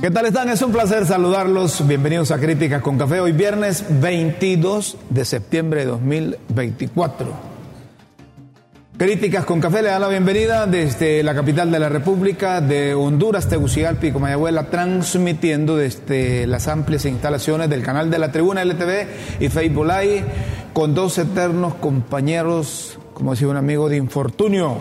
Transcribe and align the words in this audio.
¿Qué 0.00 0.12
tal 0.12 0.26
están? 0.26 0.48
Es 0.48 0.62
un 0.62 0.70
placer 0.70 1.04
saludarlos. 1.06 1.84
Bienvenidos 1.84 2.30
a 2.30 2.38
Críticas 2.38 2.80
con 2.82 2.96
Café. 2.96 3.18
Hoy 3.18 3.32
viernes 3.32 3.84
22 4.00 4.96
de 5.10 5.24
septiembre 5.24 5.80
de 5.80 5.86
2024. 5.86 7.26
Críticas 8.96 9.44
con 9.44 9.60
Café 9.60 9.82
le 9.82 9.88
da 9.88 9.98
la 9.98 10.06
bienvenida 10.06 10.66
desde 10.66 11.24
la 11.24 11.34
capital 11.34 11.72
de 11.72 11.80
la 11.80 11.88
República 11.88 12.60
de 12.60 12.94
Honduras, 12.94 13.48
Tegucigalpa 13.48 14.06
y 14.06 14.12
Comayagüela, 14.12 14.70
transmitiendo 14.70 15.76
desde 15.76 16.46
las 16.46 16.68
amplias 16.68 17.04
instalaciones 17.04 17.68
del 17.68 17.82
canal 17.82 18.08
de 18.08 18.20
la 18.20 18.30
Tribuna 18.30 18.64
LTV 18.64 19.40
y 19.40 19.48
Facebook 19.48 19.86
Live 19.86 20.24
con 20.72 20.94
dos 20.94 21.18
eternos 21.18 21.74
compañeros, 21.74 23.00
como 23.14 23.32
decía 23.32 23.48
un 23.48 23.56
amigo, 23.56 23.88
de 23.88 23.96
infortunio 23.96 24.76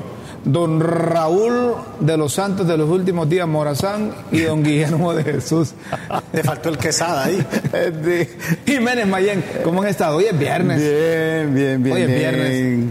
don 0.47 0.79
Raúl 0.79 1.73
de 1.99 2.17
los 2.17 2.33
Santos 2.33 2.67
de 2.67 2.77
los 2.77 2.89
últimos 2.89 3.27
días 3.29 3.47
Morazán 3.47 4.11
y 4.31 4.41
don 4.41 4.63
Guillermo 4.63 5.13
de 5.13 5.23
Jesús. 5.23 5.73
Te 6.31 6.43
faltó 6.43 6.69
el 6.69 6.77
quesada 6.77 7.25
ahí. 7.25 7.45
de 7.71 8.29
Jiménez 8.65 9.07
Mayén, 9.07 9.43
¿cómo 9.63 9.81
han 9.81 9.89
estado? 9.89 10.17
Hoy 10.17 10.25
es 10.25 10.37
viernes. 10.37 10.79
Bien, 10.79 11.53
bien, 11.53 11.83
bien. 11.83 11.95
Hoy 11.95 12.01
es 12.03 12.07
viernes. 12.07 12.83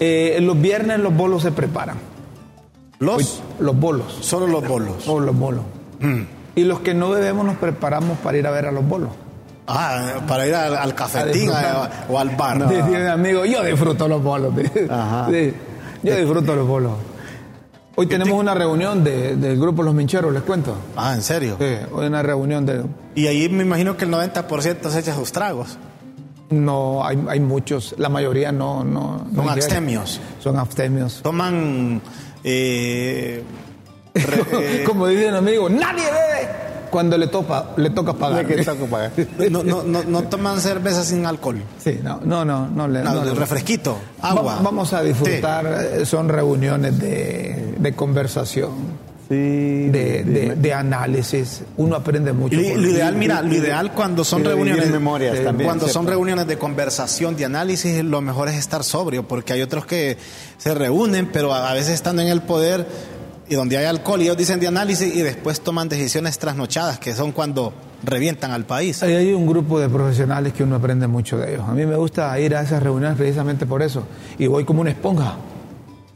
Eh, 0.00 0.38
los 0.40 0.60
viernes 0.60 0.98
los 1.00 1.14
bolos 1.14 1.42
se 1.42 1.52
preparan. 1.52 1.96
¿Los? 2.98 3.16
Hoy- 3.16 3.26
los 3.64 3.78
bolos. 3.78 4.18
Solo 4.20 4.46
los 4.46 4.66
bolos. 4.66 5.08
O 5.08 5.18
los 5.20 5.36
bolos. 5.36 5.62
Y 6.54 6.64
los 6.64 6.80
que 6.80 6.94
no 6.94 7.10
bebemos 7.10 7.44
nos 7.46 7.56
preparamos 7.56 8.18
para 8.18 8.36
ir 8.38 8.46
a 8.46 8.50
ver 8.50 8.66
a 8.66 8.72
los 8.72 8.86
bolos. 8.86 9.08
Ah, 9.66 10.14
para 10.26 10.46
ir 10.46 10.54
al, 10.54 10.76
al 10.76 10.94
cafetín 10.94 11.48
A 11.50 11.84
a- 11.84 11.90
o 12.08 12.18
al 12.18 12.30
bar. 12.30 12.68
Dice 12.68 12.82
mi 12.82 13.06
amigo, 13.06 13.44
yo 13.44 13.62
disfruto 13.64 14.06
los 14.08 14.22
bolos. 14.22 14.52
Ajá. 14.90 15.28
Sí, 15.30 15.54
yo 16.02 16.16
disfruto 16.16 16.54
los 16.56 16.66
bolos. 16.66 16.92
Hoy 17.94 18.06
tenemos 18.06 18.38
una 18.40 18.54
reunión 18.54 19.04
de- 19.04 19.36
del 19.36 19.58
grupo 19.60 19.82
Los 19.82 19.94
Mincheros, 19.94 20.32
les 20.32 20.42
cuento. 20.42 20.74
Ah, 20.96 21.14
¿en 21.14 21.22
serio? 21.22 21.56
Sí, 21.60 21.66
hoy 21.92 22.06
una 22.06 22.22
reunión 22.22 22.64
de... 22.64 22.84
Y 23.14 23.26
ahí 23.26 23.48
me 23.50 23.64
imagino 23.64 23.96
que 23.98 24.06
el 24.06 24.10
90% 24.10 24.88
se 24.88 24.98
echa 24.98 25.14
sus 25.14 25.30
tragos. 25.30 25.76
No, 26.48 27.04
hay, 27.04 27.22
hay 27.28 27.40
muchos, 27.40 27.94
la 27.98 28.08
mayoría 28.08 28.50
no... 28.50 28.82
no 28.82 29.26
no 29.30 29.42
Son 29.42 29.50
abstemios. 29.50 30.20
Son 30.40 30.58
abstemios. 30.58 31.20
Toman... 31.22 32.00
eh, 32.44 33.42
re- 34.14 34.44
eh, 34.80 34.84
Como 34.86 35.06
dice 35.06 35.28
un 35.28 35.34
amigo, 35.36 35.68
nadie 35.68 36.04
bebe 36.04 36.48
cuando 36.92 37.18
le, 37.18 37.26
topa, 37.26 37.70
le 37.78 37.90
toca 37.90 38.12
pagar. 38.12 38.46
no, 39.50 39.64
no, 39.64 39.82
no, 39.82 40.04
no 40.04 40.22
toman 40.24 40.60
cerveza 40.60 41.02
sin 41.04 41.26
alcohol. 41.26 41.60
Sí, 41.82 41.98
no, 42.04 42.20
no, 42.22 42.44
no, 42.44 42.68
no 42.68 42.86
le... 42.86 43.02
No, 43.02 43.14
no 43.14 43.24
le- 43.24 43.34
refresquito, 43.34 43.98
Va- 44.22 44.28
agua. 44.30 44.60
Vamos 44.62 44.92
a 44.92 45.02
disfrutar, 45.02 45.66
eh, 45.66 46.06
son 46.06 46.28
reuniones 46.28 46.98
de, 47.00 47.74
de 47.78 47.92
conversación, 47.94 48.70
de, 49.28 50.22
de- 50.24 50.54
de 50.56 50.74
análisis. 50.74 51.62
Uno 51.78 51.96
aprende 51.96 52.32
mucho. 52.34 52.54
Lo 52.56 52.62
ideal, 52.62 53.16
mira, 53.16 53.40
lo 53.40 53.54
ideal 53.54 53.92
cuando 53.92 54.24
son 54.24 54.44
reuniones 54.44 54.90
memorias 54.90 55.38
eh, 55.38 55.42
también, 55.44 55.66
cuando 55.68 55.88
son 55.88 56.06
reuniones 56.06 56.46
de 56.46 56.58
conversación, 56.58 57.34
de 57.36 57.46
análisis, 57.46 58.04
lo 58.04 58.20
mejor 58.20 58.48
es 58.48 58.56
estar 58.56 58.84
sobrio, 58.84 59.26
porque 59.26 59.54
hay 59.54 59.62
otros 59.62 59.86
que 59.86 60.18
se 60.58 60.74
reúnen, 60.74 61.30
pero 61.32 61.54
a 61.54 61.70
a 61.70 61.74
veces 61.74 61.94
estando 61.94 62.20
en 62.20 62.28
el 62.28 62.42
poder 62.42 62.86
y 63.52 63.54
donde 63.54 63.76
hay 63.76 63.84
alcohol 63.84 64.18
y 64.20 64.24
ellos 64.24 64.38
dicen 64.38 64.60
de 64.60 64.66
análisis 64.66 65.14
y 65.14 65.20
después 65.20 65.60
toman 65.60 65.86
decisiones 65.86 66.38
trasnochadas, 66.38 66.98
que 66.98 67.12
son 67.14 67.32
cuando 67.32 67.74
revientan 68.02 68.50
al 68.50 68.64
país. 68.64 69.02
Ahí 69.02 69.14
hay 69.14 69.32
un 69.34 69.46
grupo 69.46 69.78
de 69.78 69.90
profesionales 69.90 70.54
que 70.54 70.62
uno 70.62 70.76
aprende 70.76 71.06
mucho 71.06 71.36
de 71.36 71.52
ellos. 71.52 71.68
A 71.68 71.72
mí 71.74 71.84
me 71.84 71.96
gusta 71.96 72.38
ir 72.40 72.56
a 72.56 72.62
esas 72.62 72.82
reuniones 72.82 73.18
precisamente 73.18 73.66
por 73.66 73.82
eso. 73.82 74.04
Y 74.38 74.46
voy 74.46 74.64
como 74.64 74.80
una 74.80 74.88
esponja. 74.90 75.36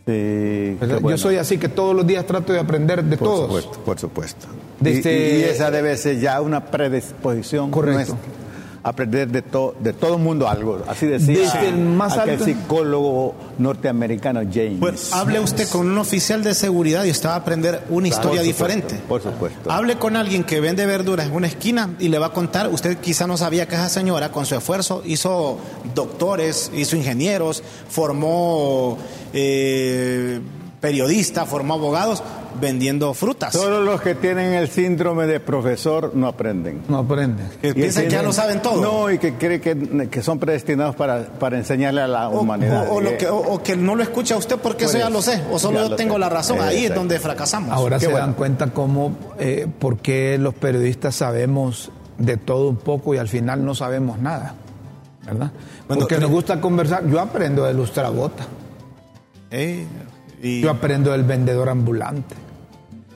Sí. 0.07 0.79
Yo 1.07 1.19
soy 1.19 1.37
así 1.37 1.59
que 1.59 1.69
todos 1.69 1.95
los 1.95 2.07
días 2.07 2.25
trato 2.25 2.55
de 2.55 2.59
aprender 2.61 3.05
de 3.05 3.19
Por 3.19 3.29
todos. 3.29 3.47
supuesto, 3.49 3.81
por 3.85 3.99
supuesto. 3.99 4.47
Y- 4.83 4.89
y, 5.07 5.43
esa 5.45 5.71
debe 5.71 5.95
ser 5.99 6.19
ya 6.19 6.41
una 6.41 6.65
predisposición 6.65 7.71
Correcto. 7.71 8.15
nuestra. 8.15 8.46
Aprender 8.89 9.29
de, 9.29 9.43
to- 9.43 9.75
de 9.81 9.93
todo 9.93 10.15
el 10.17 10.23
mundo 10.23 10.49
algo. 10.49 10.81
Así 10.87 11.07
decía 11.07 11.41
Desde 11.41 11.69
el 11.71 11.77
más 11.77 12.17
aquel 12.17 12.31
alto- 12.35 12.45
psicólogo 12.45 13.35
norteamericano 13.59 14.41
James. 14.43 14.79
Pues 14.79 15.13
hable 15.13 15.41
usted 15.41 15.69
con 15.69 15.89
un 15.91 15.99
oficial 15.99 16.45
de 16.45 16.55
seguridad 16.55 17.03
y 17.05 17.11
usted 17.11 17.29
va 17.29 17.35
a 17.35 17.39
aprender 17.39 17.83
una 17.91 18.07
historia 18.07 18.43
Por 18.43 18.47
supuesto, 18.47 18.65
diferente. 18.67 18.95
Por 19.09 19.23
supuesto. 19.23 19.71
Hable 19.73 19.97
con 19.99 20.15
alguien 20.15 20.45
que 20.45 20.61
vende 20.61 20.87
verduras 20.87 21.27
en 21.27 21.35
una 21.35 21.49
esquina 21.49 21.97
y 21.99 22.09
le 22.09 22.19
va 22.21 22.27
a 22.27 22.33
contar, 22.33 22.69
usted 22.69 22.99
quizá 22.99 23.27
no 23.27 23.37
sabía 23.37 23.67
que 23.67 23.75
esa 23.75 23.89
señora 23.89 24.31
con 24.31 24.47
su 24.47 24.55
esfuerzo 24.55 25.03
hizo 25.05 25.59
doctores, 25.95 26.71
hizo 26.73 26.95
ingenieros, 26.95 27.65
formó 27.89 28.99
eh, 29.33 30.41
periodistas, 30.87 31.49
formó 31.49 31.75
abogados 31.75 32.23
vendiendo 32.61 33.13
frutas. 33.13 33.53
Solo 33.53 33.81
los 33.81 34.01
que 34.01 34.15
tienen 34.15 34.55
el 34.55 34.69
síndrome 34.69 35.27
de 35.27 35.41
profesor 35.41 36.13
no 36.15 36.29
aprenden. 36.29 36.83
No 36.89 36.99
aprende. 36.99 37.43
Que 37.61 37.71
Y 37.71 37.73
piensan 37.73 38.05
que 38.05 38.11
ya 38.11 38.23
lo 38.23 38.33
saben 38.33 38.63
todo. 38.63 38.81
No, 38.81 39.11
y 39.11 39.19
que 39.19 39.35
creen 39.35 39.61
que, 39.61 40.09
que 40.09 40.23
son 40.23 40.39
predestinados 40.39 40.95
para, 40.95 41.25
para 41.27 41.59
enseñarle 41.59 42.03
a 42.03 42.07
la 42.07 42.29
O, 42.29 42.41
humanidad. 42.43 42.89
o- 42.89 42.95
o 42.95 43.01
lo 43.01 43.11
Eh, 43.11 43.17
que, 43.17 43.27
o- 43.27 43.37
o 43.55 43.63
que 43.65 43.77
no 43.77 43.97
lo 43.97 44.03
escucha 44.05 44.37
usted 44.37 44.57
porque 44.59 44.85
Por 44.85 44.95
eso 44.95 44.99
ya 45.05 45.11
lo 45.11 45.23
sé, 45.23 45.43
o 45.51 45.59
solo 45.59 45.89
yo 45.89 45.97
tengo 45.97 46.15
sé. 46.15 46.21
la 46.21 46.29
razón. 46.29 46.61
Ahí 46.61 46.85
es 46.85 46.95
donde 46.95 47.19
fracasamos. 47.19 47.73
Ahora 47.73 47.99
Qué 47.99 48.05
se 48.07 48.13
bueno. 48.13 48.27
dan 48.29 48.35
cuenta 48.37 48.69
cómo, 48.69 49.17
eh, 49.41 49.67
por 49.81 49.99
qué 49.99 50.39
los 50.39 50.55
periodistas 50.55 51.17
sabemos 51.17 51.91
de 52.17 52.37
todo 52.37 52.69
un 52.69 52.77
poco 52.77 53.13
y 53.13 53.19
al 53.19 53.29
final 53.29 53.65
no 53.65 53.75
sabemos 53.75 54.21
nada. 54.21 54.55
¿Verdad? 55.27 55.51
Bueno, 55.89 56.01
Porque 56.03 56.19
nos 56.19 56.31
gusta 56.31 56.61
conversar. 56.61 57.05
Yo 57.09 57.19
aprendo 57.21 57.65
de 57.65 57.75
Lustrabota. 57.75 58.45
Eh, 59.51 59.85
Yo 60.63 60.71
aprendo 60.71 61.13
del 61.13 61.25
vendedor 61.25 61.69
ambulante. 61.69 62.35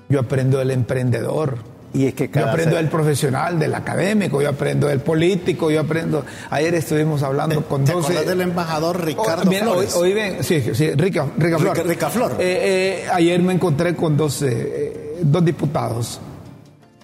Yo 0.08 0.20
aprendo 0.20 0.58
del 0.58 0.70
emprendedor. 0.70 1.58
Y 1.92 2.06
es 2.06 2.14
que 2.14 2.28
Yo 2.32 2.46
aprendo 2.48 2.76
ser- 2.76 2.82
del 2.84 2.88
profesional, 2.88 3.58
del 3.58 3.74
académico, 3.74 4.40
yo 4.40 4.48
aprendo 4.50 4.86
del 4.86 5.00
político, 5.00 5.72
yo 5.72 5.80
aprendo. 5.80 6.24
Ayer 6.50 6.72
estuvimos 6.76 7.22
hablando 7.24 7.64
con 7.64 7.84
¿Te 7.84 7.92
12. 7.92 8.06
acordás 8.12 8.26
del 8.28 8.40
embajador 8.42 9.04
Ricardo 9.04 9.42
Oh, 9.44 9.50
bien, 9.50 9.64
hoy, 9.66 9.72
Flores? 9.72 9.94
hoy 9.96 10.12
ven, 10.12 10.44
sí, 10.44 10.62
sí, 10.72 10.92
Rica, 10.92 11.26
Rica 11.36 11.58
Flor. 11.58 11.76
Rica- 11.76 11.88
Rica 11.88 12.10
Flor. 12.10 12.32
Eh, 12.38 13.02
eh, 13.04 13.08
ayer 13.12 13.42
me 13.42 13.52
encontré 13.54 13.96
con 13.96 14.16
dos, 14.16 14.40
eh, 14.42 15.16
dos 15.22 15.44
diputados. 15.44 16.20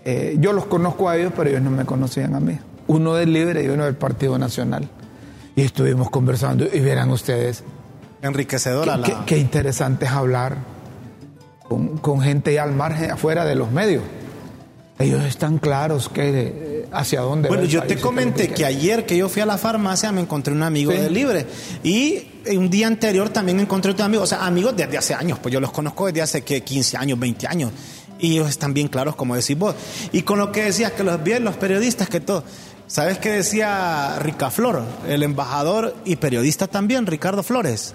Eh, 0.04 0.36
yo 0.38 0.52
los 0.52 0.66
conozco 0.66 1.08
a 1.08 1.16
ellos, 1.16 1.32
pero 1.36 1.50
ellos 1.50 1.62
no 1.62 1.70
me 1.72 1.84
conocían 1.84 2.36
a 2.36 2.40
mí. 2.40 2.56
Uno 2.86 3.14
del 3.14 3.32
Libre 3.32 3.64
y 3.64 3.68
uno 3.68 3.86
del 3.86 3.96
Partido 3.96 4.38
Nacional. 4.38 4.88
Y 5.56 5.62
estuvimos 5.62 6.10
conversando 6.10 6.64
y 6.72 6.78
verán 6.78 7.10
ustedes 7.10 7.64
Enriquecedora 8.26 9.00
qué, 9.02 9.12
la... 9.12 9.18
qué- 9.20 9.24
qué 9.26 9.38
interesante 9.38 10.04
es 10.06 10.10
hablar 10.10 10.58
con, 11.68 11.98
con 11.98 12.20
gente 12.20 12.58
al 12.60 12.72
margen, 12.72 13.10
afuera 13.10 13.44
de 13.44 13.54
los 13.54 13.70
medios. 13.70 14.02
Ellos 14.98 15.24
están 15.24 15.58
claros 15.58 16.08
que 16.08 16.22
eh, 16.30 16.88
hacia 16.90 17.20
dónde. 17.20 17.48
Bueno, 17.48 17.64
yo 17.64 17.82
te 17.82 17.96
comenté 17.98 18.48
que 18.48 18.64
ayer 18.64 19.04
que 19.04 19.14
yo 19.16 19.28
fui 19.28 19.42
a 19.42 19.46
la 19.46 19.58
farmacia 19.58 20.10
me 20.10 20.22
encontré 20.22 20.54
un 20.54 20.62
amigo 20.62 20.90
Sí. 20.90 20.96
de 20.98 21.10
Libre 21.10 21.46
y 21.82 22.26
un 22.56 22.70
día 22.70 22.86
anterior 22.86 23.28
también 23.28 23.60
encontré 23.60 23.92
otro 23.92 24.06
amigo, 24.06 24.22
o 24.22 24.26
sea, 24.26 24.46
amigos 24.46 24.74
desde 24.74 24.96
hace 24.96 25.12
años, 25.12 25.38
pues 25.38 25.52
yo 25.52 25.60
los 25.60 25.70
conozco 25.70 26.06
desde 26.06 26.22
hace 26.22 26.42
que 26.44 26.62
15 26.62 26.96
años, 26.96 27.18
20 27.18 27.46
años 27.46 27.72
y 28.18 28.32
ellos 28.32 28.48
están 28.48 28.72
bien 28.72 28.88
claros 28.88 29.16
como 29.16 29.34
decís 29.36 29.58
vos. 29.58 29.74
Y 30.12 30.22
con 30.22 30.38
lo 30.38 30.50
que 30.50 30.62
decías 30.62 30.92
que 30.92 31.04
los 31.04 31.22
bien 31.22 31.44
los 31.44 31.56
periodistas 31.56 32.08
que 32.08 32.20
todo 32.20 32.42
¿Sabes 32.86 33.18
qué 33.18 33.30
decía 33.32 34.16
Ricaflor, 34.20 34.82
el 35.08 35.24
embajador 35.24 35.94
y 36.06 36.16
periodista 36.16 36.68
también, 36.68 37.04
Ricardo 37.06 37.42
Flores? 37.42 37.94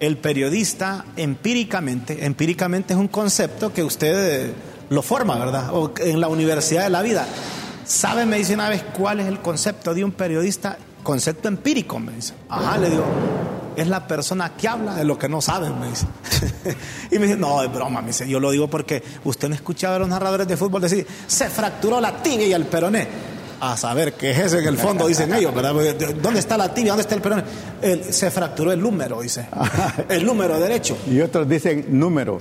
El 0.00 0.16
periodista 0.16 1.04
empíricamente, 1.16 2.24
empíricamente 2.24 2.94
es 2.94 2.98
un 2.98 3.08
concepto 3.08 3.72
que 3.72 3.84
usted 3.84 4.48
eh, 4.48 4.54
lo 4.88 5.02
forma, 5.02 5.38
¿verdad? 5.38 5.70
En 6.00 6.20
la 6.20 6.28
universidad 6.28 6.84
de 6.84 6.90
la 6.90 7.02
vida. 7.02 7.26
¿Sabe, 7.84 8.24
me 8.24 8.38
dice 8.38 8.54
una 8.54 8.68
vez, 8.68 8.82
cuál 8.96 9.20
es 9.20 9.26
el 9.26 9.40
concepto 9.40 9.94
de 9.94 10.02
un 10.02 10.12
periodista? 10.12 10.78
Concepto 11.02 11.48
empírico, 11.48 11.98
me 11.98 12.12
dice. 12.12 12.34
Ajá, 12.48 12.78
le 12.78 12.90
digo, 12.90 13.04
es 13.76 13.88
la 13.88 14.06
persona 14.06 14.56
que 14.56 14.68
habla 14.68 14.94
de 14.94 15.04
lo 15.04 15.18
que 15.18 15.28
no 15.28 15.40
sabe, 15.40 15.70
me 15.70 15.88
dice. 15.88 16.06
y 17.10 17.18
me 17.18 17.26
dice, 17.26 17.36
no, 17.36 17.62
es 17.62 17.72
broma, 17.72 18.00
me 18.00 18.08
dice, 18.08 18.28
yo 18.28 18.40
lo 18.40 18.50
digo 18.50 18.68
porque 18.68 19.02
usted 19.24 19.48
no 19.48 19.54
escuchaba 19.54 19.96
a 19.96 19.98
los 19.98 20.08
narradores 20.08 20.48
de 20.48 20.56
fútbol 20.56 20.82
decir, 20.82 21.06
se 21.26 21.48
fracturó 21.50 22.00
la 22.00 22.22
tibia 22.22 22.46
y 22.46 22.52
el 22.52 22.66
peroné. 22.66 23.06
A 23.60 23.76
saber 23.76 24.14
qué 24.14 24.30
es 24.30 24.38
eso 24.38 24.58
en 24.58 24.66
el 24.66 24.78
fondo, 24.78 25.06
dicen 25.06 25.34
ellos, 25.34 25.54
¿verdad? 25.54 25.74
¿Dónde 26.22 26.40
está 26.40 26.56
la 26.56 26.72
tibia? 26.72 26.92
¿Dónde 26.92 27.02
está 27.02 27.14
el 27.14 27.20
peroné? 27.20 27.44
se 28.10 28.30
fracturó 28.30 28.72
el 28.72 28.80
número, 28.80 29.20
dice. 29.20 29.46
el 30.08 30.24
número 30.24 30.58
derecho. 30.58 30.96
Y 31.10 31.20
otros 31.20 31.48
dicen 31.48 31.86
número. 31.90 32.40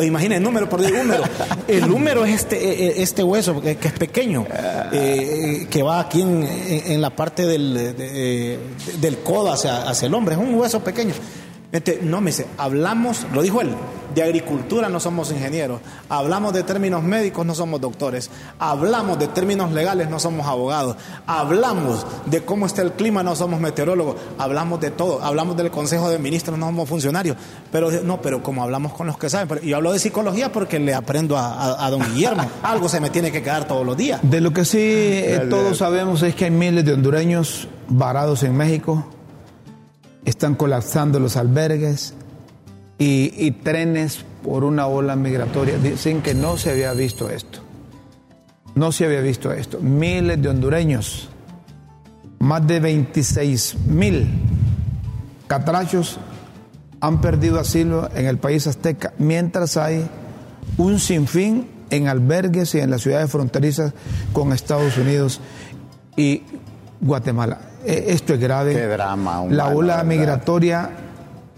Imagina 0.00 0.36
el 0.36 0.42
número 0.42 0.68
por 0.68 0.84
el 0.84 0.94
número. 0.94 1.24
El 1.66 1.88
número 1.88 2.24
es 2.24 2.36
este, 2.36 2.56
e, 2.56 2.86
e, 2.86 3.02
este 3.02 3.22
hueso 3.22 3.60
que, 3.60 3.72
es 3.72 3.92
pequeño, 3.92 4.46
eh, 4.92 5.66
que 5.68 5.82
va 5.82 6.00
aquí 6.00 6.22
en, 6.22 7.00
la 7.00 7.10
parte 7.10 7.46
del, 7.46 7.96
del 9.00 9.18
codo 9.18 9.52
hacia, 9.52 9.88
hacia 9.88 10.06
el 10.06 10.14
hombre. 10.14 10.34
Es 10.34 10.40
un 10.40 10.54
hueso 10.54 10.80
pequeño. 10.84 11.14
Este, 11.72 12.00
no 12.02 12.20
me 12.20 12.30
dice, 12.30 12.46
hablamos, 12.56 13.26
lo 13.34 13.42
dijo 13.42 13.60
él, 13.60 13.70
de 14.14 14.22
agricultura 14.22 14.88
no 14.88 15.00
somos 15.00 15.30
ingenieros, 15.30 15.80
hablamos 16.08 16.52
de 16.52 16.62
términos 16.62 17.02
médicos 17.02 17.44
no 17.44 17.54
somos 17.54 17.80
doctores, 17.80 18.30
hablamos 18.58 19.18
de 19.18 19.28
términos 19.28 19.72
legales 19.72 20.08
no 20.08 20.18
somos 20.18 20.46
abogados, 20.46 20.96
hablamos 21.26 22.06
de 22.26 22.44
cómo 22.44 22.66
está 22.66 22.82
el 22.82 22.92
clima 22.92 23.22
no 23.22 23.36
somos 23.36 23.60
meteorólogos, 23.60 24.16
hablamos 24.38 24.80
de 24.80 24.90
todo, 24.90 25.22
hablamos 25.22 25.56
del 25.56 25.70
Consejo 25.70 26.10
de 26.10 26.18
Ministros 26.18 26.58
no 26.58 26.66
somos 26.66 26.88
funcionarios, 26.88 27.36
pero 27.70 27.90
no, 28.02 28.20
pero 28.22 28.42
como 28.42 28.62
hablamos 28.62 28.92
con 28.92 29.06
los 29.06 29.18
que 29.18 29.28
saben, 29.28 29.60
y 29.62 29.72
hablo 29.72 29.92
de 29.92 29.98
psicología 29.98 30.52
porque 30.52 30.78
le 30.78 30.94
aprendo 30.94 31.36
a, 31.38 31.88
don 31.90 32.02
Guillermo, 32.12 32.44
algo 32.62 32.88
se 32.88 33.00
me 33.00 33.10
tiene 33.10 33.30
que 33.32 33.42
quedar 33.42 33.66
todos 33.66 33.84
los 33.84 33.96
días. 33.96 34.20
De 34.22 34.40
lo 34.40 34.52
que 34.52 34.64
sí 34.64 34.78
eh, 34.80 35.46
todos 35.48 35.78
sabemos 35.78 36.22
es 36.22 36.34
que 36.34 36.46
hay 36.46 36.50
miles 36.50 36.84
de 36.84 36.92
hondureños 36.92 37.68
varados 37.88 38.42
en 38.42 38.56
México. 38.56 39.06
Están 40.24 40.54
colapsando 40.54 41.18
los 41.20 41.36
albergues 41.36 42.14
y, 42.98 43.50
trenes 43.52 44.24
por 44.42 44.64
una 44.64 44.86
ola 44.86 45.14
migratoria. 45.16 45.78
Dicen 45.78 46.20
que 46.20 46.34
no 46.34 46.56
se 46.56 46.70
había 46.70 46.92
visto 46.92 47.30
esto. 47.30 47.60
No 48.74 48.92
se 48.92 49.04
había 49.04 49.20
visto 49.20 49.52
esto. 49.52 49.80
Miles 49.80 50.40
de 50.42 50.48
hondureños, 50.48 51.28
más 52.40 52.66
de 52.66 52.80
26 52.80 53.76
mil 53.86 54.28
catrachos 55.46 56.18
han 57.00 57.20
perdido 57.20 57.60
asilo 57.60 58.10
en 58.14 58.26
el 58.26 58.38
país 58.38 58.66
azteca, 58.66 59.14
mientras 59.18 59.76
hay 59.76 60.08
un 60.76 60.98
sinfín 60.98 61.68
en 61.90 62.08
albergues 62.08 62.74
y 62.74 62.80
en 62.80 62.90
las 62.90 63.02
ciudades 63.02 63.30
fronterizas 63.30 63.94
con 64.32 64.52
Estados 64.52 64.98
Unidos 64.98 65.40
y 66.16 66.42
Guatemala. 67.00 67.60
Eh, 67.84 68.06
esto 68.08 68.34
es 68.34 68.40
grave. 68.40 68.74
Qué 68.74 68.86
drama. 68.86 69.44
la 69.48 69.68
ola 69.68 70.02
migratoria 70.02 70.90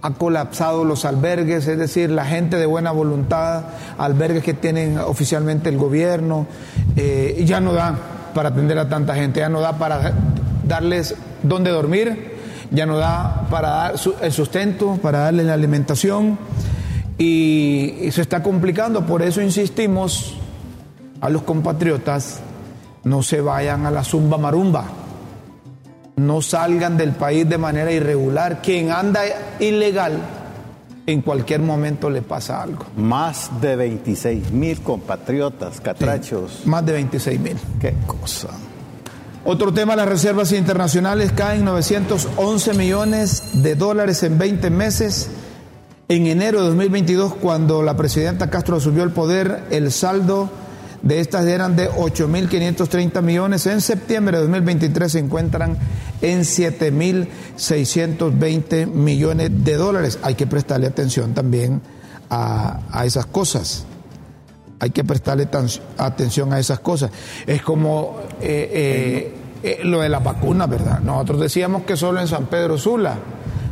ha 0.02 0.11
colapsado 0.11 0.85
los 0.85 1.05
albergues, 1.05 1.67
es 1.67 1.79
decir, 1.79 2.11
la 2.11 2.25
gente 2.25 2.56
de 2.56 2.67
buena 2.67 2.91
voluntad, 2.91 3.64
albergues 3.99 4.43
que 4.43 4.55
tienen 4.55 4.99
oficialmente 4.99 5.69
el 5.69 5.76
gobierno, 5.76 6.47
eh, 6.97 7.43
ya 7.47 7.61
no 7.61 7.73
da 7.73 7.97
para 8.35 8.50
atender 8.50 8.79
a 8.79 8.88
tanta 8.88 9.14
gente, 9.14 9.41
ya 9.41 9.49
no 9.49 9.61
da 9.61 9.76
para 9.76 10.12
darles 10.67 11.14
dónde 11.43 11.70
dormir, 11.70 12.37
ya 12.70 12.87
no 12.87 12.97
da 12.97 13.47
para 13.50 13.69
dar 13.69 13.94
el 14.23 14.32
sustento, 14.32 14.99
para 15.02 15.20
darles 15.20 15.47
la 15.47 15.55
alimentación 15.55 16.38
y 17.19 18.08
se 18.12 18.23
está 18.23 18.43
complicando, 18.43 19.05
por 19.05 19.20
eso 19.20 19.43
insistimos 19.43 20.37
a 21.20 21.29
los 21.29 21.43
compatriotas, 21.43 22.41
no 23.05 23.23
se 23.23 23.43
vayan 23.43 23.85
a 23.85 23.91
la 23.91 24.05
zumba 24.05 24.38
marumba 24.38 25.00
no 26.20 26.43
salgan 26.43 26.96
del 26.96 27.12
país 27.12 27.49
de 27.49 27.58
manera 27.58 27.90
irregular. 27.90 28.61
Quien 28.62 28.90
anda 28.90 29.22
ilegal, 29.58 30.19
en 31.06 31.22
cualquier 31.22 31.61
momento 31.61 32.11
le 32.11 32.22
pasa 32.22 32.62
algo. 32.62 32.84
Más 32.96 33.50
de 33.61 33.76
26 33.76 34.52
mil 34.52 34.81
compatriotas, 34.82 35.81
catrachos. 35.81 36.67
más 36.67 36.84
de 36.84 36.93
26 36.93 37.40
mil. 37.40 37.56
Qué 37.81 37.94
cosa. 38.06 38.49
Otro 39.44 39.72
tema, 39.72 39.96
las 39.96 40.06
reservas 40.08 40.52
internacionales 40.52 41.32
caen 41.34 41.64
911 41.64 42.75
millones 42.75 43.62
de 43.62 43.75
dólares 43.75 44.23
en 44.23 44.38
20 44.38 44.69
meses. 44.69 45.31
En 46.08 46.26
enero 46.26 46.61
de 46.61 46.66
2022, 46.66 47.34
cuando 47.37 47.82
la 47.82 47.96
presidenta 47.96 48.50
Castro 48.50 48.76
asumió 48.76 49.02
el 49.05 49.11
poder, 49.11 49.62
el 49.70 49.90
saldo 49.93 50.50
de 51.02 51.20
estas 51.20 51.47
eran 51.47 51.76
de 51.76 51.88
8.530 51.91 53.23
millones. 53.23 53.64
En 53.67 53.81
septiembre 53.81 54.37
de 54.37 54.43
2023 54.43 55.12
se 55.12 55.19
encuentran 55.19 55.79
en 56.20 56.41
7.620 56.41 58.87
millones 58.87 59.50
de 59.64 59.75
dólares. 59.75 60.19
Hay 60.23 60.35
que 60.35 60.47
prestarle 60.47 60.87
atención 60.87 61.32
también 61.32 61.81
a, 62.29 62.81
esas 63.05 63.25
cosas. 63.26 63.87
Hay 64.79 64.91
que 64.91 65.05
prestarle 65.05 65.49
atención 65.97 66.52
a 66.52 66.58
esas 66.58 66.81
cosas. 66.81 67.11
Es 67.47 67.62
como 67.62 68.19
eh, 68.41 69.32
eh, 69.62 69.62
eh, 69.62 69.79
lo 69.85 70.00
de 70.00 70.11
las 70.11 70.23
vacunas, 70.23 70.69
¿verdad? 70.69 71.00
Nosotros 71.00 71.41
decíamos 71.41 71.85
que 71.85 71.97
solo 71.97 72.20
en 72.20 72.29
San 72.29 72.44
Pedro 72.47 72.76
Sula 72.79 73.17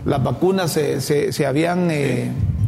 las 0.05 0.23
vacunas 0.23 0.71
se, 0.73 1.01
se 1.01 1.47
habían 1.47 1.89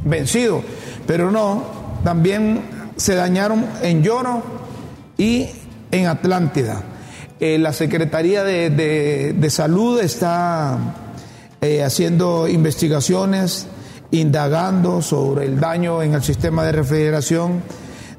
vencido, 0.05 0.62
pero 1.07 1.31
no, 1.31 1.62
también 2.05 2.80
se 3.00 3.14
dañaron 3.14 3.64
en 3.82 4.02
Lloro 4.02 4.43
y 5.17 5.47
en 5.91 6.06
Atlántida. 6.06 6.82
Eh, 7.41 7.58
la 7.58 7.73
Secretaría 7.73 8.44
de, 8.44 9.47
Salud 9.49 9.99
está 10.00 10.76
eh, 11.62 11.82
haciendo 11.82 12.47
investigaciones, 12.47 13.69
indagando 14.11 15.00
sobre 15.00 15.47
el 15.47 15.58
daño 15.58 16.02
en 16.02 16.12
el 16.12 16.23
sistema 16.23 16.62
de 16.62 16.73
refrigeración 16.73 17.62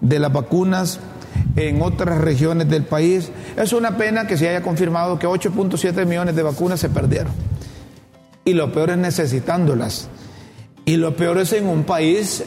de 0.02 0.18
las 0.18 0.34
vacunas 0.34 1.00
en 1.56 1.84
otras 1.84 2.18
regiones 2.18 2.68
del 2.68 2.82
país. 2.82 3.30
Es 3.56 3.74
una 3.74 3.98
pena 3.98 4.26
que 4.26 4.36
se 4.36 4.50
haya 4.50 4.64
confirmado 4.64 5.20
que 5.20 5.28
8.7 5.28 6.08
millones 6.08 6.36
de 6.36 6.42
vacunas 6.42 6.80
se 6.80 6.90
perdieron. 6.90 7.32
Y 8.46 8.54
lo 8.54 8.74
peor 8.74 8.90
es 8.90 8.98
necesitándolas. 8.98 10.08
Y 10.86 10.96
lo 10.96 11.16
peor 11.16 11.38
es 11.38 11.54
en 11.54 11.68
un 11.68 11.84
país 11.84 12.44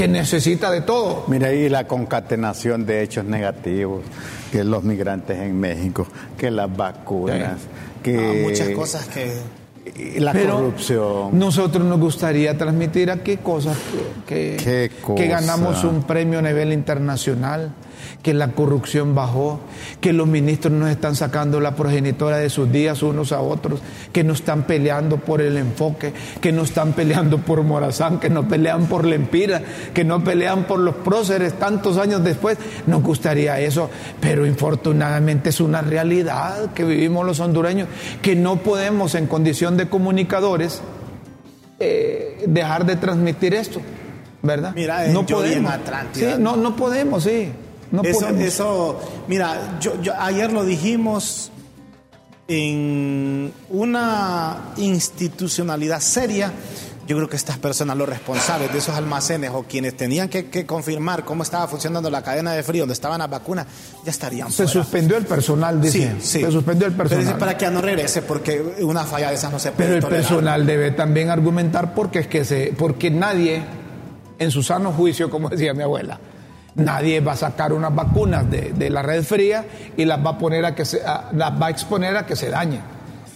que 0.00 0.08
necesita 0.08 0.70
de 0.70 0.80
todo. 0.80 1.24
Mira 1.28 1.48
ahí 1.48 1.68
la 1.68 1.86
concatenación 1.86 2.86
de 2.86 3.02
hechos 3.02 3.26
negativos, 3.26 4.02
que 4.50 4.64
los 4.64 4.82
migrantes 4.82 5.38
en 5.38 5.60
México, 5.60 6.06
que 6.38 6.50
las 6.50 6.74
vacunas, 6.74 7.58
que... 8.02 8.42
muchas 8.42 8.70
cosas 8.70 9.06
que... 9.08 9.60
La 10.18 10.32
corrupción. 10.32 11.38
Nosotros 11.38 11.84
nos 11.84 12.00
gustaría 12.00 12.56
transmitir 12.56 13.10
aquí 13.10 13.38
cosas 13.38 13.76
que, 14.26 14.90
que 15.16 15.26
ganamos 15.26 15.84
un 15.84 16.04
premio 16.04 16.38
a 16.38 16.42
nivel 16.42 16.72
internacional 16.72 17.72
que 18.22 18.34
la 18.34 18.48
corrupción 18.52 19.14
bajó, 19.14 19.60
que 20.00 20.12
los 20.12 20.26
ministros 20.26 20.72
nos 20.72 20.90
están 20.90 21.16
sacando 21.16 21.60
la 21.60 21.74
progenitora 21.74 22.38
de 22.38 22.50
sus 22.50 22.70
días 22.70 23.02
unos 23.02 23.32
a 23.32 23.40
otros, 23.40 23.80
que 24.12 24.24
no 24.24 24.34
están 24.34 24.64
peleando 24.64 25.16
por 25.18 25.40
el 25.40 25.56
enfoque, 25.56 26.12
que 26.40 26.52
no 26.52 26.62
están 26.62 26.92
peleando 26.92 27.38
por 27.38 27.62
Morazán, 27.62 28.20
que 28.20 28.28
no 28.28 28.46
pelean 28.46 28.86
por 28.86 29.06
Lempira, 29.06 29.62
que 29.94 30.04
no 30.04 30.22
pelean 30.22 30.64
por 30.64 30.80
los 30.80 30.96
próceres 30.96 31.58
tantos 31.58 31.96
años 31.96 32.22
después. 32.22 32.58
Nos 32.86 33.02
gustaría 33.02 33.58
eso, 33.60 33.90
pero 34.20 34.46
infortunadamente 34.46 35.50
es 35.50 35.60
una 35.60 35.80
realidad 35.80 36.72
que 36.74 36.84
vivimos 36.84 37.24
los 37.24 37.40
hondureños, 37.40 37.88
que 38.20 38.36
no 38.36 38.56
podemos 38.56 39.14
en 39.14 39.26
condición 39.26 39.76
de 39.76 39.88
comunicadores 39.88 40.82
eh, 41.78 42.44
dejar 42.46 42.84
de 42.84 42.96
transmitir 42.96 43.54
esto. 43.54 43.80
¿verdad? 44.42 44.72
Mira, 44.74 45.06
no 45.08 45.26
podemos. 45.26 45.72
Sí, 46.12 46.26
no, 46.38 46.56
no 46.56 46.74
podemos, 46.74 47.24
sí 47.24 47.52
eso, 48.02 48.28
eso, 48.28 49.00
mira, 49.28 49.78
yo, 49.80 49.94
ayer 50.18 50.52
lo 50.52 50.64
dijimos 50.64 51.50
en 52.50 53.52
una 53.70 54.72
institucionalidad 54.76 56.00
seria. 56.00 56.52
Yo 57.06 57.16
creo 57.16 57.28
que 57.28 57.36
estas 57.36 57.58
personas, 57.58 57.96
los 57.96 58.08
responsables 58.08 58.72
de 58.72 58.78
esos 58.78 58.94
almacenes 58.94 59.50
o 59.52 59.64
quienes 59.64 59.96
tenían 59.96 60.28
que, 60.28 60.64
confirmar 60.64 61.24
cómo 61.24 61.42
estaba 61.42 61.66
funcionando 61.66 62.08
la 62.08 62.22
cadena 62.22 62.52
de 62.52 62.62
frío, 62.62 62.82
donde 62.82 62.92
estaban 62.92 63.18
las 63.18 63.28
vacunas, 63.28 63.66
ya 64.04 64.12
estarían. 64.12 64.52
Se 64.52 64.68
suspendió 64.68 65.16
el 65.16 65.26
personal, 65.26 65.80
dice. 65.80 66.12
Sí, 66.20 66.38
sí. 66.38 66.44
Se 66.44 66.52
suspendió 66.52 66.86
el 66.86 66.92
personal. 66.92 67.24
Pero 67.24 67.38
para 67.38 67.58
que 67.58 67.68
no 67.68 67.80
regrese, 67.80 68.22
porque 68.22 68.76
una 68.80 69.04
falla 69.04 69.30
de 69.30 69.34
esas 69.34 69.50
no 69.50 69.58
se 69.58 69.72
puede. 69.72 69.94
Pero 69.94 70.06
el 70.06 70.14
personal 70.14 70.66
debe 70.66 70.92
también 70.92 71.30
argumentar 71.30 71.94
porque 71.94 72.20
es 72.20 72.26
que 72.28 72.44
se, 72.44 72.72
porque 72.78 73.10
nadie, 73.10 73.62
en 74.38 74.50
su 74.52 74.62
sano 74.62 74.92
juicio, 74.92 75.30
como 75.30 75.48
decía 75.48 75.74
mi 75.74 75.82
abuela, 75.82 76.20
Nadie 76.74 77.20
va 77.20 77.32
a 77.32 77.36
sacar 77.36 77.72
unas 77.72 77.94
vacunas 77.94 78.48
de, 78.48 78.90
la 78.90 79.02
red 79.02 79.24
fría 79.24 79.64
y 79.96 80.04
las 80.04 80.24
va 80.24 80.30
a 80.30 80.38
poner 80.38 80.64
a 80.64 80.74
que 80.74 80.84
se, 80.84 81.02
las 81.32 81.60
va 81.60 81.66
a 81.66 81.70
exponer 81.70 82.16
a 82.16 82.26
que 82.26 82.36
se 82.36 82.48
dañen, 82.48 82.80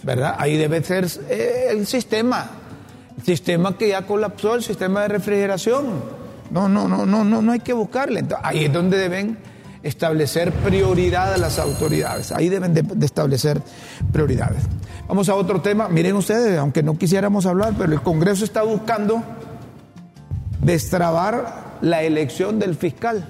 ¿verdad? 0.03 0.37
Ahí 0.38 0.57
debe 0.57 0.83
ser 0.83 1.07
eh, 1.29 1.67
el 1.71 1.87
sistema, 1.87 2.47
el 3.19 3.25
sistema 3.25 3.76
que 3.76 3.88
ya 3.88 4.03
colapsó, 4.03 4.55
el 4.55 4.62
sistema 4.62 5.03
de 5.03 5.09
refrigeración. 5.09 6.25
No, 6.50 6.69
no, 6.69 6.87
no, 6.87 7.05
no, 7.07 7.25
no, 7.25 7.43
no 7.43 7.53
hay 7.53 7.61
que 7.61 7.73
buscarle. 7.73 8.25
ahí 8.43 8.67
es 8.67 8.73
donde 8.73 8.99
deben 8.99 9.37
establecer 9.83 10.53
prioridad 10.53 11.35
a 11.35 11.37
las 11.37 11.59
autoridades. 11.59 12.31
Ahí 12.31 12.49
deben 12.49 12.73
de, 12.73 12.83
de, 12.83 13.05
establecer 13.05 13.61
prioridades. 14.12 14.62
Vamos 15.09 15.29
a 15.29 15.35
otro 15.35 15.61
tema. 15.61 15.88
Miren 15.88 16.14
ustedes, 16.14 16.57
aunque 16.59 16.83
no 16.83 16.97
quisiéramos 16.97 17.47
hablar, 17.47 17.75
pero 17.76 17.93
el 17.93 18.00
Congreso 18.00 18.45
está 18.45 18.62
buscando 18.62 19.23
destrabar 20.62 21.63
la 21.81 22.02
elección 22.02 22.59
del 22.59 22.75
fiscal, 22.75 23.28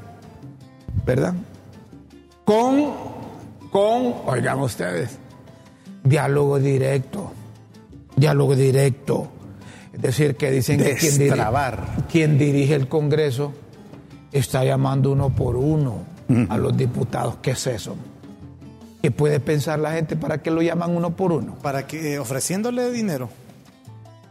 ¿verdad? 1.04 1.34
Con, 2.44 2.92
con, 3.70 4.14
oigan 4.26 4.60
ustedes, 4.60 5.18
diálogo 6.02 6.58
directo, 6.58 7.32
diálogo 8.16 8.54
directo. 8.54 9.28
Es 9.92 10.02
decir, 10.02 10.36
que 10.36 10.50
dicen 10.50 10.78
que 10.82 10.94
quien 10.94 11.18
dirige, 11.18 11.44
quien 12.10 12.38
dirige 12.38 12.74
el 12.74 12.88
Congreso 12.88 13.52
está 14.32 14.64
llamando 14.64 15.12
uno 15.12 15.30
por 15.30 15.56
uno 15.56 16.02
a 16.48 16.58
los 16.58 16.76
diputados. 16.76 17.36
¿Qué 17.40 17.52
es 17.52 17.66
eso? 17.68 17.96
¿Qué 19.02 19.10
puede 19.10 19.38
pensar 19.38 19.78
la 19.78 19.92
gente 19.92 20.16
para 20.16 20.42
que 20.42 20.50
lo 20.50 20.62
llaman 20.62 20.96
uno 20.96 21.14
por 21.14 21.30
uno? 21.30 21.56
Para 21.62 21.86
que, 21.86 22.14
eh, 22.14 22.18
ofreciéndole 22.18 22.90
dinero. 22.90 23.28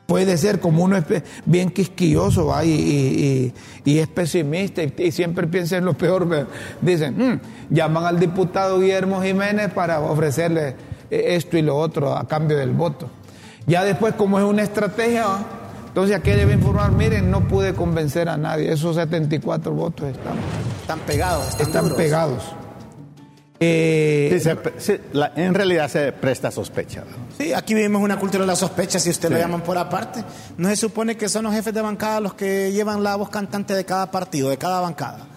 Puede 0.05 0.37
ser 0.37 0.59
como 0.59 0.83
uno 0.83 0.97
es 0.97 1.05
bien 1.45 1.69
quisquilloso 1.69 2.47
¿va? 2.47 2.65
y, 2.65 2.71
y- 2.71 3.53
y- 3.85 3.91
y 3.93 3.99
es 3.99 4.07
pesimista 4.09 4.81
y, 4.83 5.11
siempre 5.11 5.47
piensa 5.47 5.77
en 5.77 5.85
lo 5.85 5.93
peor. 5.93 6.47
Dicen, 6.81 7.15
"Mm, 7.17 7.39
llaman 7.73 8.05
al 8.05 8.19
diputado 8.19 8.79
Guillermo 8.79 9.21
Jiménez 9.21 9.71
para 9.71 10.01
ofrecerle 10.01 10.75
eh, 11.09 11.35
esto 11.35 11.57
y 11.57 11.61
lo 11.61 11.77
otro 11.77 12.15
a 12.17 12.27
cambio 12.27 12.57
del 12.57 12.71
voto. 12.71 13.09
Ya 13.65 13.83
después, 13.85 14.13
como 14.15 14.37
es 14.39 14.43
una 14.45 14.63
estrategia, 14.63 15.25
¿va? 15.25 15.45
entonces 15.87 16.15
aquí 16.17 16.31
debe 16.31 16.53
informar, 16.53 16.91
miren, 16.91 17.31
no 17.31 17.47
pude 17.47 17.73
convencer 17.73 18.27
a 18.27 18.35
nadie, 18.35 18.71
esos 18.73 18.95
74 18.97 19.71
votos 19.71 20.07
están, 20.09 20.33
Están 20.81 20.99
pegados, 20.99 21.59
están, 21.61 21.89
pegados. 21.95 22.43
Eh, 23.65 24.29
Sí, 24.33 24.39
se 24.41 24.55
pre- 24.55 24.73
sí, 24.79 24.93
la- 25.13 25.31
en 25.35 25.53
realidad 25.53 25.89
se 25.89 26.11
presta 26.11 26.51
sospecha. 26.51 27.03
Sí, 27.37 27.53
aquí 27.53 27.73
vivimos 27.73 28.01
una 28.01 28.19
cultura 28.19 28.43
de 28.43 28.47
la 28.47 28.55
sospecha, 28.55 28.99
si 28.99 29.09
usted 29.09 29.29
lo 29.29 29.35
Sí. 29.37 29.41
llaman 29.41 29.61
por 29.63 29.77
aparte. 29.77 30.23
No 30.57 30.67
se 30.69 30.75
supone 30.75 31.15
que 31.17 31.29
son 31.29 31.43
los 31.45 31.53
jefes 31.53 31.73
de 31.73 31.81
bancada 31.81 32.19
los 32.19 32.33
que 32.33 32.71
llevan 32.71 33.03
la 33.03 33.15
voz 33.15 33.29
cantante 33.29 33.73
de 33.73 33.85
cada 33.85 34.11
partido, 34.11 34.49
de 34.49 34.57
cada 34.57 34.79
bancada. 34.81 35.27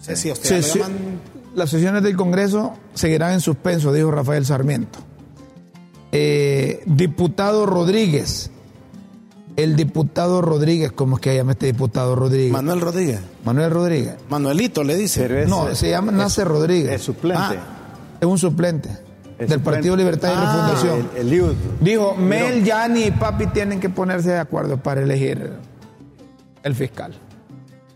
Sí, 0.00 0.16
sí, 0.16 0.30
usted 0.32 0.48
Sí, 0.48 0.54
lo 0.56 0.62
sí. 0.62 0.78
llaman... 0.78 1.20
Las 1.54 1.70
sesiones 1.70 2.02
del 2.02 2.16
Congreso 2.16 2.74
seguirán 2.94 3.32
en 3.34 3.40
suspenso, 3.40 3.92
dijo 3.92 4.10
Rafael 4.10 4.44
Sarmiento. 4.44 4.98
Eh, 6.12 6.82
diputado 6.86 7.64
Rodríguez. 7.66 8.50
El 9.56 9.76
diputado 9.76 10.42
Rodríguez, 10.42 10.90
¿cómo 10.90 11.16
es 11.16 11.22
que 11.22 11.34
llama 11.36 11.52
este 11.52 11.66
diputado 11.66 12.16
Rodríguez? 12.16 12.50
Manuel 12.52 12.80
Rodríguez. 12.80 13.20
Manuel 13.44 13.70
Rodríguez. 13.70 14.16
Manuelito 14.28 14.82
le 14.82 14.96
dice. 14.96 15.46
No, 15.46 15.72
se 15.74 15.90
llama 15.90 16.10
Nace 16.10 16.44
Rodríguez. 16.44 16.92
Es 16.92 17.02
suplente. 17.02 17.40
Ah, 17.40 18.16
es 18.20 18.26
un 18.26 18.36
suplente 18.38 18.88
Es 18.88 18.96
del 19.48 19.58
suplente. 19.58 19.64
Partido 19.70 19.96
Libertad 19.96 20.28
y 20.30 20.32
Ah, 20.36 20.40
Refundación. 20.74 21.10
El, 21.14 21.20
el 21.20 21.30
Liud. 21.30 21.52
Dijo, 21.80 22.16
Mel, 22.16 22.64
Yanni 22.64 23.04
y 23.04 23.10
Papi 23.12 23.46
tienen 23.48 23.78
que 23.78 23.88
ponerse 23.88 24.30
de 24.30 24.38
acuerdo 24.38 24.78
para 24.82 25.02
elegir 25.02 25.52
el 26.64 26.74
fiscal. 26.74 27.14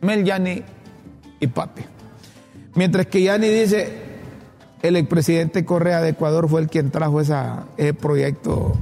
Mel, 0.00 0.24
Yanni 0.24 0.62
y 1.40 1.46
Papi. 1.48 1.82
Mientras 2.76 3.06
que 3.06 3.20
Yanni 3.24 3.48
dice, 3.48 3.88
el 4.82 4.94
expresidente 4.94 5.64
Correa 5.64 6.00
de 6.02 6.10
Ecuador 6.10 6.48
fue 6.48 6.60
el 6.60 6.68
quien 6.68 6.92
trajo 6.92 7.20
esa, 7.20 7.64
ese 7.76 7.94
proyecto 7.94 8.74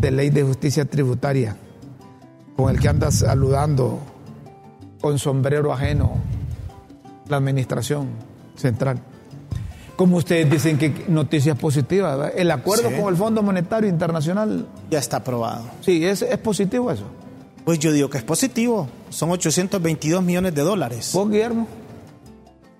de 0.00 0.10
ley 0.10 0.30
de 0.30 0.42
justicia 0.42 0.84
tributaria, 0.84 1.56
con 2.56 2.70
el 2.70 2.80
que 2.80 2.88
anda 2.88 3.10
saludando 3.10 3.98
con 5.00 5.18
sombrero 5.18 5.72
ajeno 5.72 6.12
la 7.28 7.36
administración 7.36 8.08
central. 8.56 8.98
Como 9.96 10.18
ustedes 10.18 10.50
dicen 10.50 10.76
que 10.78 11.04
noticias 11.08 11.58
positivas, 11.58 12.18
¿verdad? 12.18 12.32
el 12.36 12.50
acuerdo 12.50 12.90
Sí. 12.90 12.96
con 13.00 13.08
el 13.08 13.16
Fondo 13.16 13.42
Monetario 13.42 13.88
Internacional, 13.88 14.66
Ya 14.90 14.98
está 14.98 15.18
aprobado. 15.18 15.62
sí, 15.80 16.04
es, 16.04 16.22
es 16.22 16.38
positivo 16.38 16.90
eso. 16.90 17.04
Pues 17.64 17.78
yo 17.80 17.90
digo 17.92 18.08
que 18.08 18.18
es 18.18 18.24
positivo. 18.24 18.88
Son 19.10 19.30
822 19.30 20.22
millones 20.22 20.54
de 20.54 20.62
dólares. 20.62 21.10
¿Vos, 21.14 21.28
Guillermo? 21.28 21.66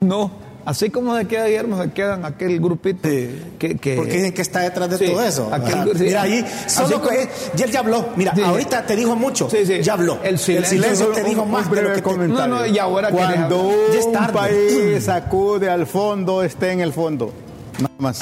No, 0.01 0.31
así 0.67 0.91
como 0.91 1.17
se 1.17 1.27
queda 1.27 1.47
Guillermo, 1.47 1.81
se 1.83 1.91
quedan 1.93 2.25
aquel 2.27 2.61
grupito 2.61 3.09
Sí. 3.09 3.31
que, 3.59 3.77
que- 3.77 3.97
Porque 3.97 4.13
dicen 4.13 4.35
que 4.35 4.43
está 4.43 4.61
detrás 4.61 4.91
de 4.91 4.99
Sí, 4.99 5.07
todo 5.07 5.23
eso. 5.25 5.49
aquel- 5.53 5.97
sí. 5.97 6.05
Mira 6.05 6.23
ahí, 6.23 6.45
solo 6.67 7.01
que 7.01 7.29
ya 7.55 7.65
él 7.65 7.71
ya 7.71 7.81
habló. 7.81 8.09
Mira, 8.17 8.35
ahorita 8.45 8.85
te 8.85 8.95
dijo 8.97 9.17
mucho. 9.17 9.49
Sí, 9.49 9.65
sí. 9.65 9.81
Ya 9.83 9.95
habló. 9.95 10.19
El 10.23 10.39
silencio- 10.39 11.09
te 11.13 11.25
dijo 11.25 11.43
un- 11.43 11.51
más 11.53 11.67
un 11.67 11.71
de 11.71 11.77
lo 11.77 11.83
breve 11.89 11.95
que 11.97 12.03
te- 12.03 12.03
comentario. 12.03 12.47
No, 12.55 12.59
no, 12.61 12.67
y 12.67 12.79
ahora 12.79 13.11
Cuando 13.11 13.63
un 13.69 14.13
tarde. 14.13 14.33
país 14.35 15.05
sacude 15.05 15.71
al 15.71 15.87
fondo, 15.87 16.43
esté 16.43 16.73
en 16.73 16.81
el 16.81 16.93
fondo. 16.93 17.33
Nada 17.79 17.95
más. 17.99 18.21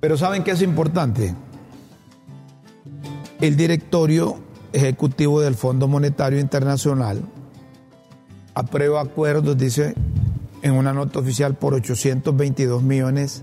Pero 0.00 0.16
¿saben 0.16 0.44
qué 0.44 0.50
es 0.52 0.62
importante? 0.62 1.34
El 3.40 3.56
directorio 3.56 4.36
ejecutivo 4.72 5.40
del 5.40 5.54
Fondo 5.54 5.86
Monetario 5.88 6.40
Internacional 6.40 7.22
aprueba 8.54 9.00
acuerdos, 9.00 9.56
dice 9.56 9.94
en 10.68 10.76
una 10.76 10.92
nota 10.92 11.18
oficial, 11.18 11.54
por 11.54 11.74
822 11.74 12.82
millones 12.82 13.42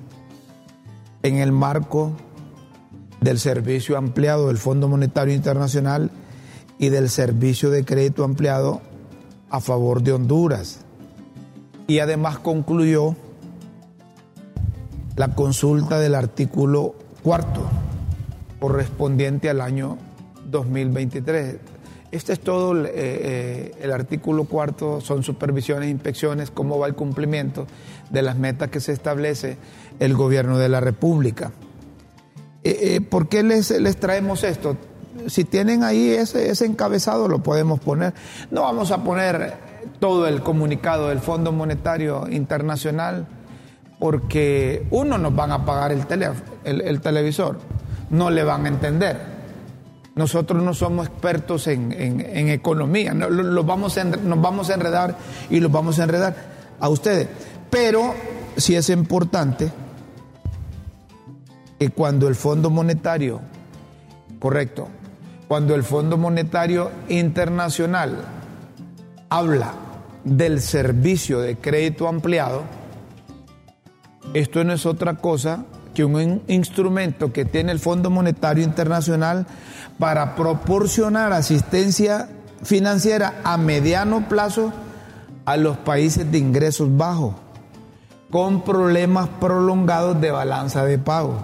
en 1.24 1.38
el 1.38 1.52
marco 1.52 2.14
del 3.22 3.40
servicio 3.40 3.98
ampliado 3.98 4.48
del 4.48 4.58
Fondo 4.58 4.88
Monetario 4.88 5.34
Internacional 5.34 6.12
y 6.78 6.90
del 6.90 7.10
servicio 7.10 7.72
de 7.72 7.84
crédito 7.84 8.24
ampliado 8.24 8.82
a 9.50 9.60
favor 9.60 10.02
de 10.04 10.14
Honduras. 10.14 10.82
Y 11.88 12.00
además 12.00 12.40
concluyó 12.40 13.16
la 15.16 15.34
consulta 15.34 16.00
del 16.00 16.16
artículo 16.16 16.96
cuarto 17.24 17.62
correspondiente 18.60 19.50
al 19.50 19.62
año 19.62 19.98
2023. 20.50 21.58
Este 22.16 22.32
es 22.32 22.40
todo 22.40 22.72
el, 22.72 22.86
eh, 22.86 22.92
eh, 22.96 23.76
el 23.82 23.92
artículo 23.92 24.46
cuarto, 24.46 25.02
son 25.02 25.22
supervisiones, 25.22 25.90
inspecciones, 25.90 26.50
cómo 26.50 26.80
va 26.80 26.88
el 26.88 26.96
cumplimiento 26.96 27.68
de 28.10 28.22
las 28.22 28.38
metas 28.38 28.70
que 28.70 28.80
se 28.80 28.94
establece 28.94 29.58
el 30.00 30.14
gobierno 30.16 30.58
de 30.58 30.70
la 30.70 30.80
República. 30.80 31.52
Eh, 32.64 33.02
¿Por 33.02 33.28
qué 33.28 33.44
les, 33.44 33.70
les 33.70 33.98
traemos 33.98 34.44
esto? 34.46 34.78
Si 35.28 35.44
tienen 35.44 35.84
ahí 35.84 36.10
ese, 36.10 36.50
ese 36.50 36.66
encabezado, 36.66 37.28
lo 37.28 37.44
podemos 37.44 37.80
poner. 37.82 38.14
No 38.50 38.62
vamos 38.62 38.92
a 38.92 39.04
poner 39.04 39.54
todo 40.00 40.26
el 40.28 40.42
comunicado 40.42 41.10
del 41.10 41.20
Fondo 41.20 41.52
Monetario 41.52 42.28
Internacional, 42.30 43.28
porque 44.00 44.88
uno 44.90 45.18
nos 45.18 45.36
van 45.36 45.52
a 45.52 45.66
pagar 45.66 45.92
el, 45.92 46.08
tele- 46.08 46.32
el, 46.64 46.80
el 46.82 47.02
televisor, 47.02 47.60
no 48.10 48.30
le 48.30 48.44
van 48.44 48.66
a 48.66 48.70
entender. 48.70 49.35
Nosotros 50.16 50.64
no 50.64 50.74
somos 50.74 51.08
expertos 51.08 51.68
en, 51.68 51.92
economía, 52.50 53.14
no, 53.14 53.30
lo- 53.30 53.64
vamos 53.66 53.98
a 53.98 54.04
nos 54.06 54.42
vamos 54.42 54.70
a 54.70 54.76
enredar 54.76 55.18
y 55.50 55.60
los 55.60 55.72
vamos 55.72 56.00
a 56.00 56.04
enredar 56.04 56.36
a 56.80 56.88
ustedes. 56.90 57.28
Pero 57.70 58.14
sí 58.56 58.76
es 58.76 58.90
importante 58.90 59.72
que 61.78 61.90
cuando 61.90 62.28
el 62.30 62.36
Fondo 62.36 62.70
Monetario, 62.70 63.42
correcto, 64.40 64.88
cuando 65.50 65.76
el 65.76 65.84
Fondo 65.84 66.18
Monetario 66.18 66.92
Internacional 67.10 68.24
habla 69.30 69.74
del 70.24 70.62
servicio 70.62 71.40
de 71.42 71.58
crédito 71.58 72.08
ampliado, 72.08 72.64
esto 74.34 74.64
no 74.64 74.72
es 74.74 74.86
otra 74.86 75.16
cosa 75.16 75.66
que 75.96 76.06
un 76.06 76.22
in- 76.22 76.42
instrumento 76.48 77.34
que 77.34 77.46
tiene 77.46 77.72
el 77.72 77.80
Fondo 77.80 78.12
Monetario 78.12 78.64
Internacional 78.64 79.48
para 79.98 80.36
proporcionar 80.36 81.34
asistencia 81.34 82.30
financiera 82.62 83.42
a 83.44 83.58
mediano 83.58 84.30
plazo 84.30 84.72
a 85.46 85.58
los 85.58 85.78
países 85.78 86.32
de 86.32 86.38
ingresos 86.38 86.96
bajos 86.96 87.34
con 88.30 88.64
problemas 88.64 89.30
prolongados 89.40 90.22
de 90.22 90.30
balanza 90.30 90.84
de 90.86 91.00
pago. 91.00 91.38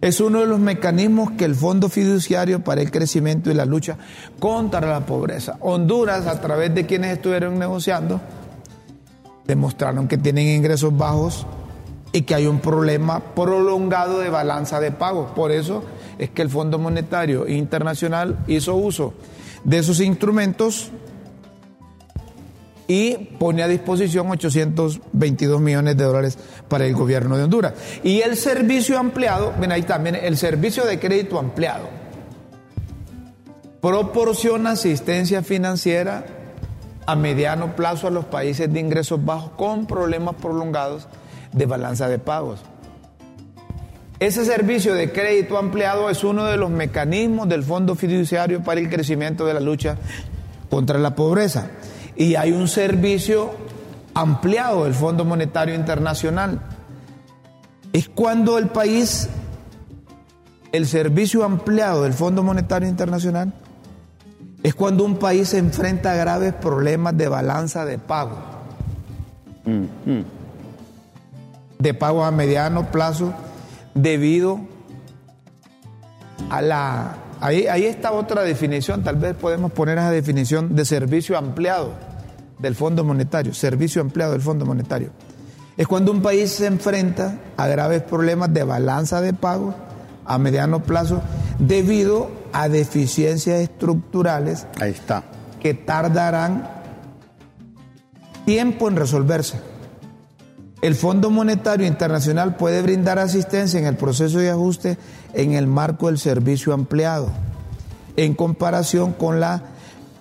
Es 0.00 0.20
uno 0.20 0.40
de 0.40 0.46
los 0.46 0.60
mecanismos 0.60 1.30
que 1.32 1.44
el 1.44 1.54
Fondo 1.54 1.88
Fiduciario 1.88 2.62
para 2.62 2.82
el 2.82 2.90
Crecimiento 2.90 3.50
y 3.50 3.54
la 3.54 3.64
Lucha 3.64 3.96
contra 4.38 4.80
la 4.80 5.00
Pobreza. 5.06 5.56
Honduras, 5.60 6.26
a 6.26 6.40
través 6.40 6.74
de 6.74 6.84
quienes 6.86 7.12
estuvieron 7.14 7.58
negociando, 7.58 8.20
demostraron 9.46 10.06
que 10.06 10.18
tienen 10.18 10.46
ingresos 10.48 10.96
bajos 10.96 11.46
y 12.14 12.22
que 12.22 12.36
hay 12.36 12.46
un 12.46 12.60
problema 12.60 13.34
prolongado 13.34 14.20
de 14.20 14.30
balanza 14.30 14.78
de 14.78 14.92
pagos. 14.92 15.32
Por 15.32 15.50
eso 15.50 15.82
es 16.16 16.30
que 16.30 16.42
el 16.42 16.48
Fondo 16.48 16.78
Monetario 16.78 17.48
Internacional 17.48 18.38
hizo 18.46 18.76
uso 18.76 19.14
de 19.64 19.78
esos 19.78 19.98
instrumentos 19.98 20.92
y 22.86 23.14
pone 23.16 23.64
a 23.64 23.68
disposición 23.68 24.30
822 24.30 25.60
millones 25.60 25.96
de 25.96 26.04
dólares 26.04 26.38
para 26.68 26.86
el 26.86 26.94
gobierno 26.94 27.36
de 27.36 27.42
Honduras. 27.42 27.74
Y 28.04 28.20
el 28.20 28.36
servicio 28.36 28.96
ampliado, 28.96 29.52
ven 29.58 29.72
ahí 29.72 29.82
también, 29.82 30.14
el 30.14 30.36
servicio 30.36 30.86
de 30.86 31.00
crédito 31.00 31.36
ampliado 31.36 31.88
proporciona 33.80 34.70
asistencia 34.70 35.42
financiera 35.42 36.24
a 37.06 37.16
mediano 37.16 37.74
plazo 37.74 38.06
a 38.06 38.10
los 38.10 38.24
países 38.24 38.72
de 38.72 38.78
ingresos 38.78 39.24
bajos 39.24 39.50
con 39.56 39.86
problemas 39.86 40.36
prolongados 40.36 41.08
de 41.54 41.66
balanza 41.66 42.08
de 42.08 42.18
pagos. 42.18 42.60
Ese 44.20 44.44
servicio 44.44 44.94
de 44.94 45.12
crédito 45.12 45.58
ampliado 45.58 46.10
es 46.10 46.24
uno 46.24 46.44
de 46.44 46.56
los 46.56 46.70
mecanismos 46.70 47.48
del 47.48 47.62
Fondo 47.62 47.94
Fiduciario 47.94 48.62
para 48.62 48.80
el 48.80 48.88
Crecimiento 48.88 49.46
de 49.46 49.54
la 49.54 49.60
Lucha 49.60 49.96
contra 50.70 50.98
la 50.98 51.14
pobreza. 51.14 51.70
Y 52.16 52.34
hay 52.36 52.52
un 52.52 52.68
servicio 52.68 53.52
ampliado 54.14 54.84
del 54.84 54.94
Fondo 54.94 55.24
Monetario 55.24 55.74
Internacional. 55.74 56.60
Es 57.92 58.08
cuando 58.08 58.58
el 58.58 58.68
país, 58.68 59.28
el 60.72 60.86
servicio 60.86 61.44
ampliado 61.44 62.04
del 62.04 62.12
Fondo 62.12 62.42
Monetario 62.42 62.88
Internacional, 62.88 63.52
es 64.62 64.74
cuando 64.74 65.04
un 65.04 65.18
país 65.18 65.50
se 65.50 65.58
enfrenta 65.58 66.12
a 66.12 66.16
graves 66.16 66.54
problemas 66.54 67.16
de 67.16 67.28
balanza 67.28 67.84
de 67.84 67.98
pago. 67.98 68.38
De 71.78 71.94
pago 71.94 72.24
a 72.24 72.30
mediano 72.30 72.90
plazo 72.90 73.32
debido 73.94 74.60
a 76.50 76.62
la... 76.62 77.16
Ahí, 77.40 77.66
ahí 77.66 77.84
está 77.84 78.12
otra 78.12 78.42
definición, 78.42 79.02
tal 79.02 79.16
vez 79.16 79.34
podemos 79.34 79.72
poner 79.72 79.98
esa 79.98 80.10
definición 80.10 80.74
de 80.74 80.84
servicio 80.84 81.36
ampliado 81.36 81.92
del 82.58 82.74
Fondo 82.74 83.04
Monetario, 83.04 83.52
servicio 83.52 84.00
ampliado 84.00 84.32
del 84.32 84.40
Fondo 84.40 84.64
Monetario. 84.64 85.10
Es 85.76 85.86
cuando 85.86 86.12
un 86.12 86.22
país 86.22 86.52
se 86.52 86.66
enfrenta 86.66 87.38
a 87.56 87.66
graves 87.66 88.02
problemas 88.02 88.54
de 88.54 88.62
balanza 88.64 89.20
de 89.20 89.34
pago 89.34 89.74
a 90.24 90.38
mediano 90.38 90.82
plazo 90.82 91.20
debido 91.58 92.30
a 92.52 92.68
deficiencias 92.68 93.60
estructurales 93.60 94.66
Ahí 94.80 94.92
está. 94.92 95.24
que 95.60 95.74
tardarán 95.74 96.70
tiempo 98.46 98.88
en 98.88 98.96
resolverse. 98.96 99.58
El 100.84 100.94
Fondo 100.94 101.30
Monetario 101.30 101.86
Internacional 101.86 102.56
puede 102.56 102.82
brindar 102.82 103.18
asistencia 103.18 103.80
en 103.80 103.86
el 103.86 103.96
proceso 103.96 104.36
de 104.36 104.50
ajuste 104.50 104.98
en 105.32 105.54
el 105.54 105.66
marco 105.66 106.08
del 106.08 106.18
servicio 106.18 106.74
ampliado, 106.74 107.30
en 108.18 108.34
comparación 108.34 109.14
con 109.14 109.40
la 109.40 109.62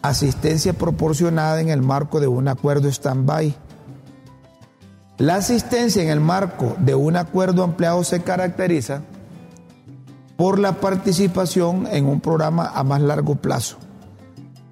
asistencia 0.01 0.71
proporcionada 0.71 1.59
en 1.59 1.67
el 1.67 1.81
marco 1.81 2.21
de 2.21 2.27
un 2.27 2.47
acuerdo 2.47 2.87
stand-by. 2.87 3.53
La 5.17 5.35
asistencia 5.35 6.01
en 6.01 6.07
el 6.07 6.21
marco 6.21 6.77
de 6.79 6.95
un 6.95 7.17
acuerdo 7.17 7.65
ampliado 7.65 8.01
se 8.05 8.23
caracteriza 8.23 9.01
por 10.37 10.59
la 10.59 10.79
participación 10.79 11.87
en 11.91 12.05
un 12.05 12.21
programa 12.21 12.71
a 12.73 12.85
más 12.85 13.01
largo 13.01 13.35
plazo 13.35 13.79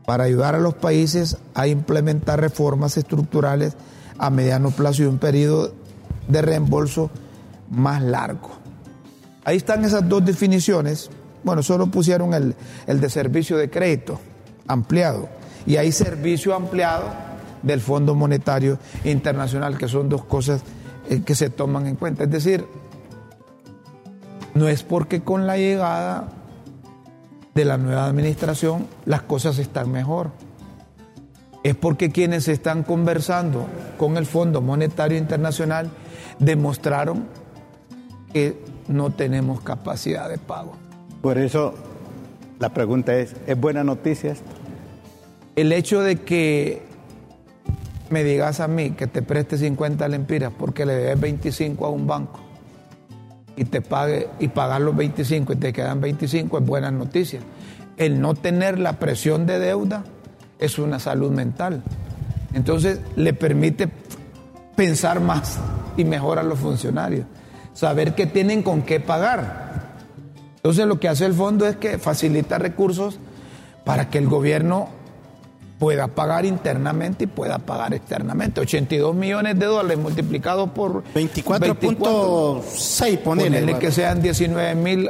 para 0.06 0.24
ayudar 0.24 0.56
a 0.56 0.60
los 0.62 0.74
países 0.74 1.36
a 1.54 1.68
implementar 1.68 2.40
reformas 2.40 2.96
estructurales 2.96 3.76
a 4.18 4.30
mediano 4.30 4.72
plazo 4.72 5.04
y 5.04 5.08
un 5.08 5.18
periodo 5.18 5.81
de 6.32 6.42
reembolso 6.42 7.10
más 7.70 8.02
largo. 8.02 8.52
Ahí 9.44 9.58
están 9.58 9.84
esas 9.84 10.08
dos 10.08 10.24
definiciones. 10.24 11.10
Bueno, 11.44 11.64
solo 11.64 11.88
pusieron 11.88 12.34
el, 12.34 12.56
el 12.88 13.02
de 13.02 13.10
servicio 13.10 13.58
de 13.58 13.70
crédito 13.70 14.20
ampliado 14.68 15.30
y 15.66 15.78
hay 15.78 15.92
servicio 15.92 16.56
ampliado 16.56 17.06
del 17.64 17.82
Fondo 17.82 18.16
Monetario 18.16 18.80
Internacional, 19.04 19.78
que 19.78 19.88
son 19.88 20.10
dos 20.10 20.26
cosas 20.26 20.62
eh, 21.10 21.22
que 21.24 21.36
se 21.36 21.50
toman 21.50 21.88
en 21.88 21.96
cuenta. 21.96 22.24
Es 22.24 22.32
decir, 22.32 22.66
no 24.54 24.68
es 24.68 24.84
porque 24.84 25.22
con 25.22 25.48
la 25.48 25.58
llegada 25.58 26.28
de 27.54 27.66
la 27.66 27.78
nueva 27.78 28.06
administración 28.06 28.88
las 29.06 29.22
cosas 29.24 29.60
están 29.60 29.92
mejor. 29.92 30.32
Es 31.64 31.76
porque 31.76 32.10
quienes 32.10 32.48
están 32.48 32.84
conversando 32.84 33.68
con 33.98 34.18
el 34.18 34.26
Fondo 34.26 34.62
Monetario 34.62 35.18
Internacional 35.18 35.90
demostraron 36.40 37.26
que 38.34 38.58
no 38.88 39.12
tenemos 39.12 39.62
capacidad 39.62 40.28
de 40.30 40.38
pago. 40.38 40.74
Por 41.22 41.38
eso 41.38 41.76
la 42.60 42.74
pregunta 42.74 43.16
es, 43.16 43.36
¿es 43.46 43.60
buena 43.60 43.84
noticia 43.84 44.32
esto? 44.32 44.52
El 45.56 45.72
hecho 45.72 46.02
de 46.02 46.18
que 46.18 46.82
me 48.10 48.24
digas 48.24 48.60
a 48.60 48.68
mí 48.68 48.92
que 48.92 49.08
te 49.08 49.22
preste 49.22 49.58
50 49.58 50.08
lempiras 50.08 50.52
porque 50.58 50.86
le 50.86 50.94
debes 50.94 51.20
25 51.20 51.86
a 51.86 51.90
un 51.90 52.08
banco 52.08 52.40
y 53.56 53.66
te 53.66 53.82
pague 53.82 54.28
y 54.40 54.48
pagar 54.48 54.82
los 54.82 54.96
25 54.96 55.54
y 55.54 55.56
te 55.58 55.74
quedan 55.74 56.02
25 56.02 56.58
es 56.58 56.66
buena 56.66 56.92
noticia. 56.92 57.40
El 57.98 58.20
no 58.20 58.34
tener 58.34 58.80
la 58.80 58.94
presión 58.94 59.46
de 59.46 59.60
deuda 59.60 60.04
es 60.62 60.80
una 60.80 61.00
salud 61.00 61.32
mental. 61.32 61.84
Entonces 62.54 63.02
le 63.18 63.34
permite 63.34 63.90
pensar 64.76 65.20
más 65.20 65.58
y 65.98 66.06
mejor 66.06 66.40
a 66.40 66.44
los 66.44 66.60
funcionarios, 66.60 67.26
saber 67.74 68.16
que 68.16 68.28
tienen 68.28 68.64
con 68.64 68.84
qué 68.84 69.02
pagar. 69.02 69.98
Entonces 70.56 70.86
lo 70.86 71.00
que 71.00 71.10
hace 71.10 71.26
el 71.26 71.34
fondo 71.34 71.68
es 71.68 71.76
que 71.76 71.98
facilita 71.98 72.58
recursos 72.58 73.20
para 73.84 74.10
que 74.10 74.20
el 74.20 74.28
gobierno 74.28 74.88
pueda 75.80 76.08
pagar 76.08 76.46
internamente 76.46 77.24
y 77.24 77.28
pueda 77.28 77.58
pagar 77.58 77.96
externamente. 77.96 78.62
82 78.62 79.16
millones 79.16 79.58
de 79.58 79.66
dólares 79.66 79.98
multiplicados 79.98 80.70
por 80.70 81.04
24.6, 81.16 83.18
ponele. 83.18 83.60
Ponele 83.60 83.80
que 83.80 83.92
sean 83.92 84.22
19 84.22 84.76
mil 84.76 85.10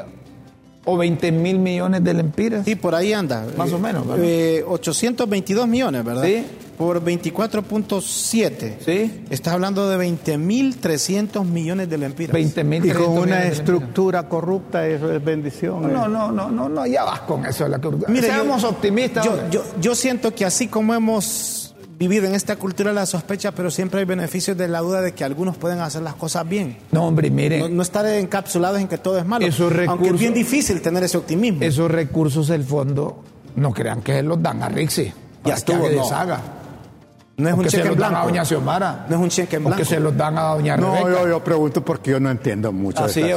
o 0.86 0.98
20 0.98 1.32
mil 1.32 1.60
millones 1.60 2.04
de 2.04 2.14
lempiras. 2.14 2.66
Sí, 2.66 2.76
por 2.76 2.96
ahí 2.96 3.14
anda. 3.14 3.46
Más 3.58 3.72
o 3.72 3.80
menos, 3.80 4.08
¿verdad? 4.08 4.26
Eh, 4.26 4.64
822 4.68 5.68
millones, 5.68 6.04
¿verdad? 6.04 6.24
Sí. 6.24 6.46
Por 6.78 7.04
24.7. 7.04 8.78
Sí. 8.84 9.24
Estás 9.30 9.54
hablando 9.54 9.88
de 9.88 9.98
20.300 9.98 11.46
millones 11.46 11.90
de 11.90 11.98
lempiras. 11.98 12.34
20 12.34 12.64
mil. 12.64 12.86
Y 12.86 12.90
con 12.90 12.98
300 12.98 13.24
una 13.24 13.44
estructura 13.46 14.28
corrupta, 14.28 14.88
eso 14.88 15.12
es 15.12 15.24
bendición. 15.24 15.82
lempiras. 15.84 15.90
eh. 15.90 15.94
No, 15.94 16.08
no, 16.08 16.32
no, 16.32 16.50
no, 16.50 16.70
no, 16.70 16.86
ya 16.88 17.04
vas 17.04 17.20
con 17.22 17.46
eso. 17.46 17.68
La. 17.68 17.80
Mire, 18.08 18.28
Seamos 18.28 18.64
yo- 18.64 18.70
optimistas. 18.70 19.24
Yo, 19.26 19.38
yo, 19.52 19.64
yo 19.80 19.94
siento 19.96 20.34
que 20.34 20.46
así 20.46 20.68
como 20.68 20.94
hemos 20.96 21.61
vivido 22.02 22.26
en 22.26 22.34
esta 22.34 22.56
cultura 22.56 22.90
de 22.90 22.96
la 22.96 23.06
sospecha, 23.06 23.52
pero 23.52 23.70
siempre 23.70 24.00
hay 24.00 24.08
beneficios 24.08 24.58
de 24.58 24.68
la 24.68 24.80
duda 24.80 25.02
de 25.02 25.12
que 25.14 25.24
algunos 25.24 25.56
pueden 25.56 25.82
hacer 25.82 26.02
las 26.02 26.16
cosas 26.16 26.50
bien. 26.50 26.78
no, 26.92 27.06
hombre, 27.06 27.30
mire, 27.30 27.60
No, 27.60 27.70
no 27.70 27.84
estar 27.84 28.04
encapsulados 28.08 28.80
en 28.80 28.88
que 28.88 28.98
todo 28.98 29.20
es 29.20 29.26
malo. 29.26 29.46
Esos 29.46 29.72
Aunque 29.88 30.10
es 30.10 30.20
bien 30.20 30.34
difícil 30.34 30.82
tener 30.82 31.04
ese 31.04 31.18
optimismo. 31.20 31.62
esos 31.62 31.92
recursos 31.92 32.48
del 32.48 32.64
fondo, 32.64 33.24
no 33.56 33.72
crean 33.72 34.02
que 34.02 34.14
se 34.14 34.24
los 34.24 34.42
dan 34.42 34.64
a 34.64 34.70
Rixi. 34.70 35.14
Ya 35.46 35.54
estuvo, 35.54 35.84
que 35.88 35.96
no. 35.96 36.02
deshaga. 36.02 36.42
No 37.42 37.50
es 37.50 37.56
un 37.56 37.66
cheque 37.66 37.88
en 37.88 37.96
blanco. 37.96 38.20
doña 38.26 38.46
Xiomara. 38.46 39.06
No 39.10 39.16
es 39.18 39.22
un 39.22 39.30
cheque 39.30 39.56
en 39.58 39.72
que 39.74 39.86
se 39.86 40.00
los 40.00 40.16
dan 40.16 40.38
a 40.38 40.44
doña 40.54 40.78
No, 40.78 40.96
Rebeca. 40.96 41.22
yo, 41.22 41.28
yo 41.28 41.44
pregunto 41.44 41.84
porque 41.84 42.12
yo 42.12 42.20
no 42.20 42.30
entiendo 42.30 42.72
mucho 42.72 43.04
Así 43.04 43.22
de. 43.22 43.36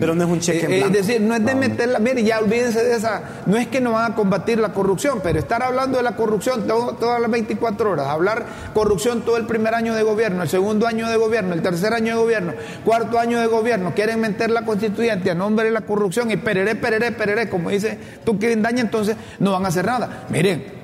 Pero 0.00 0.14
no 0.14 0.24
es 0.24 0.30
un 0.30 0.40
cheque 0.40 0.66
en 0.66 0.70
Eh, 0.72 0.74
eh, 0.76 0.78
blanco. 0.80 0.98
Es 0.98 1.06
decir, 1.06 1.20
no 1.20 1.34
es 1.34 1.44
de 1.44 1.54
meterla, 1.54 1.98
mire, 1.98 2.22
ya 2.24 2.38
olvídense 2.40 2.82
de 2.84 2.94
esa, 2.96 3.22
no 3.46 3.56
es 3.56 3.68
que 3.68 3.80
no 3.80 3.92
van 3.92 4.12
a 4.12 4.14
combatir 4.14 4.58
la 4.58 4.72
corrupción, 4.72 5.20
pero 5.22 5.38
estar 5.38 5.62
hablando 5.62 5.96
de 5.98 6.02
la 6.04 6.16
corrupción 6.16 6.66
todo- 6.66 6.92
todas 6.94 7.20
las 7.20 7.30
24 7.30 7.90
horas, 7.92 8.06
hablar 8.08 8.44
corrupción 8.74 9.22
todo 9.22 9.36
el 9.36 9.46
primer 9.46 9.74
año 9.74 9.94
de 9.94 10.02
gobierno, 10.02 10.42
el 10.42 10.48
segundo 10.48 10.86
año 10.86 11.08
de 11.08 11.16
gobierno, 11.16 11.54
el 11.54 11.62
tercer 11.62 11.92
año 11.92 12.14
de 12.16 12.20
gobierno, 12.22 12.52
cuarto 12.84 13.18
año 13.18 13.40
de 13.40 13.46
gobierno, 13.46 13.92
quieren 13.94 14.20
meter 14.20 14.50
la 14.50 14.62
constituyente 14.64 15.30
a 15.30 15.34
nombre 15.34 15.64
de 15.66 15.70
la 15.70 15.82
corrupción 15.82 16.30
y 16.30 16.36
pereré, 16.36 16.74
pereré, 16.74 17.12
pereré, 17.12 17.48
como 17.48 17.70
dice 17.70 17.98
tú 18.24 18.38
que 18.38 18.54
daña, 18.56 18.80
entonces 18.80 19.16
no 19.38 19.52
van 19.52 19.64
a 19.64 19.68
hacer 19.68 19.84
nada. 19.84 20.24
Miren, 20.30 20.83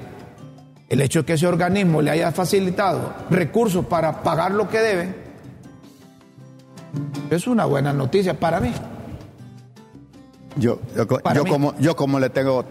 el 0.90 1.00
hecho 1.00 1.20
de 1.20 1.24
que 1.24 1.32
ese 1.34 1.46
organismo 1.46 2.02
le 2.02 2.10
haya 2.10 2.32
facilitado 2.32 3.14
recursos 3.30 3.86
para 3.86 4.22
pagar 4.22 4.50
lo 4.50 4.68
que 4.68 4.78
deben, 4.80 5.16
es 7.30 7.46
una 7.46 7.64
buena 7.64 7.92
noticia 7.92 8.38
para 8.38 8.60
mí. 8.60 8.72
Yo, 10.56 10.80
yo, 10.96 11.06
yo 11.32 11.44
como, 11.46 11.78
yo 11.78 11.94
como 11.94 12.18
le 12.18 12.28
tengo 12.28 12.64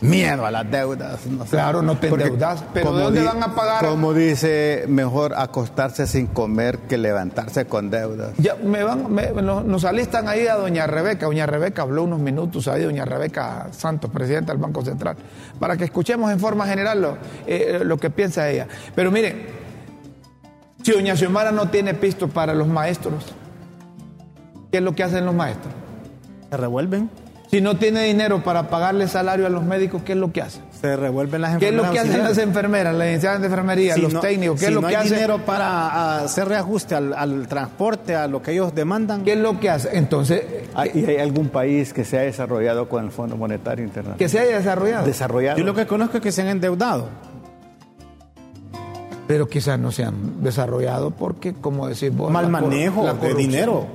miedo 0.00 0.46
a 0.46 0.50
las 0.50 0.70
deudas. 0.70 1.26
no 1.26 1.44
sé. 1.44 1.50
Claro, 1.50 1.82
no 1.82 1.96
te 1.98 2.08
Porque 2.08 2.24
endeudas, 2.24 2.64
pero 2.72 2.86
como 2.86 2.98
¿de 2.98 3.04
dónde 3.04 3.22
van 3.24 3.42
a 3.42 3.54
pagar? 3.54 3.84
Como 3.84 4.14
dice, 4.14 4.84
mejor 4.88 5.34
acostarse 5.36 6.06
sin 6.06 6.26
comer 6.26 6.78
que 6.80 6.96
levantarse 6.98 7.66
con 7.66 7.90
deudas. 7.90 8.32
Ya 8.38 8.54
me 8.56 8.82
van, 8.82 9.12
me- 9.12 9.30
nos 9.32 9.84
alistan 9.84 10.28
ahí 10.28 10.46
a 10.46 10.56
doña 10.56 10.86
Rebeca. 10.86 11.26
Doña 11.26 11.46
Rebeca 11.46 11.82
habló 11.82 12.04
unos 12.04 12.18
minutos 12.20 12.66
ahí, 12.68 12.82
doña 12.84 13.04
Rebeca 13.04 13.68
Santos, 13.72 14.10
presidenta 14.10 14.52
del 14.52 14.60
Banco 14.62 14.82
Central, 14.84 15.16
para 15.58 15.76
que 15.76 15.84
escuchemos 15.84 16.30
en 16.32 16.40
forma 16.40 16.66
general 16.66 17.00
lo, 17.02 17.18
eh, 17.46 17.80
lo 17.84 17.98
que 17.98 18.10
piensa 18.10 18.48
ella. 18.48 18.66
Pero 18.94 19.10
miren, 19.10 19.46
si 20.82 20.92
doña 20.92 21.14
Xiomara 21.14 21.52
no 21.52 21.68
tiene 21.68 21.92
pisto 21.94 22.28
para 22.28 22.54
los 22.54 22.66
maestros, 22.66 23.34
¿qué 24.72 24.78
es 24.78 24.82
lo 24.82 24.94
que 24.94 25.02
hacen 25.02 25.26
los 25.26 25.34
maestros? 25.34 25.74
Se 26.50 26.56
revuelven. 26.56 27.10
Si 27.50 27.60
no 27.60 27.76
tiene 27.76 28.04
dinero 28.04 28.44
para 28.44 28.68
pagarle 28.70 29.08
salario 29.08 29.44
a 29.44 29.48
los 29.48 29.64
médicos, 29.64 30.02
¿qué 30.04 30.12
es 30.12 30.18
lo 30.18 30.30
que 30.32 30.40
hace? 30.40 30.60
Se 30.80 30.94
revuelven 30.96 31.40
las 31.40 31.58
¿Qué 31.58 31.66
es 31.66 31.72
enfermeras 31.72 31.86
lo 31.88 31.92
que 31.92 31.98
hacen 32.08 32.22
las 32.22 32.38
enfermeras, 32.38 32.94
las 32.94 33.06
licenciadas 33.06 33.40
de 33.40 33.46
enfermería, 33.48 33.94
Si 33.96 34.00
los 34.02 34.12
no- 34.12 34.20
técnicos? 34.20 34.60
¿Qué 34.60 34.66
si 34.66 34.70
es 34.70 34.74
lo 34.74 34.80
no 34.82 34.86
que 34.88 34.94
hay 34.96 35.02
hacen? 35.02 35.14
dinero 35.14 35.38
para 35.44 36.18
hacer 36.22 36.46
reajuste 36.46 36.94
al, 36.94 37.12
al 37.12 37.48
transporte, 37.48 38.14
a 38.14 38.28
lo 38.28 38.40
que 38.40 38.52
ellos 38.52 38.72
demandan. 38.72 39.24
¿Qué 39.24 39.32
es 39.32 39.38
lo 39.38 39.58
que 39.58 39.68
hace? 39.68 39.98
Entonces, 39.98 40.42
Ah, 40.76 40.86
¿Y 40.86 41.04
hay 41.04 41.16
algún 41.16 41.48
país 41.48 41.92
que 41.92 42.04
se 42.04 42.16
ha 42.18 42.22
desarrollado 42.22 42.88
con 42.88 43.04
el 43.04 43.10
Fondo 43.10 43.36
Monetario 43.36 43.84
Internacional? 43.84 44.16
que 44.18 44.28
se 44.28 44.38
haya 44.38 44.56
desarrollado. 44.58 45.04
Desarrollado. 45.04 45.58
Yo 45.58 45.64
lo 45.64 45.74
que 45.74 45.86
conozco 45.86 46.18
es 46.18 46.22
que 46.22 46.30
se 46.30 46.42
han 46.42 46.48
endeudado. 46.48 47.08
pero 49.26 49.48
quizás 49.48 49.78
no 49.78 49.92
se 49.92 50.02
han 50.04 50.42
desarrollado 50.42 51.12
porque, 51.12 51.52
como 51.54 51.86
decís 51.88 52.14
vos, 52.14 52.30
Mal 52.32 52.44
la 52.46 52.48
manejo 52.50 53.04
de 53.04 53.10
corrupción. 53.10 53.36
dinero. 53.36 53.86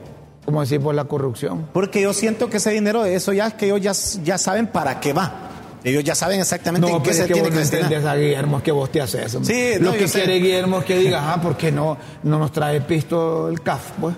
Como 0.46 0.62
decís 0.64 0.80
vos, 0.80 0.94
la 0.96 1.06
corrupción. 1.06 1.68
Porque 1.74 2.02
yo 2.02 2.14
siento 2.14 2.50
que 2.50 2.58
ese 2.58 2.70
dinero, 2.72 3.04
eso 3.06 3.34
ya 3.34 3.48
es 3.48 3.54
que 3.56 3.66
ellos 3.66 3.82
ya, 3.82 4.24
ya 4.24 4.38
saben 4.38 4.68
para 4.68 5.00
qué 5.00 5.12
va. 5.12 5.50
Ellos 5.84 6.04
ya 6.04 6.16
saben 6.16 6.40
exactamente 6.40 6.88
No, 6.90 6.98
en 6.98 7.04
qué 7.04 7.14
se 7.14 7.22
es 7.22 7.28
que 7.28 7.34
tiene 7.34 7.50
que 7.52 7.62
entendés 7.62 8.06
a 8.06 8.16
Guillermo, 8.16 8.58
es 8.58 8.64
que 8.64 8.72
vos 8.72 8.92
te 8.92 9.02
haces. 9.02 9.38
Sí, 9.44 9.74
Lo 9.80 9.92
no, 9.92 9.98
que 9.98 10.08
sé. 10.08 10.20
quiere 10.20 10.40
Guillermo 10.40 10.80
es 10.80 10.86
que 10.86 10.98
diga, 10.98 11.32
ah, 11.34 11.42
¿por 11.42 11.56
qué 11.58 11.72
no, 11.72 11.98
no 12.24 12.40
nos 12.40 12.52
trae 12.52 12.82
pisto 12.82 13.50
el 13.50 13.62
CAF? 13.62 13.92
Pues? 14.02 14.16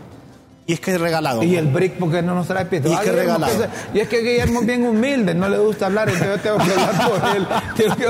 Y 0.66 0.74
es 0.74 0.80
que 0.82 0.92
es 0.92 1.00
regalado. 1.00 1.44
Y 1.44 1.56
el 1.56 1.68
BRIC, 1.68 1.94
¿por 1.98 2.12
qué 2.12 2.22
no 2.22 2.36
nos 2.36 2.48
trae 2.48 2.66
pisto? 2.66 2.90
Y 2.90 2.94
Ah, 2.94 3.00
qué 3.04 3.10
Guillermo, 3.12 3.34
regalado. 3.38 3.68
que 3.94 3.98
Y 3.98 4.02
es 4.02 4.08
que 4.10 4.18
Guillermo 4.22 4.60
es 4.62 4.66
bien 4.68 4.86
humilde, 4.86 5.34
no 5.34 5.48
le 5.50 5.58
gusta 5.58 5.86
hablar, 5.88 6.10
entonces 6.10 6.36
yo 6.36 6.42
tengo 6.42 6.58
que 6.58 6.72
hablar 6.72 7.10
por 7.10 7.36
él. 7.38 7.48
Tengo 7.78 7.96
que, 7.96 8.06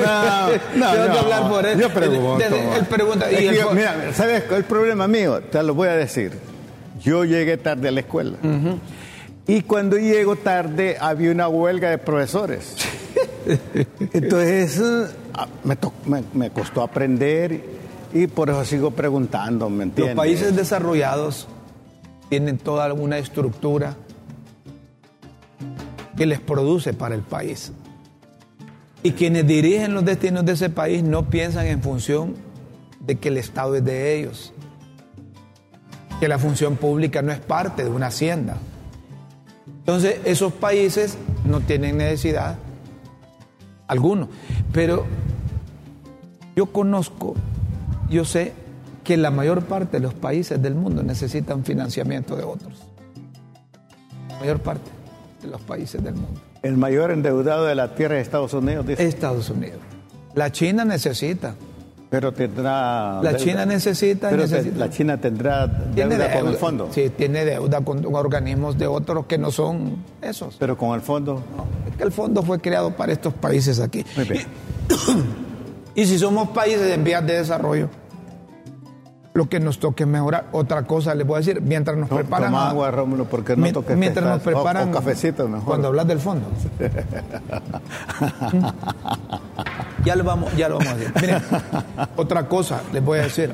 No, 0.00 0.48
no, 0.76 0.92
tengo 0.92 1.02
que 1.06 1.08
no. 1.12 1.18
hablar 1.20 1.48
por 1.48 1.66
él. 1.66 1.78
Yo 1.80 1.90
pregunto. 1.90 2.44
Él 2.44 2.84
pregunta. 2.86 3.30
Es 3.30 3.32
y 3.40 3.42
que 3.44 3.48
el 3.50 3.56
yo- 3.56 3.70
mira, 3.72 3.96
¿sabes 4.14 4.42
es 4.44 4.52
el 4.52 4.64
problema 4.64 5.06
mío? 5.08 5.40
Te 5.50 5.62
lo 5.62 5.74
voy 5.74 5.88
a 5.88 5.92
decir. 5.94 6.51
Yo 7.02 7.24
llegué 7.24 7.56
tarde 7.56 7.88
a 7.88 7.90
la 7.92 8.00
escuela. 8.00 8.36
Y 9.46 9.62
cuando 9.62 9.96
llego 9.98 10.36
tarde 10.36 10.96
había 11.00 11.30
una 11.32 11.48
huelga 11.48 11.90
de 11.90 11.98
profesores. 11.98 12.76
Entonces 14.12 14.80
ah, 15.34 15.48
me, 15.64 15.76
me- 16.06 16.24
me 16.32 16.50
costó 16.50 16.82
aprender 16.82 17.60
y 18.14 18.26
por 18.28 18.50
eso 18.50 18.64
sigo 18.64 18.90
preguntando, 18.92 19.68
¿me 19.70 19.86
Los 19.96 20.10
países 20.10 20.54
desarrollados 20.54 21.48
tienen 22.28 22.58
toda 22.58 22.92
una 22.92 23.18
estructura 23.18 23.96
que 26.16 26.26
les 26.26 26.40
produce 26.40 26.92
para 26.92 27.14
el 27.14 27.22
país. 27.22 27.72
Y 29.02 29.12
quienes 29.12 29.46
dirigen 29.46 29.94
los 29.94 30.04
destinos 30.04 30.44
de 30.44 30.52
ese 30.52 30.70
país 30.70 31.02
no 31.02 31.28
piensan 31.28 31.66
en 31.66 31.82
función 31.82 32.34
de 33.00 33.16
que 33.16 33.28
el 33.28 33.38
Estado 33.38 33.74
es 33.74 33.84
de 33.84 34.18
ellos, 34.20 34.52
que 36.22 36.28
la 36.28 36.38
función 36.38 36.76
pública 36.76 37.20
no 37.20 37.32
es 37.32 37.40
parte 37.40 37.82
de 37.82 37.90
una 37.90 38.06
hacienda. 38.06 38.56
Entonces, 39.66 40.20
esos 40.24 40.52
países 40.52 41.18
no 41.44 41.58
tienen 41.58 41.96
necesidad 41.96 42.58
alguno. 43.88 44.28
Pero 44.72 45.04
yo 46.54 46.66
conozco, 46.66 47.34
yo 48.08 48.24
sé 48.24 48.52
que 49.02 49.16
la 49.16 49.32
mayor 49.32 49.64
parte 49.64 49.96
de 49.96 50.00
los 50.04 50.14
países 50.14 50.62
del 50.62 50.76
mundo 50.76 51.02
necesitan 51.02 51.64
financiamiento 51.64 52.36
de 52.36 52.44
otros. 52.44 52.72
La 54.28 54.38
mayor 54.38 54.60
parte 54.60 54.92
de 55.42 55.48
los 55.48 55.60
países 55.62 56.04
del 56.04 56.14
mundo. 56.14 56.40
El 56.62 56.76
mayor 56.76 57.10
endeudado 57.10 57.64
de 57.64 57.74
la 57.74 57.96
tierra 57.96 58.20
es 58.20 58.22
Estados 58.22 58.54
Unidos, 58.54 58.86
dice. 58.86 59.04
Estados 59.08 59.50
Unidos. 59.50 59.80
La 60.36 60.52
China 60.52 60.84
necesita. 60.84 61.56
Pero 62.12 62.30
tendrá. 62.30 63.22
La 63.22 63.30
deuda. 63.30 63.36
China 63.38 63.64
necesita, 63.64 64.28
Pero 64.28 64.42
necesita. 64.42 64.78
la 64.78 64.90
China 64.90 65.16
tendrá 65.16 65.66
Tiene 65.94 66.18
deuda 66.18 66.38
con 66.38 66.48
el 66.48 66.56
fondo. 66.56 66.88
Sí, 66.92 67.08
tiene 67.08 67.46
deuda 67.46 67.80
con 67.80 68.04
organismos 68.14 68.76
de 68.76 68.86
otros 68.86 69.24
que 69.24 69.38
no 69.38 69.50
son 69.50 69.96
esos. 70.20 70.56
Pero 70.58 70.76
con 70.76 70.94
el 70.94 71.00
fondo. 71.00 71.42
No, 71.56 71.64
es 71.90 71.96
que 71.96 72.02
el 72.04 72.12
fondo 72.12 72.42
fue 72.42 72.60
creado 72.60 72.90
para 72.94 73.12
estos 73.12 73.32
países 73.32 73.80
aquí. 73.80 74.04
Muy 74.14 74.26
bien. 74.26 74.46
Y 75.94 76.06
si 76.06 76.18
somos 76.18 76.48
países 76.48 76.90
en 76.90 77.04
vías 77.04 77.26
de 77.26 77.34
desarrollo, 77.34 77.88
lo 79.34 79.48
que 79.48 79.60
nos 79.60 79.78
toque 79.78 80.06
mejorar. 80.06 80.46
Otra 80.52 80.82
cosa 80.84 81.14
les 81.14 81.26
voy 81.26 81.36
a 81.36 81.38
decir, 81.38 81.60
mientras 81.60 81.96
nos 81.98 82.08
preparan. 82.10 82.50
toma 82.50 82.70
agua, 82.70 82.90
Rómulo, 82.90 83.24
porque 83.26 83.56
no 83.56 83.70
toques 83.72 83.96
Mientras 83.96 84.24
nos. 84.26 84.40
O- 84.40 84.42
preparan. 84.42 84.88
o 84.88 84.92
cafecito 84.92 85.46
mejor. 85.48 85.66
Cuando 85.66 85.88
hablas 85.88 86.06
del 86.06 86.18
fondo. 86.18 86.46
ya 90.04 90.16
lo 90.16 90.24
vamos, 90.24 90.54
ya 90.56 90.68
lo 90.68 90.78
vamos 90.78 90.92
a 90.92 90.96
decir. 90.96 91.12
Miren, 91.20 91.42
otra 92.16 92.48
cosa 92.48 92.80
les 92.92 93.04
voy 93.04 93.18
a 93.18 93.22
decir. 93.22 93.50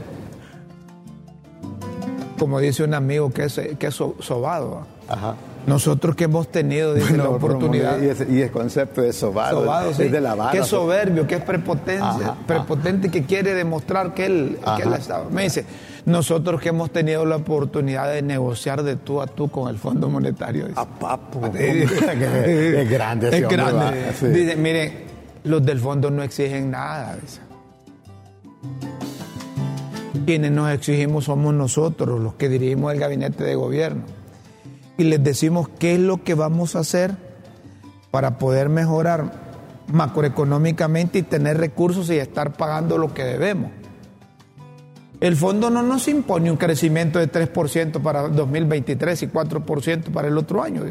Como 2.38 2.60
dice 2.60 2.84
un 2.84 2.94
amigo 2.94 3.30
que 3.30 3.44
es, 3.44 3.60
que 3.78 3.86
es 3.88 3.94
so- 3.94 4.14
sobado. 4.20 4.86
Ajá. 5.08 5.34
Nosotros 5.66 6.14
que 6.16 6.24
hemos 6.24 6.48
tenido 6.50 6.94
dice, 6.94 7.16
la 7.16 7.28
oportunidad. 7.28 8.00
Y, 8.00 8.06
ese, 8.08 8.26
y 8.30 8.40
el 8.40 8.50
concepto 8.50 9.02
de 9.02 9.12
sobado, 9.12 9.60
Sobado, 9.62 9.90
es 9.90 9.96
sí. 9.96 10.04
de 10.08 10.20
la 10.20 10.34
vara. 10.34 10.52
que 10.52 10.58
es 10.58 10.66
soberbio, 10.66 11.26
que 11.26 11.34
es 11.34 11.42
prepotencia, 11.42 12.08
Ajá, 12.08 12.36
prepotente 12.46 13.10
que 13.10 13.24
quiere 13.24 13.54
demostrar 13.54 14.14
que 14.14 14.26
él, 14.26 14.58
que 14.76 14.82
él 14.84 14.92
estaba. 14.94 15.24
Me 15.30 15.42
dice, 15.42 15.66
nosotros 16.06 16.60
que 16.60 16.70
hemos 16.70 16.90
tenido 16.90 17.26
la 17.26 17.36
oportunidad 17.36 18.10
de 18.10 18.22
negociar 18.22 18.82
de 18.82 18.96
tú 18.96 19.20
a 19.20 19.26
tú 19.26 19.50
con 19.50 19.68
el 19.68 19.76
Fondo 19.76 20.08
Monetario. 20.08 20.68
dice. 20.68 20.76
Ah, 20.80 20.86
papo, 20.86 21.44
es 21.54 22.90
grande 22.90 23.28
ese 23.28 23.38
Es 23.38 23.42
hombre, 23.44 23.56
grande. 23.56 23.84
va, 24.06 24.12
sí. 24.18 24.26
Dice, 24.28 24.56
miren, 24.56 25.07
los 25.48 25.64
del 25.64 25.80
fondo 25.80 26.10
no 26.10 26.22
exigen 26.22 26.70
nada. 26.70 27.16
dice. 27.20 27.40
Quienes 30.26 30.52
nos 30.52 30.70
exigimos 30.70 31.24
somos 31.24 31.54
nosotros, 31.54 32.20
los 32.20 32.34
que 32.34 32.48
dirigimos 32.48 32.92
el 32.92 33.00
gabinete 33.00 33.44
de 33.44 33.54
gobierno. 33.54 34.02
Y 34.98 35.04
les 35.04 35.22
decimos 35.22 35.68
qué 35.78 35.94
es 35.94 36.00
lo 36.00 36.22
que 36.22 36.34
vamos 36.34 36.76
a 36.76 36.80
hacer 36.80 37.16
para 38.10 38.38
poder 38.38 38.68
mejorar 38.68 39.32
macroeconómicamente 39.90 41.20
y 41.20 41.22
tener 41.22 41.56
recursos 41.56 42.10
y 42.10 42.18
estar 42.18 42.52
pagando 42.52 42.98
lo 42.98 43.14
que 43.14 43.24
debemos. 43.24 43.70
El 45.20 45.34
fondo 45.34 45.70
no 45.70 45.82
nos 45.82 46.06
impone 46.08 46.50
un 46.50 46.56
crecimiento 46.56 47.18
de 47.18 47.30
3% 47.30 48.00
para 48.02 48.28
2023 48.28 49.22
y 49.22 49.26
4% 49.28 50.04
para 50.12 50.28
el 50.28 50.36
otro 50.38 50.62
año. 50.62 50.82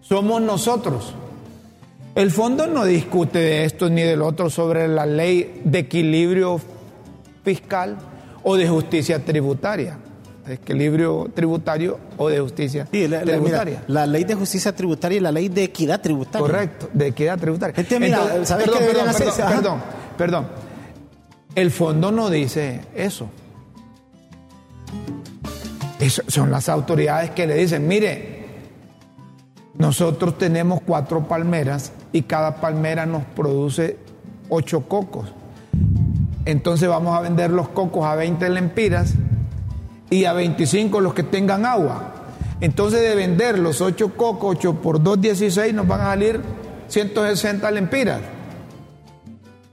Somos 0.00 0.40
nosotros. 0.40 1.14
El 2.14 2.30
fondo 2.30 2.66
no 2.66 2.84
discute 2.84 3.38
de 3.38 3.64
esto 3.64 3.88
ni 3.88 4.02
del 4.02 4.22
otro 4.22 4.50
sobre 4.50 4.88
la 4.88 5.06
ley 5.06 5.62
de 5.64 5.78
equilibrio 5.80 6.60
fiscal 7.44 7.96
o 8.42 8.56
de 8.56 8.68
justicia 8.68 9.24
tributaria. 9.24 9.96
De 10.46 10.54
equilibrio 10.54 11.30
tributario 11.32 11.98
o 12.16 12.28
de 12.28 12.40
justicia 12.40 12.88
Sí, 12.90 13.06
la, 13.06 13.20
mira, 13.20 13.32
tributaria. 13.36 13.84
la 13.86 14.06
ley 14.06 14.24
de 14.24 14.34
justicia 14.34 14.74
tributaria 14.74 15.18
y 15.18 15.20
la 15.20 15.30
ley 15.30 15.48
de 15.48 15.64
equidad 15.64 16.00
tributaria. 16.00 16.40
Correcto, 16.40 16.88
de 16.92 17.06
equidad 17.08 17.38
tributaria. 17.38 17.74
Gente, 17.76 18.00
mira, 18.00 18.44
¿sabes 18.44 18.68
perdón, 18.68 18.82
qué 19.16 19.44
perdón, 19.44 19.82
perdón. 20.18 20.46
El 21.54 21.70
fondo 21.70 22.10
no 22.10 22.28
dice 22.28 22.80
eso. 22.94 23.28
Eso 26.00 26.22
son 26.26 26.50
las 26.50 26.68
autoridades 26.68 27.30
que 27.30 27.46
le 27.46 27.54
dicen, 27.54 27.86
mire, 27.86 28.40
nosotros 29.74 30.38
tenemos 30.38 30.80
cuatro 30.80 31.28
palmeras 31.28 31.92
y 32.12 32.22
cada 32.22 32.56
palmera 32.56 33.06
nos 33.06 33.24
produce 33.24 33.98
ocho 34.48 34.88
cocos. 34.88 35.32
Entonces 36.44 36.88
vamos 36.88 37.16
a 37.16 37.20
vender 37.20 37.50
los 37.50 37.68
cocos 37.68 38.04
a 38.04 38.14
20 38.14 38.48
lempiras 38.48 39.14
y 40.10 40.24
a 40.24 40.32
25 40.32 41.00
los 41.00 41.14
que 41.14 41.22
tengan 41.22 41.64
agua. 41.64 42.14
Entonces 42.60 43.00
de 43.00 43.14
vender 43.14 43.58
los 43.58 43.80
8 43.80 44.14
cocos, 44.16 44.56
8 44.58 44.74
por 44.82 45.02
2, 45.02 45.20
16, 45.20 45.72
nos 45.72 45.86
van 45.86 46.00
a 46.02 46.04
salir 46.06 46.40
160 46.88 47.70
lempiras. 47.70 48.20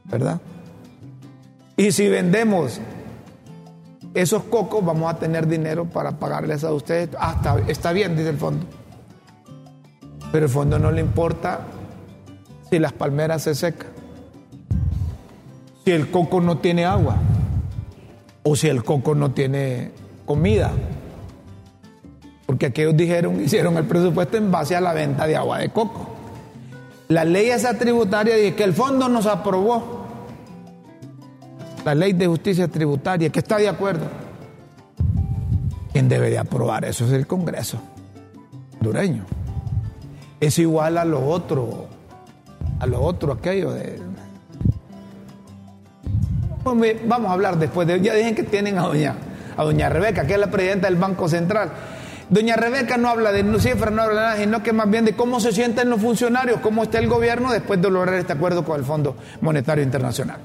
¿Verdad? 0.05 0.39
Y 1.75 1.91
si 1.91 2.07
vendemos 2.07 2.79
esos 4.13 4.43
cocos, 4.43 4.85
vamos 4.85 5.13
a 5.13 5.19
tener 5.19 5.47
dinero 5.47 5.85
para 5.85 6.17
pagarles 6.17 6.63
a 6.63 6.71
ustedes. 6.71 7.09
Hasta 7.19 7.59
está 7.67 7.91
bien, 7.91 8.15
dice 8.15 8.29
el 8.29 8.37
fondo. 8.37 8.65
Pero 10.31 10.45
el 10.45 10.51
fondo 10.51 10.79
no 10.79 10.91
le 10.91 11.01
importa 11.01 11.59
si 12.69 12.79
las 12.79 12.93
palmeras 12.93 13.43
se 13.43 13.55
secan, 13.55 13.87
si 15.85 15.91
el 15.91 16.11
coco 16.11 16.41
no 16.41 16.57
tiene 16.57 16.85
agua 16.85 17.17
o 18.43 18.55
si 18.55 18.67
el 18.67 18.83
coco 18.83 19.15
no 19.15 19.31
tiene 19.31 19.91
comida. 20.25 20.71
Porque 22.45 22.67
aquellos 22.67 22.95
dijeron, 22.95 23.41
hicieron 23.43 23.77
el 23.77 23.85
presupuesto 23.85 24.37
en 24.37 24.51
base 24.51 24.75
a 24.75 24.81
la 24.81 24.93
venta 24.93 25.27
de 25.27 25.35
agua 25.35 25.59
de 25.59 25.69
coco. 25.69 26.15
La 27.09 27.23
ley 27.23 27.49
esa 27.49 27.77
tributaria 27.77 28.35
dice 28.35 28.55
que 28.55 28.63
el 28.63 28.73
fondo 28.73 29.07
nos 29.07 29.25
aprobó 29.27 30.05
la 31.85 31.95
ley 31.95 32.11
de 32.11 32.27
justicia 32.27 32.67
tributaria, 32.67 33.29
que 33.29 33.39
está 33.39 33.57
de 33.57 33.69
acuerdo. 33.69 34.07
¿Quién 35.93 36.09
debe 36.09 36.29
de 36.29 36.37
aprobar 36.37 36.83
eso? 36.83 37.05
Es 37.05 37.13
el 37.13 37.25
Congreso 37.25 37.79
hondureño. 38.79 39.25
Es 40.39 40.59
igual 40.59 40.97
a 40.97 41.05
lo 41.05 41.25
otro, 41.27 41.87
a 42.79 42.85
lo 42.85 43.01
otro 43.01 43.33
aquello 43.33 43.71
de... 43.71 43.99
Pues 46.63 47.07
vamos 47.07 47.29
a 47.29 47.33
hablar 47.33 47.57
después 47.57 47.87
de... 47.87 48.01
Ya 48.01 48.13
dicen 48.13 48.35
que 48.35 48.43
tienen 48.43 48.77
a 48.77 48.83
doña, 48.83 49.15
a 49.55 49.63
doña 49.63 49.89
Rebeca, 49.89 50.25
que 50.25 50.33
es 50.33 50.39
la 50.39 50.51
presidenta 50.51 50.87
del 50.87 50.97
Banco 50.97 51.29
Central. 51.29 51.71
Doña 52.29 52.57
Rebeca 52.57 52.97
no 52.97 53.07
habla 53.07 53.31
de 53.31 53.43
cifras, 53.59 53.93
no 53.93 54.01
habla 54.01 54.15
de 54.15 54.27
nada, 54.27 54.37
sino 54.37 54.63
que 54.63 54.73
más 54.73 54.89
bien 54.89 55.05
de 55.05 55.15
cómo 55.15 55.39
se 55.39 55.53
sienten 55.53 55.89
los 55.89 56.01
funcionarios, 56.01 56.59
cómo 56.59 56.83
está 56.83 56.99
el 56.99 57.07
gobierno 57.07 57.51
después 57.51 57.81
de 57.81 57.89
lograr 57.89 58.15
este 58.15 58.33
acuerdo 58.33 58.65
con 58.65 58.77
el 58.77 58.85
Fondo 58.85 59.15
Monetario 59.39 59.83
Internacional. 59.83 60.39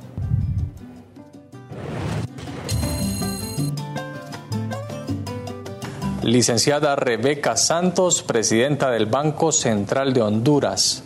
Licenciada 6.23 6.95
Rebeca 6.95 7.57
Santos, 7.57 8.23
presidenta 8.23 8.93
del 8.93 9.07
Banco 9.07 9.51
Central 9.51 10.13
de 10.13 10.23
Honduras. 10.23 11.03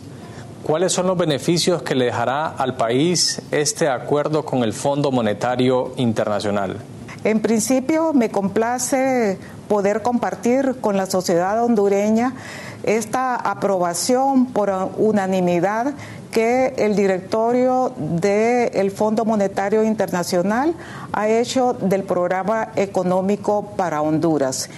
¿Cuáles 0.67 0.91
son 0.91 1.07
los 1.07 1.17
beneficios 1.17 1.81
que 1.81 1.95
le 1.95 2.03
dejará 2.03 2.47
al 2.47 2.75
país 2.75 3.41
este 3.51 3.87
acuerdo 3.87 4.43
con 4.43 4.63
el 4.63 4.73
Fondo 4.73 5.13
Monetario 5.13 5.93
Internacional? 5.95 6.75
En 7.23 7.39
principio, 7.39 8.11
me 8.11 8.29
complace 8.29 9.39
poder 9.69 10.01
compartir 10.01 10.75
con 10.81 10.97
la 10.97 11.05
sociedad 11.05 11.63
hondureña 11.63 12.33
esta 12.83 13.37
aprobación 13.37 14.47
por 14.47 14.91
unanimidad 14.97 15.93
que 16.31 16.73
el 16.77 16.97
directorio 16.97 17.93
del 17.97 18.91
Fondo 18.91 19.23
Monetario 19.23 19.85
Internacional 19.85 20.73
ha 21.13 21.29
hecho 21.29 21.77
del 21.79 22.03
programa 22.03 22.73
económico 22.75 23.71
para 23.77 24.01
Honduras. 24.01 24.69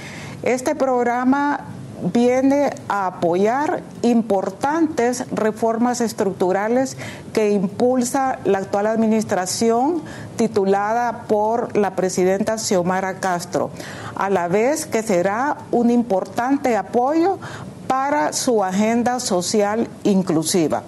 Este 0.44 0.76
programa 0.76 1.79
viene 2.02 2.74
a 2.88 3.08
apoyar 3.08 3.84
importantes 4.02 5.26
reformas 5.32 6.02
estructurales 6.02 6.98
que 7.34 7.52
impulsa 7.52 8.40
la 8.46 8.60
actual 8.60 8.88
administración 8.88 10.02
titulada 10.38 11.24
por 11.28 11.76
la 11.78 11.96
presidenta 11.96 12.58
Xiomara 12.58 13.20
Castro, 13.20 13.70
a 14.16 14.30
la 14.30 14.48
vez 14.48 14.86
que 14.86 15.04
será 15.04 15.58
un 15.72 15.90
importante 15.90 16.76
apoyo 16.78 17.40
para 17.88 18.34
su 18.34 18.64
agenda 18.64 19.20
social 19.20 19.88
inclusiva. 20.04 20.84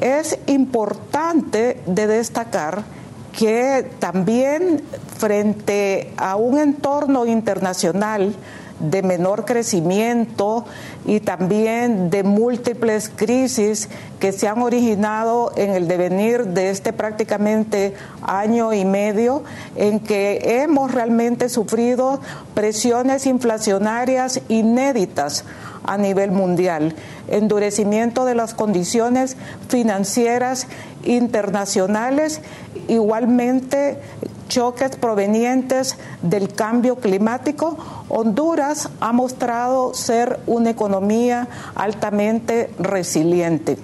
Es 0.00 0.38
importante 0.46 1.80
de 1.86 2.06
destacar 2.06 2.84
que 3.32 3.90
también 3.98 4.82
frente 5.18 6.12
a 6.16 6.36
un 6.36 6.58
entorno 6.58 7.26
internacional 7.26 8.34
de 8.80 9.02
menor 9.02 9.44
crecimiento 9.44 10.64
y 11.06 11.20
también 11.20 12.10
de 12.10 12.22
múltiples 12.22 13.10
crisis 13.14 13.88
que 14.18 14.32
se 14.32 14.48
han 14.48 14.62
originado 14.62 15.52
en 15.56 15.70
el 15.70 15.86
devenir 15.86 16.46
de 16.48 16.70
este 16.70 16.92
prácticamente 16.92 17.94
año 18.22 18.72
y 18.72 18.84
medio 18.84 19.44
en 19.76 20.00
que 20.00 20.62
hemos 20.62 20.92
realmente 20.92 21.48
sufrido 21.48 22.20
presiones 22.54 23.26
inflacionarias 23.26 24.40
inéditas 24.48 25.44
a 25.90 25.98
nivel 25.98 26.30
mundial, 26.30 26.94
endurecimiento 27.26 28.24
de 28.24 28.36
las 28.36 28.54
condiciones 28.54 29.36
financieras 29.68 30.68
internacionales, 31.02 32.42
igualmente 32.86 33.98
choques 34.46 34.94
provenientes 34.94 35.96
del 36.22 36.52
cambio 36.52 36.96
climático, 36.96 37.76
Honduras 38.08 38.88
ha 39.00 39.12
mostrado 39.12 39.92
ser 39.92 40.38
una 40.46 40.70
economía 40.70 41.48
altamente 41.74 42.70
resiliente. 42.78 43.76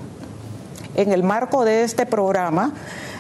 En 0.95 1.11
el 1.11 1.25
marco 1.25 1.65
de 1.65 1.83
este 1.83 2.07
programa, 2.07 2.73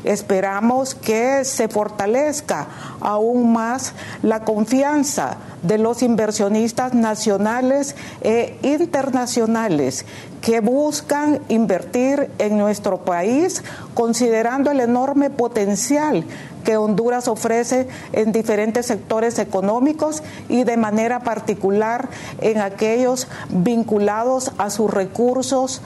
esperamos 0.06 0.94
que 0.94 1.44
se 1.44 1.68
fortalezca 1.68 2.66
aún 3.00 3.52
más 3.52 3.92
la 4.22 4.44
confianza 4.44 5.36
de 5.62 5.78
los 5.78 6.02
inversionistas 6.02 6.94
nacionales 6.94 7.96
e 8.22 8.58
internacionales 8.62 10.04
que 10.40 10.60
buscan 10.60 11.40
invertir 11.48 12.30
en 12.38 12.56
nuestro 12.56 12.98
país 12.98 13.64
considerando 13.94 14.70
el 14.70 14.80
enorme 14.80 15.30
potencial 15.30 16.24
que 16.66 16.76
Honduras 16.76 17.28
ofrece 17.28 17.88
en 18.12 18.32
diferentes 18.32 18.86
sectores 18.86 19.38
económicos 19.38 20.22
y 20.48 20.64
de 20.64 20.76
manera 20.76 21.20
particular 21.20 22.08
en 22.40 22.58
aquellos 22.58 23.28
vinculados 23.48 24.50
a 24.58 24.70
sus 24.70 24.90
recursos 24.90 25.80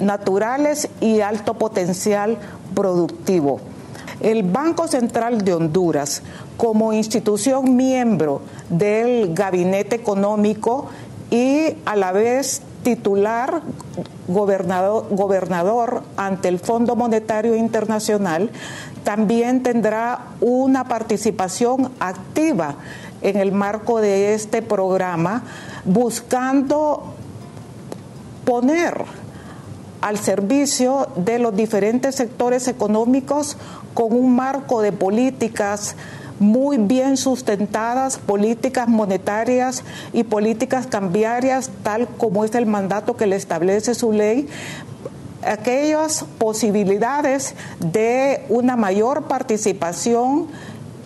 naturales 0.00 0.88
y 1.00 1.20
alto 1.20 1.54
potencial 1.54 2.38
productivo. 2.74 3.60
El 4.20 4.44
Banco 4.44 4.88
Central 4.88 5.44
de 5.44 5.54
Honduras, 5.54 6.22
como 6.56 6.92
institución 6.92 7.76
miembro 7.76 8.40
del 8.70 9.34
Gabinete 9.34 9.96
Económico 9.96 10.86
y 11.30 11.76
a 11.84 11.96
la 11.96 12.12
vez 12.12 12.62
titular 12.82 13.62
gobernador, 14.28 15.06
gobernador 15.10 16.02
ante 16.16 16.48
el 16.48 16.58
Fondo 16.58 16.96
Monetario 16.96 17.56
Internacional, 17.56 18.50
también 19.04 19.62
tendrá 19.62 20.28
una 20.40 20.84
participación 20.84 21.92
activa 22.00 22.76
en 23.22 23.36
el 23.36 23.52
marco 23.52 24.00
de 24.00 24.34
este 24.34 24.62
programa, 24.62 25.42
buscando 25.84 27.14
poner 28.44 29.04
al 30.00 30.18
servicio 30.18 31.08
de 31.16 31.38
los 31.38 31.54
diferentes 31.56 32.14
sectores 32.14 32.68
económicos 32.68 33.56
con 33.94 34.12
un 34.12 34.34
marco 34.34 34.82
de 34.82 34.92
políticas 34.92 35.96
muy 36.38 36.76
bien 36.76 37.16
sustentadas, 37.16 38.18
políticas 38.18 38.88
monetarias 38.88 39.84
y 40.12 40.24
políticas 40.24 40.86
cambiarias, 40.86 41.70
tal 41.82 42.08
como 42.08 42.44
es 42.44 42.54
el 42.54 42.66
mandato 42.66 43.16
que 43.16 43.26
le 43.26 43.36
establece 43.36 43.94
su 43.94 44.12
ley, 44.12 44.48
aquellas 45.42 46.24
posibilidades 46.38 47.54
de 47.80 48.44
una 48.48 48.76
mayor 48.76 49.24
participación 49.24 50.48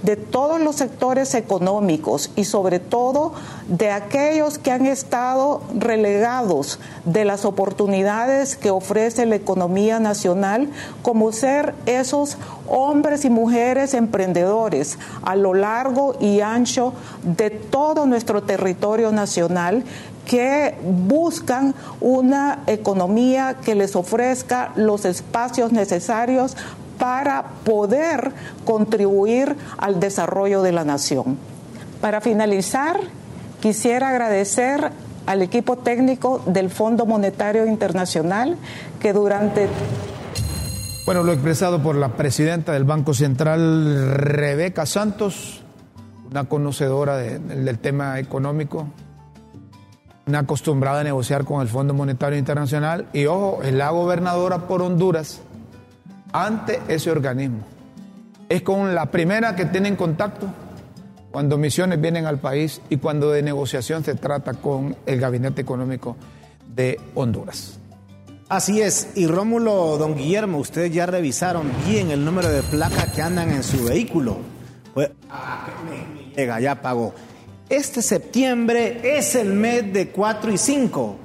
de 0.02 0.16
todos 0.16 0.60
los 0.60 0.76
sectores 0.76 1.34
económicos 1.34 2.30
y 2.36 2.44
sobre 2.44 2.78
todo 2.78 3.32
de 3.68 3.90
aquellos 3.90 4.58
que 4.58 4.70
han 4.70 4.86
estado 4.86 5.62
relegados 5.76 6.78
de 7.04 7.24
las 7.24 7.44
oportunidades 7.44 8.56
que 8.56 8.70
ofrece 8.70 9.26
la 9.26 9.36
economía 9.36 10.00
nacional, 10.00 10.70
como 11.02 11.32
ser 11.32 11.74
esos 11.86 12.36
hombres 12.68 13.24
y 13.24 13.30
mujeres 13.30 13.94
emprendedores 13.94 14.98
a 15.22 15.36
lo 15.36 15.54
largo 15.54 16.16
y 16.20 16.40
ancho 16.40 16.92
de 17.22 17.50
todo 17.50 18.06
nuestro 18.06 18.42
territorio 18.42 19.12
nacional 19.12 19.84
que 20.26 20.76
buscan 20.84 21.74
una 22.00 22.60
economía 22.66 23.56
que 23.64 23.74
les 23.74 23.96
ofrezca 23.96 24.72
los 24.76 25.04
espacios 25.04 25.72
necesarios 25.72 26.56
para 27.00 27.42
poder 27.64 28.32
contribuir 28.64 29.56
al 29.78 29.98
desarrollo 29.98 30.62
de 30.62 30.70
la 30.70 30.84
nación. 30.84 31.38
Para 32.00 32.20
finalizar, 32.20 33.00
quisiera 33.60 34.10
agradecer 34.10 34.92
al 35.26 35.42
equipo 35.42 35.78
técnico 35.78 36.42
del 36.46 36.70
Fondo 36.70 37.06
Monetario 37.06 37.66
Internacional 37.66 38.56
que 39.00 39.12
durante... 39.12 39.66
Bueno, 41.06 41.22
lo 41.22 41.32
expresado 41.32 41.82
por 41.82 41.96
la 41.96 42.10
presidenta 42.16 42.72
del 42.72 42.84
Banco 42.84 43.14
Central, 43.14 44.14
Rebeca 44.14 44.84
Santos, 44.86 45.62
una 46.30 46.44
conocedora 46.44 47.16
del 47.16 47.78
tema 47.78 48.18
económico, 48.18 48.86
una 50.26 50.40
acostumbrada 50.40 51.00
a 51.00 51.04
negociar 51.04 51.44
con 51.44 51.62
el 51.62 51.68
Fondo 51.68 51.94
Monetario 51.94 52.38
Internacional 52.38 53.08
y 53.14 53.24
ojo, 53.26 53.62
es 53.64 53.72
la 53.72 53.90
gobernadora 53.90 54.68
por 54.68 54.82
Honduras 54.82 55.40
ante 56.32 56.80
ese 56.88 57.10
organismo. 57.10 57.60
Es 58.48 58.62
con 58.62 58.94
la 58.94 59.06
primera 59.06 59.54
que 59.54 59.66
tienen 59.66 59.96
contacto 59.96 60.48
cuando 61.30 61.56
misiones 61.56 62.00
vienen 62.00 62.26
al 62.26 62.38
país 62.38 62.80
y 62.88 62.96
cuando 62.96 63.30
de 63.30 63.42
negociación 63.42 64.04
se 64.04 64.14
trata 64.14 64.54
con 64.54 64.96
el 65.06 65.20
Gabinete 65.20 65.62
Económico 65.62 66.16
de 66.74 66.98
Honduras. 67.14 67.78
Así 68.48 68.80
es, 68.80 69.10
y 69.14 69.28
Rómulo, 69.28 69.96
don 69.96 70.16
Guillermo, 70.16 70.58
ustedes 70.58 70.92
ya 70.92 71.06
revisaron 71.06 71.70
bien 71.86 72.10
el 72.10 72.24
número 72.24 72.48
de 72.48 72.62
placas 72.64 73.12
que 73.12 73.22
andan 73.22 73.50
en 73.50 73.62
su 73.62 73.84
vehículo. 73.84 74.38
Pues, 74.92 75.10
ah, 75.30 75.68
llega, 76.34 76.58
ya 76.58 76.82
pagó. 76.82 77.14
Este 77.68 78.02
septiembre 78.02 79.16
es 79.16 79.36
el 79.36 79.52
mes 79.52 79.92
de 79.92 80.08
4 80.08 80.50
y 80.50 80.58
5 80.58 81.16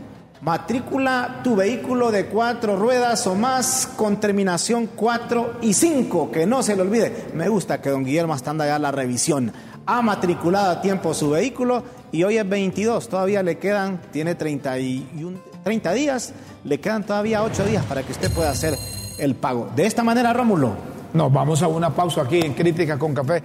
Matrícula 0.45 1.39
tu 1.43 1.55
vehículo 1.55 2.11
de 2.11 2.27
cuatro 2.27 2.75
ruedas 2.75 3.25
o 3.25 3.33
más 3.33 3.89
con 3.95 4.19
terminación 4.19 4.87
4 4.95 5.53
y 5.63 5.73
5, 5.73 6.29
que 6.29 6.45
no 6.45 6.61
se 6.61 6.75
le 6.75 6.83
olvide. 6.83 7.29
Me 7.33 7.49
gusta 7.49 7.81
que 7.81 7.89
don 7.89 8.05
Guillermo 8.05 8.35
está 8.35 8.55
ya 8.55 8.77
la 8.77 8.91
revisión. 8.91 9.51
Ha 9.87 10.03
matriculado 10.03 10.69
a 10.69 10.81
tiempo 10.81 11.15
su 11.15 11.31
vehículo 11.31 11.83
y 12.11 12.23
hoy 12.25 12.37
es 12.37 12.47
22, 12.47 13.09
todavía 13.09 13.41
le 13.41 13.57
quedan, 13.57 13.99
tiene 14.11 14.35
31, 14.35 15.39
30 15.63 15.93
días, 15.93 16.33
le 16.63 16.79
quedan 16.79 17.03
todavía 17.03 17.41
8 17.41 17.65
días 17.65 17.83
para 17.85 18.03
que 18.03 18.11
usted 18.11 18.31
pueda 18.31 18.51
hacer 18.51 18.77
el 19.17 19.33
pago. 19.33 19.71
De 19.75 19.87
esta 19.87 20.03
manera, 20.03 20.31
Rómulo. 20.31 20.73
Nos 21.15 21.33
vamos 21.33 21.63
a 21.63 21.67
una 21.67 21.89
pausa 21.89 22.21
aquí 22.21 22.41
en 22.41 22.53
Crítica 22.53 22.99
con 22.99 23.15
Café 23.15 23.41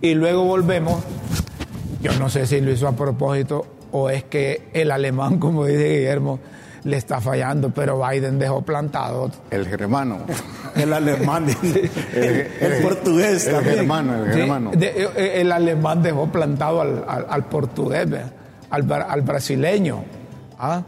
y 0.00 0.14
luego 0.14 0.44
volvemos. 0.44 1.02
Yo 2.00 2.12
no 2.20 2.30
sé 2.30 2.46
si 2.46 2.60
lo 2.60 2.70
hizo 2.70 2.86
a 2.86 2.92
propósito 2.92 3.66
o 3.96 4.10
es 4.10 4.24
que 4.24 4.68
el 4.72 4.90
alemán, 4.90 5.38
como 5.38 5.64
dice 5.64 5.88
Guillermo, 5.88 6.40
le 6.82 6.98
está 6.98 7.20
fallando, 7.20 7.70
pero 7.70 8.02
Biden 8.06 8.38
dejó 8.38 8.60
plantado. 8.62 9.30
El 9.50 9.66
germano. 9.66 10.18
el 10.76 10.92
alemán. 10.92 11.46
el, 12.12 12.82
portugués. 12.82 13.46
El 13.46 13.62
germano, 13.62 14.24
el 14.24 14.32
germano. 14.32 14.72
Eh, 14.74 15.08
eh, 15.16 15.32
el 15.36 15.50
alemán 15.50 16.02
dejó 16.02 16.26
plantado 16.26 16.82
al, 16.82 17.44
portugués, 17.44 18.06
al, 18.68 19.22
brasileño. 19.22 20.04
¿Ah? 20.58 20.82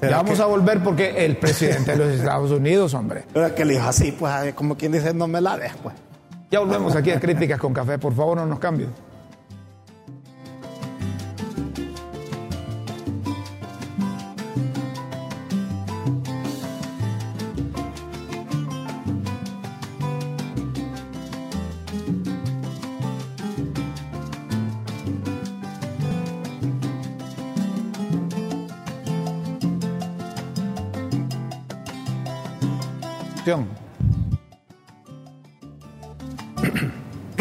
Ya 0.00 0.16
vamos 0.16 0.40
a 0.40 0.46
volver 0.46 0.82
porque 0.82 1.24
el 1.24 1.36
presidente 1.36 1.92
de 1.92 1.98
los 1.98 2.08
Estados 2.18 2.50
Unidos, 2.50 2.94
hombre. 2.94 3.24
Pero 3.32 3.54
que 3.54 3.64
le 3.64 3.74
dijo 3.74 3.88
así, 3.88 4.12
pues, 4.12 4.54
como 4.54 4.76
quien 4.76 4.92
dice, 4.92 5.12
no 5.12 5.26
me 5.26 5.40
la 5.40 5.58
des, 5.58 5.72
pues. 5.82 5.94
Ya 6.50 6.60
volvemos 6.60 6.94
aquí 6.96 7.10
a 7.10 7.20
Críticas 7.20 7.58
con 7.58 7.74
Café. 7.74 7.98
Por 7.98 8.14
favor, 8.14 8.36
no 8.38 8.46
nos 8.46 8.58
cambien. 8.58 8.90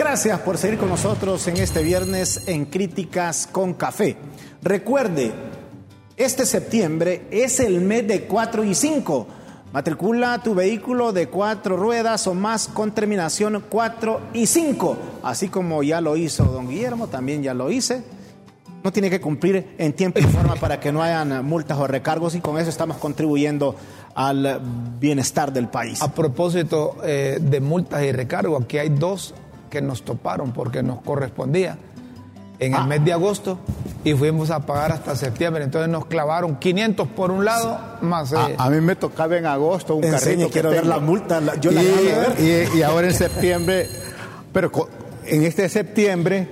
Gracias 0.03 0.39
por 0.39 0.57
seguir 0.57 0.79
con 0.79 0.89
nosotros 0.89 1.47
en 1.47 1.57
este 1.57 1.83
viernes 1.83 2.47
en 2.47 2.65
Críticas 2.65 3.45
con 3.45 3.75
Café. 3.75 4.17
Recuerde, 4.63 5.31
este 6.17 6.47
septiembre 6.47 7.27
es 7.29 7.59
el 7.59 7.81
mes 7.81 8.07
de 8.07 8.23
4 8.23 8.63
y 8.63 8.73
5. 8.73 9.27
Matricula 9.71 10.41
tu 10.41 10.55
vehículo 10.55 11.13
de 11.13 11.27
cuatro 11.27 11.77
ruedas 11.77 12.25
o 12.25 12.33
más 12.33 12.67
con 12.67 12.93
terminación 12.93 13.63
4 13.69 14.21
y 14.33 14.47
5. 14.47 14.97
Así 15.21 15.49
como 15.49 15.83
ya 15.83 16.01
lo 16.01 16.17
hizo 16.17 16.45
don 16.45 16.67
Guillermo, 16.67 17.05
también 17.05 17.43
ya 17.43 17.53
lo 17.53 17.69
hice. 17.69 18.03
No 18.83 18.91
tiene 18.91 19.11
que 19.11 19.21
cumplir 19.21 19.75
en 19.77 19.93
tiempo 19.93 20.17
y 20.17 20.23
forma 20.23 20.55
para 20.55 20.79
que 20.79 20.91
no 20.91 21.03
hayan 21.03 21.45
multas 21.45 21.77
o 21.77 21.85
recargos 21.85 22.33
y 22.33 22.41
con 22.41 22.57
eso 22.57 22.71
estamos 22.71 22.97
contribuyendo 22.97 23.75
al 24.15 24.59
bienestar 24.99 25.53
del 25.53 25.67
país. 25.67 26.01
A 26.01 26.11
propósito 26.11 26.97
eh, 27.03 27.37
de 27.39 27.61
multas 27.61 28.03
y 28.03 28.11
recargos, 28.11 28.63
aquí 28.63 28.79
hay 28.79 28.89
dos 28.89 29.35
que 29.71 29.81
nos 29.81 30.03
toparon 30.03 30.51
porque 30.51 30.83
nos 30.83 31.01
correspondía 31.01 31.77
en 32.59 32.73
el 32.75 32.79
Ah. 32.81 32.85
mes 32.85 33.03
de 33.03 33.11
agosto 33.13 33.57
y 34.03 34.13
fuimos 34.13 34.51
a 34.51 34.59
pagar 34.59 34.91
hasta 34.91 35.15
septiembre. 35.15 35.63
Entonces 35.63 35.89
nos 35.89 36.05
clavaron 36.05 36.57
500 36.57 37.07
por 37.07 37.31
un 37.31 37.43
lado, 37.43 37.79
más... 38.01 38.31
A, 38.33 38.51
eh, 38.51 38.55
a 38.59 38.69
mí 38.69 38.79
me 38.81 38.95
tocaba 38.95 39.35
en 39.37 39.47
agosto 39.47 39.95
un 39.95 40.01
carrito. 40.03 40.45
que 40.45 40.51
quiero 40.51 40.69
ver 40.69 40.85
la 40.85 40.99
multa, 40.99 41.41
la- 41.41 41.55
yo 41.59 41.71
la 41.71 41.81
y, 41.81 41.85
de 41.87 41.93
ver. 42.03 42.69
y- 42.75 42.77
y 42.77 42.81
ahora 42.83 43.07
en 43.07 43.15
septiembre, 43.15 43.87
pero 44.53 44.69
en 45.25 45.43
este 45.43 45.67
septiembre, 45.69 46.47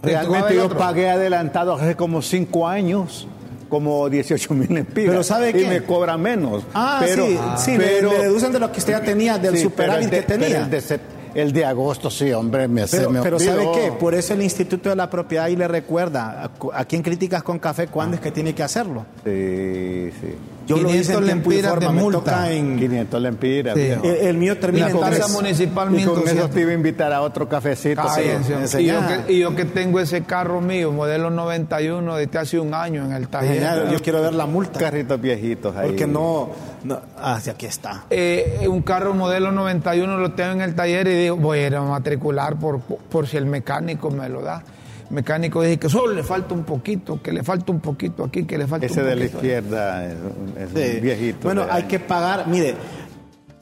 ¿Te 0.00 0.08
tocaba 0.12 0.22
realmente 0.30 0.54
yo 0.56 0.64
otro? 0.66 0.78
pagué 0.78 1.10
adelantado 1.10 1.74
hace 1.74 1.94
como 1.94 2.22
cinco 2.22 2.66
años, 2.66 3.28
como 3.68 4.08
18 4.08 4.52
mil 4.54 4.76
empiras. 4.76 5.10
Pero 5.12 5.22
¿sabe 5.22 5.50
Y 5.50 5.52
qué? 5.52 5.68
me 5.68 5.82
cobran 5.84 6.20
menos. 6.20 6.64
Ah, 6.74 6.96
pero, 7.00 7.24
sí, 7.26 7.38
sí, 7.58 7.74
pero- 7.76 8.10
le, 8.10 8.18
deducen 8.18 8.50
de 8.50 8.58
lo 8.58 8.72
que 8.72 8.78
usted 8.80 8.94
ya 8.94 9.00
tenía, 9.02 9.38
del 9.38 9.56
sí, 9.56 9.62
superávit 9.62 10.08
pero 10.08 10.16
el 10.18 10.26
que 10.26 10.32
de- 10.32 10.38
tenía. 10.38 10.48
pero 10.48 10.64
el, 10.64 10.70
de, 10.70 10.78
sep- 10.80 11.00
el 11.34 11.52
de 11.52 11.64
agosto, 11.64 12.10
sí, 12.10 12.32
hombre, 12.32 12.68
me, 12.68 12.86
se 12.86 12.98
Pero, 12.98 13.10
me 13.10 13.22
pero 13.22 13.38
¿sabe 13.38 13.68
qué? 13.74 13.92
Por 13.92 14.14
eso 14.14 14.34
el 14.34 14.42
Instituto 14.42 14.88
de 14.88 14.96
la 14.96 15.08
Propiedad 15.10 15.46
ahí 15.46 15.56
le 15.56 15.68
recuerda 15.68 16.44
a, 16.44 16.80
a 16.80 16.84
quien 16.84 17.02
críticas 17.02 17.42
con 17.42 17.58
café 17.58 17.86
cuándo 17.86 18.16
es 18.16 18.20
que 18.20 18.30
tiene 18.30 18.54
que 18.54 18.62
hacerlo. 18.62 19.06
Sí, 19.24 20.10
sí. 20.20 20.34
Yo 20.66 20.76
lo 20.76 20.88
hice 20.90 21.14
500 21.14 21.18
en 21.18 21.24
tiempo 21.24 21.52
y 21.52 21.54
lempiras 21.56 21.80
de 21.80 21.88
multa. 21.88 22.52
en... 22.52 22.78
500 22.78 23.22
lempiras. 23.22 23.74
Sí. 23.76 23.82
El, 23.82 24.04
el 24.04 24.36
mío 24.36 24.58
termina 24.58 24.88
la 24.88 24.92
en 24.92 25.00
tasa 25.00 25.28
municipal 25.28 25.88
Y 25.88 26.04
con 26.04 26.14
eso 26.14 26.14
1200. 26.14 26.50
te 26.50 26.60
iba 26.60 26.70
a 26.70 26.74
invitar 26.74 27.12
a 27.12 27.22
otro 27.22 27.48
cafecito. 27.48 28.02
Pero- 28.14 28.80
y, 28.80 28.84
yo 28.86 29.00
que, 29.06 29.32
y 29.32 29.38
yo 29.40 29.56
que 29.56 29.64
tengo 29.64 30.00
ese 30.00 30.22
carro 30.22 30.60
mío, 30.60 30.92
modelo 30.92 31.30
91, 31.30 32.16
desde 32.16 32.38
hace 32.38 32.58
un 32.60 32.74
año 32.74 33.04
en 33.04 33.12
el 33.12 33.28
taller. 33.28 33.54
Genial, 33.54 33.90
yo 33.90 34.00
quiero 34.00 34.22
ver 34.22 34.34
la 34.34 34.46
multa. 34.46 34.78
Carritos 34.78 35.20
viejitos 35.20 35.74
ahí. 35.76 35.88
Porque 35.88 36.06
no... 36.06 36.50
no 36.84 37.00
ah, 37.18 37.38
sí, 37.42 37.50
aquí 37.50 37.66
está. 37.66 38.04
Eh, 38.10 38.66
un 38.68 38.82
carro 38.82 39.14
modelo 39.14 39.52
91 39.52 40.18
lo 40.18 40.32
tengo 40.32 40.52
en 40.52 40.60
el 40.60 40.74
taller 40.74 41.06
y 41.08 41.14
digo, 41.14 41.36
voy 41.36 41.60
a 41.60 41.66
ir 41.66 41.76
a 41.76 41.82
matricular 41.82 42.56
por, 42.58 42.80
por 42.80 43.26
si 43.26 43.36
el 43.36 43.46
mecánico 43.46 44.10
me 44.10 44.28
lo 44.28 44.42
da. 44.42 44.62
Mecánico 45.10 45.62
dice 45.62 45.78
que 45.78 45.88
solo 45.88 46.12
le 46.14 46.22
falta 46.22 46.54
un 46.54 46.64
poquito, 46.64 47.20
que 47.22 47.32
le 47.32 47.42
falta 47.42 47.72
un 47.72 47.80
poquito 47.80 48.24
aquí, 48.24 48.44
que 48.44 48.56
le 48.56 48.66
falta 48.66 48.86
Ese 48.86 49.00
un 49.00 49.06
de 49.08 49.16
la 49.16 49.20
poquito. 49.22 49.36
izquierda 49.38 50.04
es, 50.06 50.14
un- 50.14 50.54
es 50.62 50.68
Sí. 50.90 50.96
un 50.96 51.02
viejito. 51.02 51.38
Bueno, 51.42 51.66
hay 51.70 51.82
que 51.84 51.98
pagar, 51.98 52.46
mire, 52.46 52.74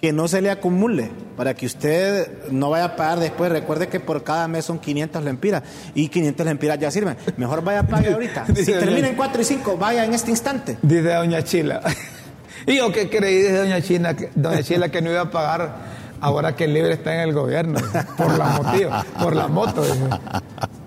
que 0.00 0.12
no 0.12 0.28
se 0.28 0.40
le 0.42 0.50
acumule, 0.50 1.10
para 1.36 1.54
que 1.54 1.66
usted 1.66 2.50
no 2.52 2.70
vaya 2.70 2.84
a 2.84 2.96
pagar 2.96 3.18
después. 3.18 3.50
Recuerde 3.50 3.88
que 3.88 3.98
por 3.98 4.22
cada 4.22 4.46
mes 4.46 4.64
son 4.64 4.78
500 4.78 5.24
lempiras 5.24 5.62
y 5.94 6.08
500 6.08 6.46
lempiras 6.46 6.78
ya 6.78 6.90
sirven. 6.90 7.16
Mejor 7.36 7.64
vaya 7.64 7.80
a 7.80 7.86
pagar 7.86 8.12
ahorita. 8.12 8.46
Si 8.54 8.64
termina 8.66 9.08
en 9.08 9.16
4 9.16 9.40
y 9.40 9.44
5, 9.44 9.76
vaya 9.76 10.04
en 10.04 10.14
este 10.14 10.30
instante. 10.30 10.78
Dice 10.82 11.02
doña 11.14 11.42
Chila. 11.42 11.80
y 12.66 12.76
yo 12.76 12.92
que 12.92 13.08
creí, 13.08 13.36
dice 13.38 13.56
doña 13.56 13.80
Chila, 13.80 14.14
que, 14.14 14.30
doña 14.36 14.62
Chila 14.62 14.88
que 14.90 15.00
no 15.02 15.10
iba 15.10 15.22
a 15.22 15.30
pagar 15.30 15.98
ahora 16.20 16.54
que 16.54 16.64
el 16.64 16.74
libre 16.74 16.92
está 16.92 17.14
en 17.14 17.20
el 17.28 17.32
gobierno, 17.32 17.80
por 18.16 18.36
la 18.38 18.44
motivo, 18.46 18.90
por 19.20 19.34
la 19.36 19.48
moto. 19.48 19.82
dice. 19.82 19.98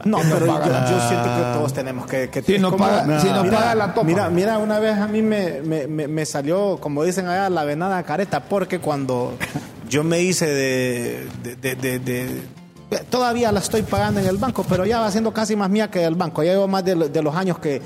No, 0.05 0.17
pero 0.19 0.45
yo, 0.45 1.07
siento 1.07 1.23
que 1.35 1.41
todos 1.53 1.73
tenemos 1.73 2.05
que... 2.07 2.29
que 2.29 2.41
Si 2.41 2.57
no 2.59 2.75
paga- 2.75 3.19
si 3.21 3.27
no 3.29 3.43
paga, 3.49 3.75
la 3.75 3.93
topa. 3.93 4.05
Mira, 4.07 4.29
mira, 4.29 4.57
una 4.57 4.79
vez 4.79 4.97
a 4.97 5.07
mí 5.07 5.21
me, 5.21 5.61
me- 5.61 5.87
me- 5.87 6.07
me 6.07 6.25
salió, 6.25 6.77
como 6.79 7.03
dicen 7.03 7.27
allá, 7.27 7.49
la 7.49 7.63
venada 7.63 8.01
careta, 8.03 8.41
porque 8.41 8.79
cuando 8.79 9.33
yo 9.89 10.03
me 10.03 10.21
hice 10.21 10.47
de... 10.47 11.27
de- 11.43 11.55
de- 11.55 11.75
de- 11.75 11.99
de- 11.99 12.41
todavía 13.09 13.51
la 13.51 13.59
estoy 13.59 13.83
pagando 13.83 14.19
en 14.19 14.25
el 14.27 14.37
banco, 14.37 14.65
pero 14.67 14.85
ya 14.85 14.99
va 14.99 15.11
siendo 15.11 15.33
casi 15.33 15.55
más 15.55 15.69
mía 15.69 15.89
que 15.89 16.03
el 16.03 16.15
banco. 16.15 16.43
Ya 16.43 16.51
llevo 16.53 16.67
más 16.67 16.83
de, 16.83 16.95
lo- 16.95 17.07
de 17.09 17.21
los 17.21 17.35
años 17.35 17.57
que... 17.59 17.81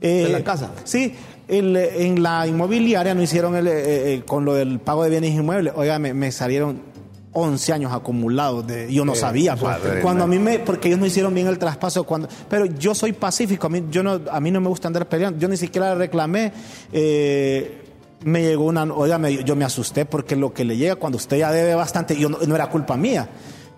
eh, 0.00 0.24
¿De 0.24 0.28
la 0.28 0.44
casa? 0.44 0.70
Sí. 0.84 1.14
el, 1.48 1.76
en 1.76 2.22
la 2.22 2.46
inmobiliaria 2.46 3.14
no 3.14 3.22
hicieron 3.22 3.56
el, 3.56 3.66
eh, 3.68 4.14
eh, 4.14 4.22
con 4.26 4.44
lo 4.44 4.54
del 4.54 4.78
pago 4.80 5.02
de 5.04 5.10
bienes 5.10 5.30
inmuebles. 5.32 5.72
Oiga, 5.76 5.98
me, 5.98 6.14
me 6.14 6.30
salieron 6.32 6.80
11 7.34 7.72
años 7.72 7.92
acumulados 7.92 8.66
de 8.66 8.92
yo 8.92 9.04
no 9.04 9.14
sabía 9.14 9.56
pues. 9.56 9.76
padre, 9.78 10.00
cuando 10.00 10.24
a 10.24 10.26
mí 10.26 10.38
me 10.38 10.60
porque 10.60 10.88
ellos 10.88 11.00
no 11.00 11.06
hicieron 11.06 11.34
bien 11.34 11.46
el 11.48 11.58
traspaso 11.58 12.04
cuando 12.04 12.28
pero 12.48 12.64
yo 12.66 12.94
soy 12.94 13.12
pacífico 13.12 13.66
a 13.66 13.70
mí 13.70 13.84
yo 13.90 14.02
no 14.02 14.20
a 14.30 14.40
mí 14.40 14.50
no 14.50 14.60
me 14.60 14.68
gusta 14.68 14.88
andar 14.88 15.06
peleando. 15.08 15.38
Yo 15.40 15.48
ni 15.48 15.56
siquiera 15.56 15.94
reclamé 15.94 16.52
eh, 16.92 17.82
me 18.24 18.42
llegó 18.42 18.64
una 18.64 18.84
oiga 18.84 19.18
me- 19.18 19.42
yo 19.44 19.56
me 19.56 19.64
asusté 19.64 20.04
porque 20.06 20.36
lo 20.36 20.52
que 20.54 20.64
le 20.64 20.76
llega 20.76 20.96
cuando 20.96 21.16
usted 21.16 21.36
ya 21.38 21.50
debe 21.52 21.74
bastante 21.74 22.16
yo 22.16 22.28
no, 22.28 22.38
no 22.46 22.54
era 22.54 22.68
culpa 22.70 22.96
mía 22.96 23.28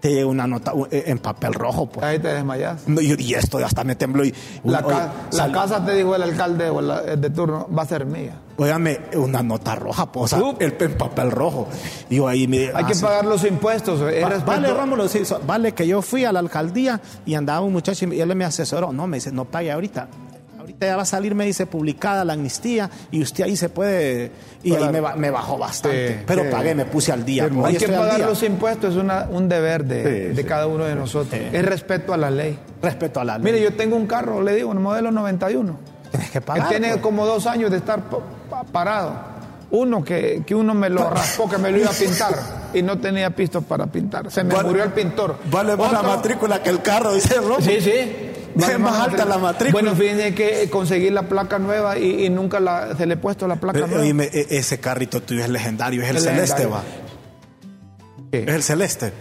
te 0.00 0.12
llega 0.12 0.26
una 0.26 0.46
nota 0.46 0.74
uh, 0.74 0.86
en 0.90 1.18
papel 1.18 1.54
rojo 1.54 1.86
pues 1.86 2.04
Ahí 2.06 2.18
te 2.18 2.28
desmayas. 2.28 2.86
No, 2.86 3.00
y, 3.00 3.14
y 3.18 3.34
esto 3.34 3.58
hasta 3.58 3.82
me 3.84 3.96
tembló 3.96 4.24
y 4.24 4.34
La, 4.64 4.80
oye, 4.80 4.88
ca- 4.96 5.12
la 5.32 5.38
sal- 5.38 5.52
casa, 5.52 5.84
te 5.84 5.94
dijo 5.94 6.14
el 6.14 6.22
alcalde 6.22 6.68
o 6.70 6.80
la- 6.80 7.00
el 7.00 7.20
de 7.20 7.30
turno, 7.30 7.66
va 7.76 7.82
a 7.82 7.86
ser 7.86 8.04
mía. 8.06 8.40
Óigame, 8.58 8.98
una 9.16 9.42
nota 9.42 9.74
roja, 9.74 10.10
pues, 10.10 10.32
o 10.32 10.36
sea, 10.38 10.54
el, 10.66 10.74
en 10.80 10.96
papel 10.96 11.30
rojo. 11.30 11.68
Ahí 12.26 12.46
me. 12.48 12.70
Hay 12.74 12.84
que 12.84 12.94
sí. 12.94 13.02
pagar 13.04 13.26
los 13.26 13.44
impuestos. 13.44 14.00
es 14.10 14.24
Va- 14.24 14.38
Vale, 14.38 14.72
Rómulo, 14.72 15.08
sí, 15.08 15.20
vale 15.46 15.72
que 15.72 15.86
yo 15.86 16.00
fui 16.00 16.24
a 16.24 16.32
la 16.32 16.38
alcaldía 16.40 17.00
y 17.26 17.34
andaba 17.34 17.60
un 17.60 17.72
muchacho 17.72 18.06
y 18.06 18.20
él 18.20 18.34
me 18.34 18.44
asesoró. 18.46 18.92
No, 18.92 19.06
me 19.06 19.18
dice, 19.18 19.30
no 19.32 19.44
pague 19.44 19.70
ahorita. 19.72 20.08
Ahorita 20.66 20.86
ya 20.86 20.96
va 20.96 21.02
a 21.02 21.06
salir, 21.06 21.34
me 21.36 21.44
dice, 21.46 21.64
publicada 21.66 22.24
la 22.24 22.32
amnistía 22.32 22.90
y 23.12 23.22
usted 23.22 23.44
ahí 23.44 23.56
se 23.56 23.68
puede. 23.68 24.32
Y 24.64 24.74
ahí 24.74 24.88
me, 24.90 25.00
ba- 25.00 25.14
me 25.14 25.30
bajó 25.30 25.56
bastante. 25.56 26.08
Sí, 26.18 26.24
pero 26.26 26.42
sí. 26.42 26.48
pagué, 26.50 26.74
me 26.74 26.84
puse 26.86 27.12
al 27.12 27.24
día. 27.24 27.48
Hay 27.64 27.76
que 27.76 27.86
pagar 27.88 28.18
los 28.20 28.42
impuestos, 28.42 28.94
es 28.94 29.00
una- 29.00 29.28
un 29.30 29.48
deber 29.48 29.84
de, 29.84 30.30
Sí, 30.30 30.34
de 30.34 30.44
cada 30.44 30.66
uno 30.66 30.84
de 30.84 30.96
nosotros. 30.96 31.40
Es 31.52 31.64
respeto 31.64 32.12
a 32.12 32.16
la 32.16 32.30
ley. 32.30 32.58
Respeto 32.82 33.20
a 33.20 33.24
la 33.24 33.38
ley. 33.38 33.44
Mire, 33.52 33.62
yo 33.62 33.74
tengo 33.74 33.94
un 33.94 34.08
carro, 34.08 34.42
le 34.42 34.56
digo, 34.56 34.70
un 34.70 34.82
modelo 34.82 35.12
91. 35.12 35.78
Tienes 36.10 36.30
que 36.30 36.40
pagar. 36.40 36.68
tiene 36.68 36.88
pues. 36.90 37.00
como 37.00 37.26
dos 37.26 37.46
años 37.46 37.70
de 37.70 37.76
estar 37.76 38.00
pa- 38.10 38.18
pa- 38.50 38.64
parado. 38.64 39.36
Uno 39.70 40.02
que, 40.04 40.42
que 40.46 40.54
uno 40.54 40.74
me 40.74 40.88
lo 40.90 41.08
raspó, 41.10 41.48
que 41.48 41.58
me 41.58 41.70
lo 41.70 41.78
iba 41.78 41.90
a 41.90 41.92
pintar 41.92 42.34
y 42.74 42.82
no 42.82 42.98
tenía 42.98 43.30
pistos 43.30 43.64
para 43.64 43.86
pintar. 43.86 44.30
Se 44.30 44.42
me 44.44 44.54
Vale- 44.54 44.68
murió 44.68 44.82
el 44.84 44.90
pintor. 44.92 45.36
Vale 45.50 45.76
más 45.76 45.92
la 45.92 46.02
matrícula 46.02 46.62
que 46.62 46.70
el 46.70 46.82
carro, 46.82 47.12
dice 47.14 47.34
Rómulo. 47.36 47.60
Sí, 47.60 47.80
sí. 47.80 48.25
Es 48.70 48.78
más 48.78 49.00
alta 49.08 49.24
la 49.24 49.38
matrícula. 49.38 49.72
Bueno, 49.72 49.94
fíjense 49.96 50.34
que 50.34 50.68
conseguí 50.70 51.10
la 51.10 51.22
placa 51.28 51.58
nueva 51.58 51.98
y, 51.98 52.24
y 52.26 52.30
nunca 52.30 52.58
la, 52.60 52.96
se 52.96 53.06
le 53.06 53.14
he 53.14 53.16
puesto 53.16 53.46
la 53.46 53.56
placa 53.56 53.74
Pero, 53.74 53.86
nueva. 53.88 54.02
oíme, 54.02 54.24
e- 54.32 54.46
ese 54.50 54.78
carrito 54.80 55.20
tuyo 55.22 55.42
es 55.42 55.48
legendario, 55.50 56.02
es 56.02 56.10
el 56.10 56.16
Es 56.16 56.22
celeste, 56.24 56.64
legendario. 56.64 56.70
va. 58.30 58.38
Es 58.38 58.48
el 58.54 58.62
celeste. 58.62 59.12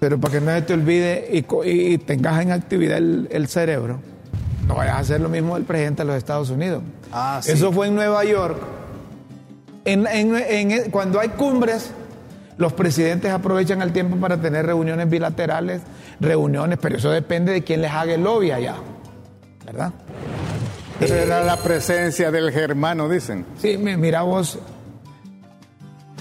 Pero 0.00 0.18
para 0.20 0.32
que 0.34 0.40
no 0.40 0.50
se 0.54 0.62
te 0.62 0.74
olvide 0.74 1.28
y, 1.64 1.98
tengas 1.98 2.42
en 2.42 2.52
actividad 2.52 2.98
el, 2.98 3.28
el 3.30 3.48
cerebro, 3.48 4.00
no 4.66 4.74
vayas 4.74 4.94
a 4.96 4.98
hacer 4.98 5.20
lo 5.20 5.28
mismo 5.28 5.54
del 5.54 5.64
presidente 5.64 6.02
de 6.02 6.06
los 6.08 6.16
Estados 6.16 6.50
Unidos. 6.50 6.82
Ah, 7.12 7.40
sí. 7.42 7.52
Eso 7.52 7.72
fue 7.72 7.86
en 7.86 7.94
Nueva 7.94 8.24
York. 8.24 8.58
En- 9.86 10.06
en- 10.06 10.36
en- 10.36 10.90
cuando 10.90 11.20
hay 11.20 11.28
cumbres, 11.30 11.90
los 12.56 12.72
presidentes 12.72 13.32
aprovechan 13.32 13.82
el 13.82 13.92
tiempo 13.92 14.16
para 14.16 14.36
tener 14.36 14.66
reuniones 14.66 15.08
bilaterales, 15.10 15.82
reuniones, 16.20 16.78
pero 16.80 16.96
eso 16.98 17.10
depende 17.10 17.52
de 17.52 17.64
quién 17.64 17.80
les 17.82 17.90
haga 17.92 18.14
el 18.14 18.22
lobby 18.24 18.50
allá. 18.52 18.74
¿Verdad? 19.66 19.92
Esa 21.00 21.16
era 21.18 21.42
la 21.42 21.56
presencia 21.56 22.30
del 22.30 22.52
germano, 22.52 23.08
dicen. 23.08 23.44
Sí, 23.58 23.76
mi- 23.78 23.96
mira 23.96 24.22
vos, 24.22 24.58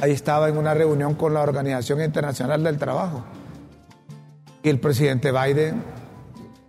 ahí 0.02 0.12
estaba 0.12 0.50
en 0.50 0.58
una 0.58 0.74
reunión 0.74 1.14
con 1.14 1.34
la 1.34 1.42
Organización 1.42 2.02
Internacional 2.02 2.64
del 2.64 2.78
Trabajo. 2.80 3.24
Y 4.64 4.70
el 4.70 4.80
presidente 4.80 5.32
Biden, 5.32 5.84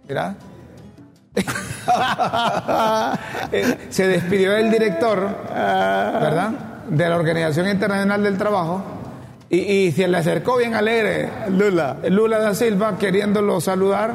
mira, 0.09 0.35
eh, 3.53 3.87
se 3.91 4.07
despidió 4.09 4.53
del 4.53 4.71
director, 4.71 5.21
¿verdad? 5.49 6.51
De 6.89 7.09
la 7.09 7.17
Organización 7.17 7.69
Internacional 7.69 8.23
del 8.23 8.37
Trabajo. 8.37 8.83
Y, 9.55 9.73
y 9.87 9.93
se 9.93 10.09
le 10.09 10.17
acercó 10.17 10.57
bien 10.57 10.75
alegre 10.75 11.29
Lula. 11.51 11.97
Lula 12.11 12.39
da 12.39 12.55
Silva 12.55 12.97
queriéndolo 12.99 13.61
saludar 13.61 14.13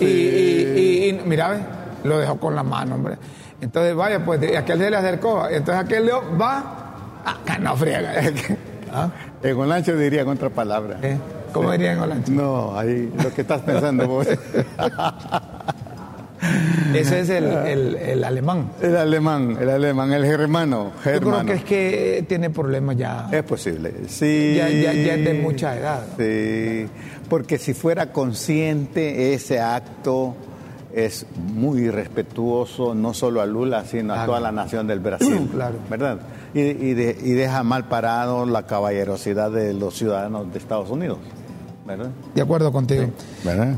y, 0.00 0.04
y- 0.04 0.72
y- 0.76 1.08
y 1.08 1.20
mira, 1.24 1.48
ve, 1.50 1.58
lo 2.04 2.18
dejó 2.18 2.36
con 2.38 2.54
la 2.54 2.62
mano, 2.62 2.96
hombre. 2.96 3.16
Entonces, 3.60 3.94
vaya, 3.94 4.24
pues 4.24 4.40
aquel 4.56 4.78
se 4.78 4.90
le 4.90 4.96
acercó. 4.96 5.46
Entonces 5.48 5.84
aquel 5.84 6.06
le 6.06 6.12
va, 6.12 7.22
ah, 7.24 7.58
no 7.60 7.76
friega. 7.76 8.12
¿Ah? 8.92 9.08
En 9.42 9.56
Olancho 9.56 9.96
diría 9.96 10.24
contra 10.24 10.50
palabra. 10.50 10.98
¿Eh? 11.02 11.16
¿Cómo 11.52 11.70
dirían 11.72 11.96
en 11.98 12.02
Olancho? 12.02 12.32
No, 12.32 12.78
ahí 12.78 13.12
lo 13.22 13.32
que 13.32 13.42
estás 13.42 13.60
pensando 13.62 14.06
vos. 14.08 14.26
Ese 16.94 17.20
es 17.20 17.30
el, 17.30 17.44
el- 17.44 17.96
el 17.96 18.24
alemán. 18.24 18.70
El 18.82 18.96
alemán, 18.96 19.56
el 19.60 19.70
alemán, 19.70 20.12
el 20.12 20.24
germano. 20.24 20.92
Yo 20.96 21.00
creo 21.02 21.14
germano. 21.20 21.46
que 21.46 21.52
es 21.54 21.64
que 21.64 22.24
tiene 22.28 22.50
problemas 22.50 22.96
ya. 22.96 23.28
Es 23.32 23.42
posible, 23.44 23.92
sí. 24.08 24.54
Ya- 24.56 24.68
ya- 24.68 24.92
ya 24.92 25.14
es 25.14 25.24
de 25.24 25.34
mucha 25.34 25.76
edad. 25.78 26.02
Sí, 26.18 26.88
porque 27.28 27.58
si 27.58 27.74
fuera 27.74 28.12
consciente 28.12 29.34
ese 29.34 29.60
acto 29.60 30.34
es 30.94 31.24
muy 31.54 31.88
respetuoso 31.90 32.94
no 32.94 33.14
solo 33.14 33.40
a 33.40 33.46
Lula, 33.46 33.84
sino 33.84 34.12
a 34.14 34.26
toda 34.26 34.40
la 34.40 34.52
nación 34.52 34.86
del 34.86 35.00
Brasil. 35.00 35.48
Claro. 35.52 35.76
¿Verdad? 35.88 36.18
Y, 36.54 36.60
y 36.60 36.94
de- 36.94 37.16
y 37.22 37.30
deja 37.32 37.62
mal 37.62 37.88
parado 37.88 38.44
la 38.46 38.66
caballerosidad 38.66 39.50
de 39.50 39.72
los 39.72 39.94
ciudadanos 39.96 40.52
de 40.52 40.58
Estados 40.58 40.90
Unidos. 40.90 41.18
¿Verdad? 41.86 42.10
De 42.34 42.42
acuerdo 42.42 42.70
contigo. 42.72 43.06
¿Verdad? 43.44 43.76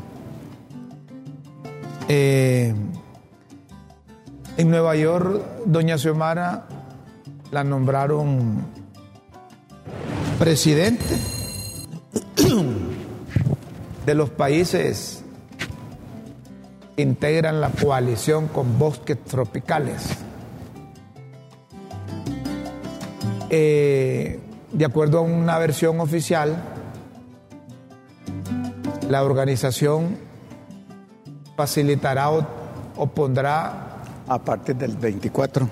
Eh, 2.09 2.75
en 4.57 4.71
Nueva 4.71 4.95
York, 4.95 5.43
doña 5.65 5.97
Xiomara 5.97 6.67
la 7.51 7.65
nombraron 7.65 8.65
presidente 10.39 11.05
de 14.07 14.15
los 14.15 14.31
países 14.31 15.25
que 16.97 17.03
integran 17.03 17.61
la 17.61 17.71
coalición 17.71 18.49
con 18.49 18.79
bosques 18.79 19.23
tropicales. 19.25 20.03
Eh, 23.51 24.41
de 24.73 24.85
acuerdo 24.85 25.19
a 25.19 25.21
una 25.23 25.59
versión 25.59 26.01
oficial, 26.01 26.57
la 29.09 29.23
organización 29.23 30.24
facilitará 31.57 32.31
o, 32.31 32.47
o 32.97 33.07
pondrá 33.07 33.85
A 34.27 34.39
partir 34.39 34.77
del 34.77 34.97
24. 34.97 35.69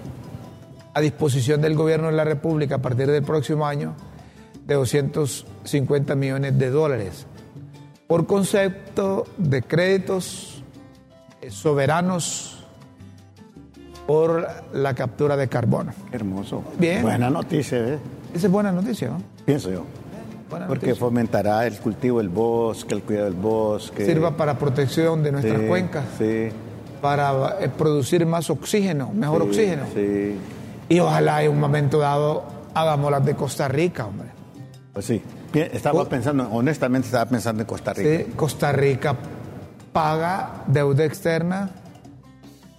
a 0.94 1.00
disposición 1.00 1.62
del 1.62 1.74
gobierno 1.74 2.08
de 2.08 2.12
la 2.12 2.24
República 2.24 2.74
a 2.76 2.78
partir 2.78 3.10
del 3.10 3.22
próximo 3.22 3.66
año 3.66 3.94
de 4.66 4.74
250 4.74 6.14
millones 6.14 6.58
de 6.58 6.68
dólares 6.68 7.26
por 8.06 8.26
concepto 8.26 9.24
de 9.38 9.62
créditos 9.62 10.62
eh, 11.40 11.50
soberanos 11.50 12.62
por 14.06 14.46
la 14.74 14.94
captura 14.94 15.36
de 15.36 15.48
carbono. 15.48 15.94
Hermoso. 16.12 16.62
Bien. 16.78 17.00
Buena 17.00 17.30
noticia, 17.30 17.78
¿eh? 17.78 17.98
Esa 18.34 18.46
es 18.48 18.52
buena 18.52 18.70
noticia, 18.70 19.08
¿no? 19.08 19.22
pienso 19.46 19.70
yo. 19.70 19.86
Porque 20.68 20.94
fomentará 20.94 21.66
el 21.66 21.76
cultivo 21.78 22.18
del 22.18 22.28
bosque, 22.28 22.94
el 22.94 23.02
cuidado 23.02 23.26
del 23.26 23.34
bosque. 23.34 24.04
Sirva 24.06 24.36
para 24.36 24.58
protección 24.58 25.22
de 25.22 25.32
nuestras 25.32 25.60
Sí, 25.60 25.66
cuencas, 25.66 26.04
Sí. 26.18 26.48
para 27.00 27.56
eh, 27.60 27.68
producir 27.68 28.24
más 28.26 28.48
oxígeno, 28.50 29.10
mejor 29.14 29.42
sí, 29.42 29.48
oxígeno. 29.48 29.82
Sí. 29.94 30.36
Y 30.88 31.00
ojalá 31.00 31.42
en 31.42 31.50
un 31.52 31.60
momento 31.60 31.98
dado 31.98 32.44
hagamos 32.74 33.10
las 33.10 33.24
de 33.24 33.34
Costa 33.34 33.68
Rica, 33.68 34.06
hombre. 34.06 34.28
Pues 34.92 35.06
sí. 35.06 35.22
Estaba 35.54 36.02
Oh. 36.02 36.08
pensando, 36.08 36.48
honestamente 36.50 37.06
estaba 37.06 37.26
pensando 37.26 37.62
en 37.62 37.66
Costa 37.66 37.92
Rica. 37.92 38.24
Sí, 38.24 38.32
Costa 38.36 38.72
Rica 38.72 39.16
paga 39.92 40.64
deuda 40.66 41.04
externa 41.04 41.70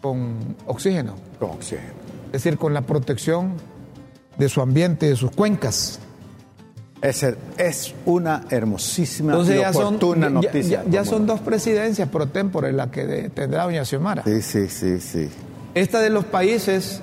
con 0.02 0.56
oxígeno, 0.66 1.14
Con 1.40 1.52
oxígeno. 1.52 1.90
es 2.28 2.32
decir, 2.34 2.58
con 2.58 2.74
la 2.74 2.82
protección 2.82 3.54
de 4.38 4.50
su 4.50 4.62
ambiente, 4.62 5.08
de 5.08 5.16
sus 5.16 5.32
cuencas. 5.32 6.00
Es, 7.04 7.22
es 7.58 7.94
una 8.06 8.46
hermosísima 8.50 9.34
Entonces 9.34 9.58
y 9.58 9.60
ya 9.60 9.70
oportuna 9.72 10.30
noticia. 10.30 10.84
ya- 10.90 11.04
son 11.06 11.26
dos 11.28 11.42
presidencias 11.42 12.08
pro 12.08 12.28
tempore 12.28 12.72
las 12.72 12.88
que 12.88 13.06
de- 13.06 13.30
tendrá 13.30 13.66
doña 13.66 13.84
Xiomara. 13.84 14.24
Sí, 14.24 14.42
sí, 14.42 14.68
sí, 14.70 15.00
sí. 15.02 15.30
Esta 15.76 16.00
de 16.00 16.10
los 16.10 16.24
países 16.24 17.02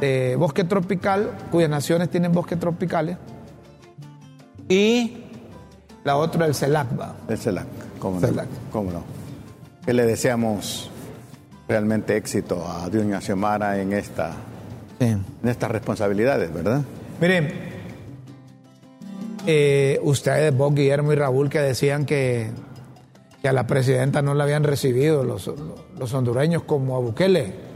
de 0.00 0.36
bosque 0.36 0.64
tropical, 0.64 1.30
cuyas 1.50 1.70
naciones 1.70 2.10
tienen 2.10 2.32
bosques 2.32 2.58
tropicales, 2.60 3.16
y 4.68 5.22
la 6.04 6.16
otra 6.16 6.46
el 6.46 6.54
CELAC. 6.54 7.00
¿va? 7.00 7.16
El 7.28 7.38
CELAC, 7.38 7.66
cómo 7.98 8.20
no. 8.20 8.26
CELAC. 8.26 8.46
Cómo 8.72 8.90
no. 8.90 9.02
Que 9.86 9.92
le 9.94 10.04
deseamos 10.04 10.90
realmente 11.68 12.16
éxito 12.16 12.66
a 12.68 12.88
Doña 12.90 13.20
Xiomara 13.20 13.80
en, 13.80 13.92
esta, 13.92 14.32
Sí. 14.98 15.06
en 15.06 15.24
estas 15.48 15.70
responsabilidades, 15.70 16.52
¿verdad? 16.52 16.82
Miren, 17.20 17.75
eh, 19.46 19.98
ustedes, 20.02 20.56
vos, 20.56 20.74
Guillermo 20.74 21.12
y 21.12 21.16
Raúl, 21.16 21.48
que 21.48 21.60
decían 21.60 22.04
que, 22.06 22.50
que 23.42 23.48
a 23.48 23.52
la 23.52 23.66
presidenta 23.66 24.22
no 24.22 24.34
la 24.34 24.44
habían 24.44 24.64
recibido 24.64 25.22
los, 25.24 25.50
los 25.98 26.14
hondureños 26.14 26.62
como 26.64 26.96
a 26.96 27.00
Bukele. 27.00 27.66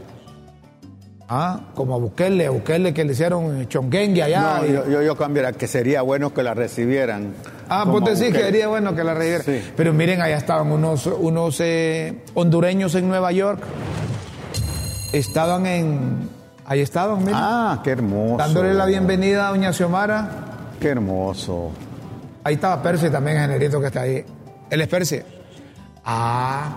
Ah, 1.33 1.69
como 1.75 1.95
a 1.95 1.97
Bukele, 1.97 2.45
a 2.47 2.49
Bukele 2.49 2.93
que 2.93 3.05
le 3.05 3.13
hicieron 3.13 3.65
chonguengue 3.69 4.21
allá. 4.21 4.57
No, 4.59 4.65
y- 4.65 4.73
yo, 4.73 4.89
yo, 4.89 5.01
yo 5.01 5.15
cambiara 5.15 5.53
que 5.53 5.65
sería 5.65 6.01
bueno 6.01 6.33
que 6.33 6.43
la 6.43 6.53
recibieran. 6.53 7.33
Ah, 7.69 7.85
vos 7.85 8.03
decís 8.03 8.33
que 8.35 8.41
sería 8.43 8.67
bueno 8.67 8.93
que 8.93 9.01
la 9.03 9.13
recibieran. 9.13 9.45
Sí. 9.45 9.71
Pero 9.77 9.93
miren, 9.93 10.21
allá 10.21 10.35
estaban 10.35 10.69
unos, 10.73 11.05
unos 11.05 11.57
eh, 11.61 12.21
hondureños 12.33 12.95
en 12.95 13.07
Nueva 13.07 13.31
York. 13.31 13.61
Estaban 15.13 15.65
en. 15.65 16.29
Ahí 16.65 16.81
estaban, 16.81 17.19
miren. 17.19 17.35
Ah, 17.35 17.79
qué 17.81 17.91
hermoso. 17.91 18.35
dándole 18.37 18.73
la 18.73 18.85
bienvenida 18.85 19.47
a 19.47 19.51
Doña 19.51 19.71
Xiomara. 19.71 20.50
Qué 20.81 20.89
hermoso. 20.89 21.71
Ahí 22.43 22.55
estaba 22.55 22.81
Percy 22.81 23.09
también, 23.09 23.37
el 23.37 23.49
que 23.79 23.87
está 23.87 24.01
ahí. 24.01 24.25
Él 24.69 24.81
es 24.81 24.87
Percy. 24.87 25.19
Ah. 26.03 26.75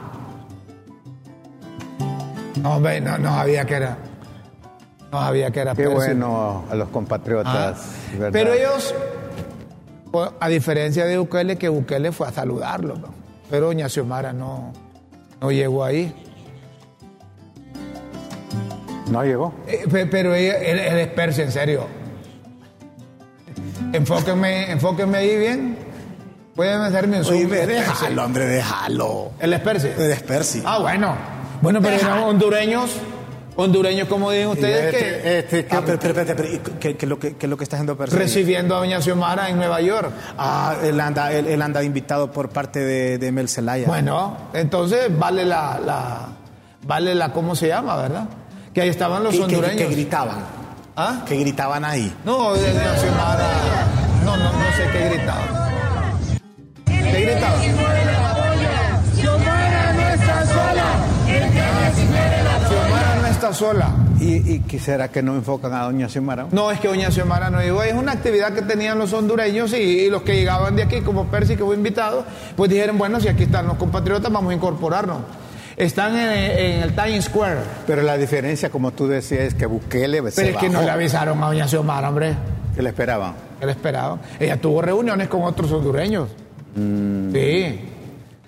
No, 2.62 2.76
hombre, 2.76 3.00
no, 3.00 3.16
no 3.18 3.30
sabía 3.30 3.64
que 3.64 3.74
era. 3.74 3.96
No 5.10 5.20
sabía 5.20 5.50
que 5.50 5.60
era 5.60 5.74
Qué 5.74 5.84
Percy. 5.84 5.94
bueno 5.94 6.64
a 6.70 6.74
los 6.74 6.88
Ah. 6.88 6.92
compatriotas. 6.92 7.86
¿verdad? 8.12 8.28
Pero 8.32 8.52
ellos, 8.52 8.94
pues, 10.12 10.30
a 10.38 10.48
diferencia 10.48 11.06
de 11.06 11.16
Bukele, 11.18 11.56
que 11.56 11.68
Bukele 11.70 12.12
fue 12.12 12.28
a 12.28 12.32
saludarlo, 12.32 12.96
¿no? 12.96 13.08
pero 13.50 13.66
Doña 13.66 13.88
Xiomara 13.88 14.32
no, 14.32 14.72
no 15.40 15.50
llegó 15.50 15.82
ahí. 15.84 16.12
No 19.10 19.22
llegó. 19.22 19.52
Eh, 19.66 19.84
pe- 19.90 20.06
Pero 20.06 20.34
ella- 20.34 20.58
él, 20.58 20.78
él 20.78 20.98
es 20.98 21.08
Percy, 21.08 21.42
en 21.42 21.52
serio. 21.52 21.86
Enfóquenme, 23.94 24.70
enfóquenme 24.72 25.18
ahí 25.18 25.36
bien. 25.38 25.78
Pueden 26.54 26.80
hacerme 26.80 27.18
un 27.18 27.24
zoom. 27.24 27.34
Oye, 27.36 27.42
Es 27.44 27.48
Percy. 27.66 27.72
déjalo, 27.90 28.24
hombre, 28.24 28.46
déjalo. 28.46 29.30
Él 29.40 29.52
es 29.52 29.60
Percy. 29.60 29.88
Eres 29.98 30.22
Percy. 30.22 30.62
Ah, 30.64 30.78
bueno. 30.78 31.14
Bueno, 31.60 31.80
pero 31.80 31.96
eran 31.96 32.18
hondureños, 32.24 32.90
hondureños, 33.56 34.06
como 34.08 34.30
dicen 34.30 34.48
ustedes, 34.48 34.94
este, 34.94 34.98
que 35.22 35.38
este, 35.38 35.66
¿qué- 35.66 35.76
Ah, 35.76 35.82
pero, 35.84 35.98
pero, 35.98 36.14
pero, 36.14 36.36
pero, 36.36 36.48
¿y 36.52 36.58
¿qué, 36.78 36.96
qué 36.96 37.06
lo 37.06 37.18
que, 37.18 37.36
qué 37.36 37.46
es 37.46 37.50
lo 37.50 37.56
que 37.56 37.64
está 37.64 37.76
haciendo 37.76 37.96
Percy? 37.96 38.16
recibiendo 38.16 38.76
a 38.76 38.78
Doña 38.80 39.00
Xiomara 39.00 39.48
en 39.48 39.56
Nueva 39.56 39.80
York. 39.80 40.10
Ah, 40.36 40.76
él 40.82 41.00
anda, 41.00 41.32
él, 41.32 41.46
él 41.46 41.62
anda 41.62 41.82
invitado 41.82 42.30
por 42.30 42.50
parte 42.50 42.80
de, 42.80 43.18
de 43.18 43.32
Mel 43.32 43.48
Zelaya. 43.48 43.86
Bueno, 43.86 44.36
entonces 44.52 45.16
vale 45.18 45.44
la, 45.44 45.80
la, 45.84 46.28
vale 46.86 47.14
la, 47.14 47.32
¿cómo 47.32 47.56
se 47.56 47.68
llama, 47.68 47.96
verdad? 47.96 48.28
Que 48.74 48.82
ahí 48.82 48.88
estaban 48.90 49.22
los 49.24 49.34
¿Y 49.34 49.38
que, 49.38 49.44
hondureños. 49.44 49.76
que 49.76 49.86
gritaban? 49.86 50.38
¿Ah? 50.96 51.22
Que 51.26 51.36
gritaban 51.36 51.84
ahí. 51.84 52.14
No, 52.24 52.52
de 52.54 52.72
Doña 52.72 52.96
Xiomara, 52.98 53.46
qué 54.94 55.08
gritaban. 55.08 55.48
¿Qué 56.86 57.20
gritaban? 57.20 57.60
Xiomara 62.68 63.16
no 63.20 63.26
está 63.26 63.52
sola. 63.52 63.90
¿Y, 64.20 64.54
y 64.54 64.60
quisiera 64.60 65.08
que 65.08 65.22
no 65.22 65.34
enfocan 65.34 65.72
a 65.74 65.82
Doña 65.82 66.08
Xiomara? 66.08 66.46
No, 66.50 66.70
es 66.70 66.80
que 66.80 66.88
Doña 66.88 67.10
Xiomara 67.10 67.50
no 67.50 67.60
llegó. 67.60 67.82
Es 67.82 67.94
una 67.94 68.12
actividad 68.12 68.52
que 68.52 68.62
tenían 68.62 68.98
los 68.98 69.12
hondureños 69.12 69.72
y, 69.72 69.76
y 69.76 70.10
los 70.10 70.22
que 70.22 70.36
llegaban 70.36 70.76
de 70.76 70.84
aquí, 70.84 71.00
como 71.02 71.26
Percy, 71.26 71.56
que 71.56 71.64
fue 71.64 71.74
invitado, 71.74 72.24
pues 72.56 72.70
dijeron, 72.70 72.96
bueno, 72.96 73.20
si 73.20 73.28
aquí 73.28 73.42
están 73.44 73.66
los 73.66 73.76
compatriotas, 73.76 74.32
vamos 74.32 74.52
a 74.52 74.54
incorporarnos. 74.54 75.18
Están 75.76 76.16
en, 76.16 76.30
en 76.30 76.82
el 76.82 76.94
Times 76.94 77.24
Square. 77.24 77.58
Pero 77.86 78.02
la 78.02 78.16
diferencia, 78.16 78.70
como 78.70 78.92
tú 78.92 79.08
decías, 79.08 79.40
es 79.42 79.54
que 79.54 79.66
Bukele 79.66 80.30
se 80.30 80.42
Pero 80.42 80.54
es 80.54 80.62
que 80.62 80.70
no 80.70 80.80
le 80.82 80.90
avisaron 80.90 81.42
a 81.42 81.46
Doña 81.46 81.66
Xiomara, 81.68 82.08
hombre. 82.08 82.34
¿Qué 82.74 82.82
le 82.82 82.90
esperaban? 82.90 83.34
Que 83.58 83.70
esperaban. 83.70 84.20
Ella 84.38 84.60
tuvo 84.60 84.82
reuniones 84.82 85.28
con 85.28 85.42
otros 85.42 85.70
hondureños. 85.72 86.28
Sí. 86.74 87.90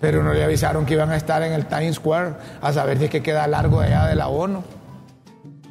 Pero 0.01 0.23
no 0.23 0.33
le 0.33 0.45
avisaron 0.45 0.85
que 0.85 0.95
iban 0.95 1.11
a 1.11 1.17
estar 1.17 1.43
en 1.43 1.53
el 1.53 1.67
Times 1.67 1.97
Square 1.97 2.35
a 2.61 2.73
saber 2.73 2.99
si 2.99 3.05
es 3.05 3.11
que 3.11 3.23
queda 3.23 3.47
largo 3.47 3.81
de 3.81 3.87
allá 3.87 4.07
de 4.07 4.15
la 4.15 4.29
ONU. 4.29 4.63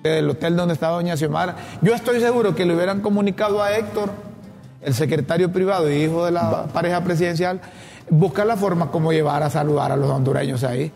Del 0.01 0.29
hotel 0.29 0.55
donde 0.55 0.73
estaba 0.73 0.95
Doña 0.95 1.17
Xiomara. 1.17 1.55
Yo 1.81 1.93
estoy 1.93 2.19
seguro 2.19 2.55
que 2.55 2.65
le 2.65 2.75
hubieran 2.75 3.01
comunicado 3.01 3.61
a 3.61 3.75
Héctor, 3.75 4.11
el 4.81 4.93
secretario 4.93 5.51
privado 5.51 5.91
y 5.91 5.95
hijo 5.95 6.25
de 6.25 6.31
la 6.31 6.65
pareja 6.65 7.03
presidencial, 7.03 7.59
buscar 8.09 8.45
la 8.45 8.55
forma 8.55 8.91
como 8.91 9.11
llevar 9.11 9.41
a 9.41 9.49
saludar 9.49 9.91
a 9.91 9.95
los 9.95 10.09
hondureños 10.09 10.63
ahí. 10.63 10.91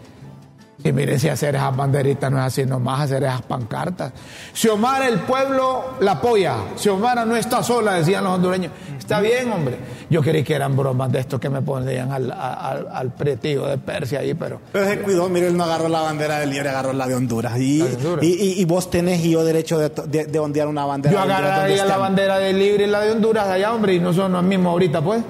Y 0.81 0.93
mire, 0.93 1.19
si 1.19 1.27
hacer 1.27 1.55
esas 1.55 1.75
banderitas 1.75 2.31
no 2.31 2.37
es 2.39 2.45
así 2.45 2.65
nomás, 2.65 3.01
hacer 3.01 3.23
esas 3.23 3.41
pancartas. 3.41 4.13
Xiomara, 4.53 5.09
el 5.09 5.19
pueblo 5.19 5.95
la 5.99 6.13
apoya. 6.13 6.55
Xiomara 6.77 7.25
no 7.25 7.35
está 7.35 7.61
sola, 7.63 7.95
decían 7.95 8.23
los 8.23 8.33
hondureños. 8.35 8.71
Está 8.97 9.19
bien, 9.19 9.51
hombre. 9.51 9.77
Yo 10.09 10.21
creí 10.21 10.41
que 10.41 10.53
eran 10.53 10.77
bromas 10.77 11.11
de 11.11 11.19
estos 11.19 11.37
que 11.39 11.49
me 11.49 11.61
ponían 11.61 12.13
al, 12.13 12.31
al, 12.31 12.87
al 12.93 13.11
pretío 13.11 13.65
de 13.65 13.77
Persia 13.77 14.19
ahí, 14.19 14.33
pero. 14.35 14.61
Pero 14.71 14.85
se 14.87 14.99
cuidó, 15.01 15.27
mire, 15.27 15.47
él 15.47 15.57
no 15.57 15.65
agarró 15.65 15.89
la 15.89 15.99
bandera 15.99 16.39
de 16.39 16.45
Libre, 16.45 16.69
agarró 16.69 16.93
la 16.93 17.07
de 17.07 17.15
Honduras. 17.15 17.59
Y, 17.59 17.79
de 17.79 17.95
Honduras. 17.95 18.23
y, 18.23 18.27
y- 18.33 18.61
y 18.61 18.65
vos 18.65 18.89
tenés 18.89 19.19
y 19.25 19.31
yo 19.31 19.43
derecho 19.43 19.77
de, 19.79 19.89
de, 19.89 20.25
de 20.27 20.39
ondear 20.39 20.67
una 20.69 20.85
bandera 20.85 21.13
Yo 21.13 21.19
agarraría 21.21 21.83
la 21.83 21.97
bandera 21.97 22.37
de 22.39 22.53
Libre 22.53 22.85
y 22.85 22.87
la 22.87 23.01
de 23.01 23.11
Honduras 23.11 23.47
allá, 23.49 23.73
hombre, 23.73 23.95
y 23.95 23.99
no 23.99 24.13
son 24.13 24.31
los 24.31 24.43
mismos 24.43 24.71
ahorita, 24.71 25.01
pues. 25.01 25.21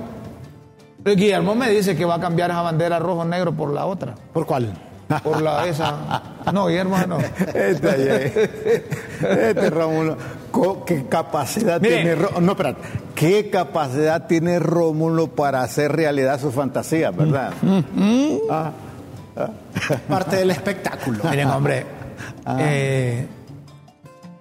Guillermo 1.03 1.55
me 1.55 1.71
dice 1.71 1.95
que 1.95 2.05
va 2.05 2.15
a 2.15 2.19
cambiar 2.19 2.51
esa 2.51 2.61
bandera 2.61 2.99
rojo-negro 2.99 3.51
por 3.53 3.73
la 3.73 3.87
otra. 3.87 4.13
¿Por 4.31 4.45
cuál? 4.45 4.71
Por 5.23 5.41
la 5.41 5.67
esa. 5.67 6.21
No, 6.53 6.67
Guillermo 6.67 6.97
no. 7.07 7.17
Este, 7.19 7.89
ayer, 7.89 8.49
este 9.21 9.69
Rómulo, 9.71 10.17
¿qué 10.85 11.05
capacidad 11.07 11.81
tiene 11.81 12.15
Ró- 12.15 12.39
No, 12.39 12.51
espérate. 12.51 12.81
¿Qué 13.15 13.49
capacidad 13.49 14.27
tiene 14.27 14.59
Rómulo 14.59 15.27
para 15.27 15.61
hacer 15.63 15.91
realidad 15.91 16.39
su 16.39 16.51
fantasía, 16.51 17.11
verdad? 17.11 17.53
Ah, 18.49 18.71
Parte 20.07 20.35
del 20.37 20.51
espectáculo. 20.51 21.23
Miren, 21.29 21.49
hombre, 21.49 21.85
Ah. 22.45 22.57
eh, 22.59 23.27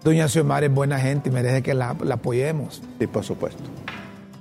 doña 0.02 0.28
Xiomara 0.28 0.66
es 0.66 0.72
buena 0.72 0.98
gente 0.98 1.28
y 1.28 1.32
merece 1.32 1.62
que 1.62 1.74
la, 1.74 1.94
la 2.02 2.16
apoyemos. 2.16 2.82
sí, 2.98 3.06
por 3.06 3.24
supuesto. 3.24 3.62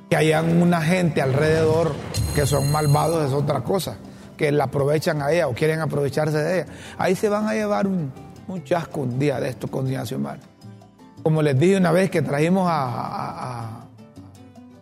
Que 0.10 0.16
hayan 0.16 0.62
una 0.62 0.82
gente 0.82 1.22
alrededor 1.22 1.94
que 2.34 2.46
son 2.46 2.72
malvados 2.72 3.26
es 3.28 3.34
otra 3.34 3.62
cosa, 3.62 3.98
que 4.38 4.52
la 4.52 4.66
aprovechan 4.66 5.22
a 5.22 5.32
ella 5.32 5.48
o 5.48 5.54
quieren 5.54 5.82
aprovecharse 5.82 6.38
de 6.38 6.60
ella. 6.62 6.68
Ahí 6.98 7.16
se 7.16 7.28
van 7.28 7.48
a 7.48 7.54
llevar 7.54 7.88
un, 7.88 8.12
un 8.48 8.64
chasco 8.64 9.02
un 9.02 9.18
día 9.20 9.40
de 9.40 9.50
esto 9.50 9.68
con 9.68 9.86
doña 9.86 10.06
Xiomara. 10.06 10.40
Como 11.24 11.42
les 11.42 11.60
dije 11.60 11.76
una 11.78 11.92
vez 11.92 12.10
que 12.12 12.22
trajimos 12.22 12.70
a- 12.70 12.86
a- 12.86 13.32
a- 13.66 13.86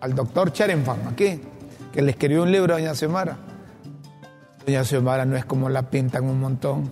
al 0.01 0.14
doctor 0.14 0.51
Cherenfan 0.51 1.08
aquí, 1.12 1.41
que 1.91 2.01
le 2.01 2.12
escribió 2.12 2.43
un 2.43 2.51
libro 2.51 2.76
a 2.76 2.78
doña 2.78 2.93
Xiomara. 2.93 3.38
Doña 4.66 4.84
Xiomara 4.84 5.26
no 5.26 5.36
es 5.38 5.45
como 5.45 5.70
la 5.70 5.84
pintan 5.84 6.26
un 6.26 6.39
montón. 6.39 6.91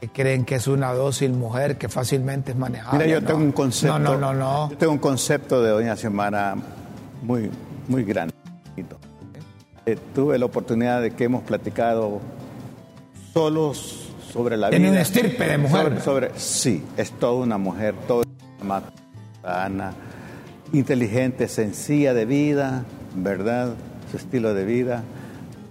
Que 0.00 0.08
creen 0.08 0.44
que 0.46 0.54
es 0.54 0.66
una 0.66 0.92
dócil 0.94 1.32
mujer 1.32 1.76
que 1.76 1.88
fácilmente 1.90 2.52
es 2.52 2.56
manejable. 2.56 3.04
Mira, 3.04 3.16
yo 3.18 3.20
No. 3.20 3.26
tengo 3.26 3.40
un 3.40 3.52
concepto. 3.52 3.98
No, 3.98 4.16
no, 4.16 4.32
no, 4.32 4.34
no. 4.34 4.70
Yo 4.70 4.78
tengo 4.78 4.92
un 4.92 4.98
concepto 4.98 5.62
de 5.62 5.70
doña 5.70 5.94
Xiomara 5.96 6.54
muy, 7.22 7.50
muy 7.86 8.04
grande. 8.04 8.32
Eh, 9.92 9.98
tuve 10.14 10.38
la 10.38 10.44
oportunidad 10.46 11.00
de 11.02 11.10
que 11.12 11.24
hemos 11.24 11.42
platicado 11.42 12.20
solos 13.32 13.96
sobre 14.32 14.56
la 14.56 14.70
Tiene 14.70 14.86
vida. 14.86 14.92
un 14.96 14.98
estirpe 15.02 15.44
de 15.44 15.58
mujer. 15.58 16.00
Sobre, 16.02 16.28
sobre- 16.30 16.30
sí, 16.38 16.82
es 16.96 17.10
toda 17.12 17.34
una 17.42 17.58
mujer, 17.58 17.94
toda 18.06 18.24
una 18.62 19.92
inteligente, 20.72 21.48
sencilla 21.48 22.14
de 22.14 22.24
vida, 22.26 22.84
¿verdad? 23.16 23.74
Su 24.10 24.16
estilo 24.18 24.54
de 24.54 24.64
vida, 24.64 25.02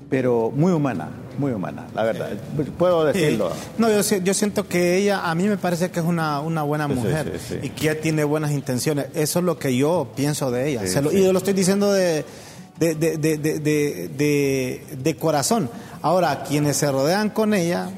pero 0.09 0.51
muy 0.53 0.73
humana, 0.73 1.09
muy 1.37 1.51
humana, 1.53 1.87
la 1.95 2.03
verdad. 2.03 2.29
Puedo 2.77 3.05
decirlo. 3.05 3.51
Sí. 3.51 3.59
No, 3.77 3.89
yo, 3.89 4.03
si- 4.03 4.21
yo 4.21 4.33
siento 4.33 4.67
que 4.67 4.97
ella, 4.97 5.29
a 5.29 5.35
mí 5.35 5.47
me 5.47 5.57
parece 5.57 5.89
que 5.91 5.99
es 6.01 6.05
una, 6.05 6.41
una 6.41 6.63
buena 6.63 6.87
mujer 6.89 7.39
sí, 7.39 7.55
sí. 7.61 7.67
y 7.67 7.69
que 7.69 7.89
ella 7.91 8.01
tiene 8.01 8.23
buenas 8.25 8.51
intenciones. 8.51 9.05
Eso 9.13 9.39
es 9.39 9.45
lo 9.45 9.57
que 9.57 9.75
yo 9.77 10.07
pienso 10.15 10.51
de 10.51 10.69
ella. 10.69 10.85
Se 10.87 11.01
lo-. 11.01 11.11
Y 11.13 11.23
yo 11.23 11.31
lo 11.31 11.37
estoy 11.39 11.53
diciendo 11.53 11.93
de, 11.93 12.25
de, 12.79 12.95
de, 12.95 13.17
de, 13.17 13.37
de, 13.37 13.59
de- 13.59 14.07
de- 14.17 14.83
de 14.97 15.15
corazón. 15.15 15.69
Ahora, 16.01 16.43
quienes 16.43 16.77
se 16.77 16.91
rodean 16.91 17.29
con 17.29 17.53
ella, 17.53 17.89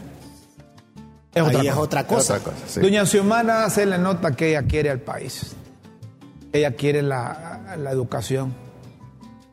Es 1.33 1.41
otra 1.43 1.59
ahí 1.61 1.67
es 1.67 1.73
cosa. 1.73 1.81
otra 1.83 2.07
cosa. 2.07 2.33
Otra 2.37 2.51
cosa, 2.53 2.65
sí. 2.67 2.79
Doña 2.81 3.05
Xiomara 3.05 3.69
se 3.69 3.85
le 3.85 3.97
nota 3.97 4.31
que 4.35 4.49
ella 4.49 4.63
quiere 4.63 4.89
al 4.89 4.99
país. 4.99 5.53
Ella 6.51 6.71
quiere 6.75 7.01
la, 7.01 7.75
la 7.77 7.91
educación, 7.91 8.53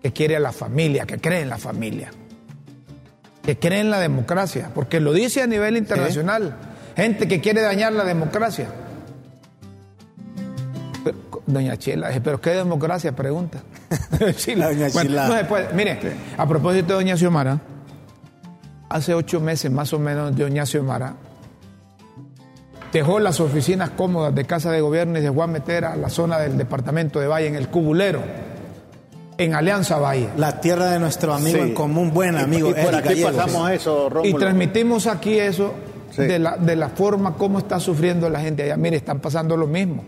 que 0.02 0.12
quiere 0.12 0.36
a 0.36 0.40
la 0.40 0.52
familia, 0.52 1.06
que 1.06 1.18
cree 1.18 1.42
en 1.42 1.48
la 1.48 1.58
familia, 1.58 2.10
que 3.44 3.58
cree 3.58 3.80
en 3.80 3.90
la 3.90 4.00
democracia, 4.00 4.70
porque 4.74 4.98
lo 4.98 5.12
dice 5.12 5.42
a 5.42 5.46
nivel 5.46 5.76
internacional. 5.76 6.56
Gente 6.96 7.28
que 7.28 7.40
quiere 7.40 7.60
dañar 7.62 7.92
la 7.92 8.04
democracia. 8.04 8.68
Doña 11.48 11.76
Chela, 11.78 12.08
dije, 12.08 12.20
¿pero 12.20 12.40
qué 12.40 12.50
democracia? 12.50 13.12
Pregunta. 13.16 13.58
Sí, 14.36 14.54
La 14.54 14.66
doña 14.68 14.88
bueno, 14.92 15.10
Chela. 15.10 15.28
no 15.28 15.36
se 15.38 15.44
puede. 15.44 15.72
Mire, 15.72 15.98
a 16.36 16.46
propósito 16.46 16.88
de 16.88 16.94
Doña 16.94 17.16
Xiomara, 17.16 17.58
hace 18.90 19.14
ocho 19.14 19.40
meses 19.40 19.70
más 19.70 19.92
o 19.92 19.98
menos, 19.98 20.36
Doña 20.36 20.66
Xiomara 20.66 21.14
dejó 22.92 23.18
las 23.20 23.38
oficinas 23.40 23.90
cómodas 23.90 24.34
de 24.34 24.44
Casa 24.44 24.70
de 24.70 24.80
Gobierno 24.80 25.18
y 25.18 25.22
se 25.22 25.32
fue 25.32 25.44
a 25.44 25.46
meter 25.46 25.84
a 25.84 25.96
la 25.96 26.08
zona 26.08 26.38
del 26.38 26.56
departamento 26.56 27.20
de 27.20 27.26
Valle, 27.26 27.46
en 27.48 27.54
el 27.54 27.68
Cubulero, 27.68 28.22
en 29.36 29.54
Alianza 29.54 29.98
Valle. 29.98 30.30
La 30.36 30.60
tierra 30.60 30.86
de 30.90 30.98
nuestro 30.98 31.34
amigo 31.34 31.58
Sí. 31.58 31.68
en 31.68 31.74
común, 31.74 32.12
buen 32.12 32.36
amigo. 32.36 32.70
Y 32.70 32.74
por 32.74 32.94
aquí 32.94 33.22
pasamos 33.22 33.70
eso, 33.70 34.10
Y 34.24 34.32
transmitimos 34.34 35.06
aquí 35.06 35.38
eso 35.38 35.74
Sí. 36.10 36.22
de, 36.22 36.38
la, 36.38 36.56
de 36.56 36.74
la 36.76 36.88
forma 36.88 37.34
como 37.34 37.58
está 37.58 37.78
sufriendo 37.78 38.28
la 38.30 38.40
gente 38.40 38.62
allá. 38.62 38.76
Mire, 38.78 38.96
están 38.96 39.20
pasando 39.20 39.56
lo 39.56 39.66
mismo. 39.66 40.04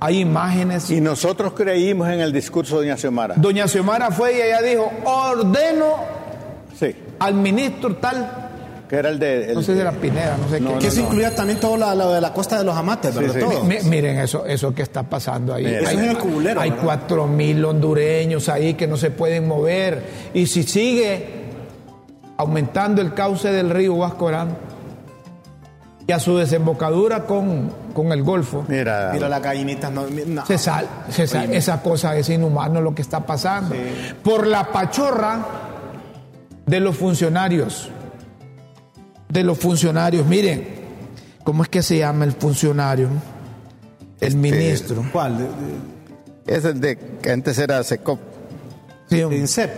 Hay 0.00 0.20
imágenes. 0.20 0.90
Y 0.90 1.00
nosotros 1.00 1.52
creímos 1.52 2.08
en 2.08 2.20
el 2.20 2.32
discurso 2.32 2.80
de 2.80 2.86
doña 2.86 2.96
Xiomara. 2.96 3.34
Doña 3.36 3.68
Xiomara 3.68 4.10
fue 4.10 4.34
y 4.38 4.40
ella 4.40 4.62
dijo, 4.62 4.90
ordeno 5.04 5.94
Sí, 6.78 6.94
al 7.18 7.34
ministro 7.34 7.96
tal, 7.96 8.48
que 8.88 8.96
era 8.96 9.10
el 9.10 9.18
de... 9.18 9.50
el 9.50 9.54
no 9.56 9.62
sé 9.62 9.74
la 9.74 9.92
Pineda, 9.92 10.38
no 10.40 10.48
sé 10.48 10.58
No, 10.60 10.72
qué. 10.74 10.78
Que 10.78 10.86
eso 10.86 11.00
incluía 11.02 11.34
también 11.34 11.60
todo 11.60 11.76
la- 11.76 11.94
lo 11.94 12.12
de 12.12 12.20
la 12.22 12.32
costa 12.32 12.56
de 12.58 12.64
los 12.64 12.74
amates, 12.74 13.14
¿verdad? 13.14 13.34
sí. 13.34 13.40
Todo. 13.40 13.64
Mi- 13.64 13.80
Miren 13.84 14.18
eso, 14.18 14.46
eso 14.46 14.74
que 14.74 14.80
está 14.80 15.02
pasando 15.02 15.52
ahí. 15.52 15.66
Eso 15.66 15.88
hay, 15.90 15.96
es 15.96 16.02
en 16.02 16.08
el 16.10 16.16
Cubulero, 16.18 16.58
hay 16.60 16.70
cuatro 16.70 17.26
mil 17.26 17.62
hondureños 17.62 18.48
ahí 18.48 18.72
que 18.74 18.86
no 18.86 18.96
se 18.96 19.10
pueden 19.10 19.46
mover. 19.46 20.02
Y 20.32 20.46
si 20.46 20.62
sigue 20.62 21.40
aumentando 22.38 23.02
el 23.02 23.12
cauce 23.12 23.52
del 23.52 23.68
río 23.68 23.92
Huascorán 23.94 24.56
y 26.10 26.12
a 26.12 26.18
su 26.18 26.36
desembocadura 26.36 27.24
con, 27.24 27.70
con 27.94 28.10
el 28.10 28.24
Golfo, 28.24 28.64
Mira, 28.66 29.10
Mira 29.12 29.28
las 29.28 29.40
gallinitas. 29.40 29.92
No, 29.92 30.06
no. 30.26 30.44
se 30.44 30.58
sal, 30.58 30.84
se 31.08 31.28
sal- 31.28 31.54
esa 31.54 31.80
cosa 31.80 32.16
es 32.16 32.28
inhumano 32.30 32.80
lo 32.80 32.92
que 32.96 33.00
está 33.02 33.24
pasando. 33.24 33.76
Por 34.24 34.44
la 34.48 34.72
pachorra 34.72 35.38
de 36.66 36.80
los 36.80 36.96
funcionarios. 36.96 37.90
De 39.28 39.44
los 39.44 39.56
funcionarios. 39.56 40.26
Miren, 40.26 40.66
¿cómo 41.44 41.62
es 41.62 41.68
que 41.68 41.80
se 41.80 41.98
llama 41.98 42.24
el 42.24 42.32
funcionario? 42.32 43.08
El 44.20 44.34
ministro. 44.34 45.04
¿Cuál? 45.12 45.38
De- 45.38 45.44
de- 45.44 46.56
es 46.58 46.64
el 46.64 46.80
de 46.80 46.98
que 47.22 47.30
antes 47.30 47.56
era 47.56 47.84
SECOP. 47.84 48.18
Sí, 49.08 49.22
hombre. 49.22 49.38
INSEP. 49.38 49.70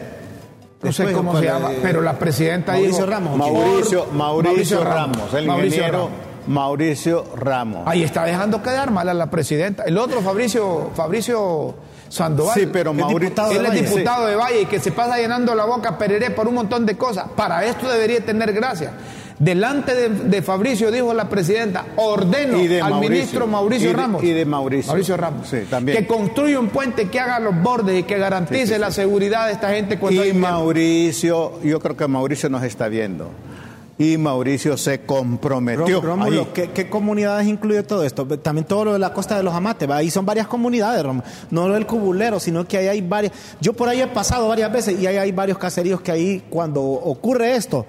No 0.82 0.92
sé 0.92 1.12
cómo 1.12 1.38
se 1.38 1.44
la 1.46 1.52
llama, 1.54 1.68
de- 1.70 1.76
pero 1.82 2.00
la 2.02 2.18
presidenta 2.18 2.72
Mauricio 2.72 2.96
dijo... 2.98 3.10
Ramos. 3.10 3.36
Mauricio, 3.36 4.06
Mauricio, 4.12 4.84
Ramos, 4.84 5.34
el 5.34 5.46
Mauricio 5.46 5.68
ingeniero 5.78 5.98
Ramos. 6.04 6.10
Mauricio 6.46 7.24
Ramos. 7.36 7.82
Ahí 7.86 8.02
está 8.02 8.24
dejando 8.24 8.62
quedar 8.62 8.90
mal 8.90 9.08
a 9.08 9.14
la 9.14 9.30
presidenta. 9.30 9.84
El 9.84 9.96
otro, 9.96 10.20
Fabricio, 10.22 10.90
Fabricio 10.94 11.74
Sandoval. 12.08 12.58
Sí, 12.58 12.66
pero 12.72 12.92
Mauricio... 12.92 13.20
diputado 13.20 13.50
de 13.50 13.56
Él 13.56 13.64
es 13.66 13.70
Valle, 13.70 13.82
diputado 13.82 14.26
de 14.26 14.34
Valle 14.36 14.60
y 14.62 14.66
que 14.66 14.80
se 14.80 14.90
pasa 14.90 15.18
llenando 15.18 15.54
la 15.54 15.64
boca 15.66 15.96
pereré 15.98 16.30
por 16.30 16.48
un 16.48 16.54
montón 16.54 16.84
de 16.84 16.96
cosas. 16.96 17.26
Para 17.36 17.64
esto 17.64 17.88
debería 17.88 18.20
tener 18.24 18.52
gracia. 18.52 18.90
Delante 19.38 19.94
de, 19.94 20.08
de 20.08 20.42
Fabricio 20.42 20.90
dijo 20.90 21.12
la 21.14 21.28
presidenta, 21.28 21.84
ordeno 21.96 22.58
al 22.58 22.90
Mauricio. 22.90 23.10
ministro 23.10 23.46
Mauricio 23.46 23.88
Y 23.88 23.92
de- 23.92 23.96
Ramos. 23.98 24.22
y 24.24 24.30
de 24.32 24.44
Mauricio. 24.44 24.88
Mauricio 24.92 25.16
Ramos. 25.16 25.48
Sí, 25.48 25.58
también. 25.68 25.98
Que 25.98 26.06
construya 26.06 26.60
un 26.60 26.68
puente 26.68 27.08
que 27.08 27.18
haga 27.20 27.40
los 27.40 27.60
bordes 27.62 27.98
y 28.00 28.02
que 28.04 28.18
garantice 28.18 28.66
Sí, 28.66 28.72
sí, 28.74 28.78
la 28.78 28.90
seguridad 28.90 29.46
de 29.46 29.52
esta 29.52 29.70
gente 29.70 29.98
cuando 29.98 30.22
hay 30.22 30.28
Y 30.28 30.30
invierno. 30.32 30.58
Mauricio, 30.58 31.60
yo 31.62 31.80
creo 31.80 31.96
que 31.96 32.06
Mauricio 32.06 32.48
nos 32.48 32.62
está 32.62 32.88
viendo. 32.88 33.30
Y 33.98 34.16
Mauricio 34.16 34.76
se 34.76 35.02
comprometió. 35.02 36.00
Rómulo. 36.00 36.52
¿qué, 36.52 36.70
qué 36.70 36.88
comunidades 36.88 37.46
incluye 37.46 37.82
todo 37.82 38.04
esto? 38.04 38.26
También 38.26 38.66
todo 38.66 38.86
lo 38.86 38.92
de 38.94 38.98
la 38.98 39.12
costa 39.12 39.36
de 39.36 39.42
los 39.42 39.54
amates, 39.54 39.88
¿va? 39.88 39.96
ahí 39.98 40.10
son 40.10 40.24
varias 40.26 40.46
comunidades, 40.46 41.02
Rómulo. 41.04 41.24
no 41.50 41.68
lo 41.68 41.74
del 41.74 41.86
cubulero, 41.86 42.40
sino 42.40 42.66
que 42.66 42.78
ahí 42.78 42.88
hay 42.88 43.00
varias. 43.00 43.32
Yo 43.60 43.74
por 43.74 43.88
ahí 43.88 44.00
he 44.00 44.06
pasado 44.06 44.48
varias 44.48 44.72
veces 44.72 44.98
y 45.00 45.06
ahí 45.06 45.18
hay 45.18 45.30
varios 45.30 45.58
caseríos 45.58 46.00
que 46.00 46.10
ahí 46.10 46.42
cuando 46.50 46.82
ocurre 46.82 47.54
esto, 47.54 47.86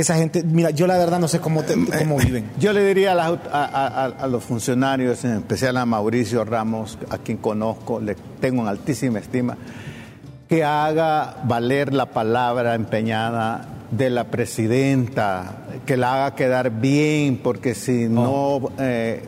esa 0.00 0.16
gente, 0.16 0.42
mira, 0.42 0.70
yo 0.70 0.86
la 0.86 0.98
verdad 0.98 1.18
no 1.20 1.28
sé 1.28 1.38
cómo, 1.40 1.62
te- 1.62 1.74
cómo 1.98 2.16
viven. 2.18 2.50
Yo 2.58 2.72
le 2.72 2.84
diría 2.84 3.12
a, 3.12 3.14
las 3.14 3.28
aut- 3.30 3.48
a- 3.52 3.64
a- 3.64 3.86
a- 4.04 4.24
a 4.24 4.26
los 4.26 4.42
funcionarios, 4.44 5.24
en 5.24 5.36
especial 5.36 5.76
a 5.76 5.86
Mauricio 5.86 6.44
Ramos, 6.44 6.98
a 7.10 7.18
quien 7.18 7.38
conozco, 7.38 8.00
le 8.00 8.16
tengo 8.40 8.62
en 8.62 8.68
altísima 8.68 9.18
estima, 9.20 9.56
que 10.48 10.64
haga 10.64 11.36
valer 11.44 11.94
la 11.94 12.06
palabra 12.06 12.74
empeñada 12.74 13.68
de 13.96 14.10
la 14.10 14.24
presidenta, 14.24 15.56
que 15.86 15.96
la 15.96 16.14
haga 16.14 16.34
quedar 16.36 16.70
bien, 16.70 17.38
porque 17.42 17.74
si 17.74 18.08
no, 18.08 18.60
eh, 18.78 19.22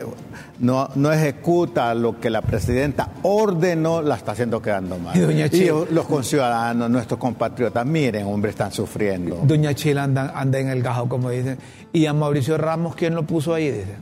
no, 0.59 0.89
no 0.95 1.11
ejecuta 1.11 1.93
lo 1.93 2.19
que 2.19 2.29
la 2.29 2.41
presidenta 2.41 3.09
ordenó, 3.23 4.01
la 4.01 4.15
está 4.15 4.31
haciendo 4.33 4.61
quedando 4.61 4.97
mal. 4.97 5.15
Y 5.15 5.19
doña 5.21 5.47
Chila- 5.49 5.85
Y 5.89 5.93
los 5.93 6.05
conciudadanos, 6.05 6.89
nuestros 6.89 7.19
compatriotas, 7.19 7.85
miren, 7.85 8.25
hombre, 8.25 8.51
están 8.51 8.71
sufriendo. 8.71 9.39
Doña 9.43 9.73
Chila 9.73 10.03
anda, 10.03 10.33
anda 10.35 10.59
en 10.59 10.69
el 10.69 10.81
gajo, 10.81 11.07
como 11.07 11.29
dicen. 11.29 11.57
Y 11.93 12.05
a 12.05 12.13
Mauricio 12.13 12.57
Ramos, 12.57 12.95
¿quién 12.95 13.15
lo 13.15 13.23
puso 13.23 13.53
ahí? 13.53 13.71
Dice. 13.71 13.95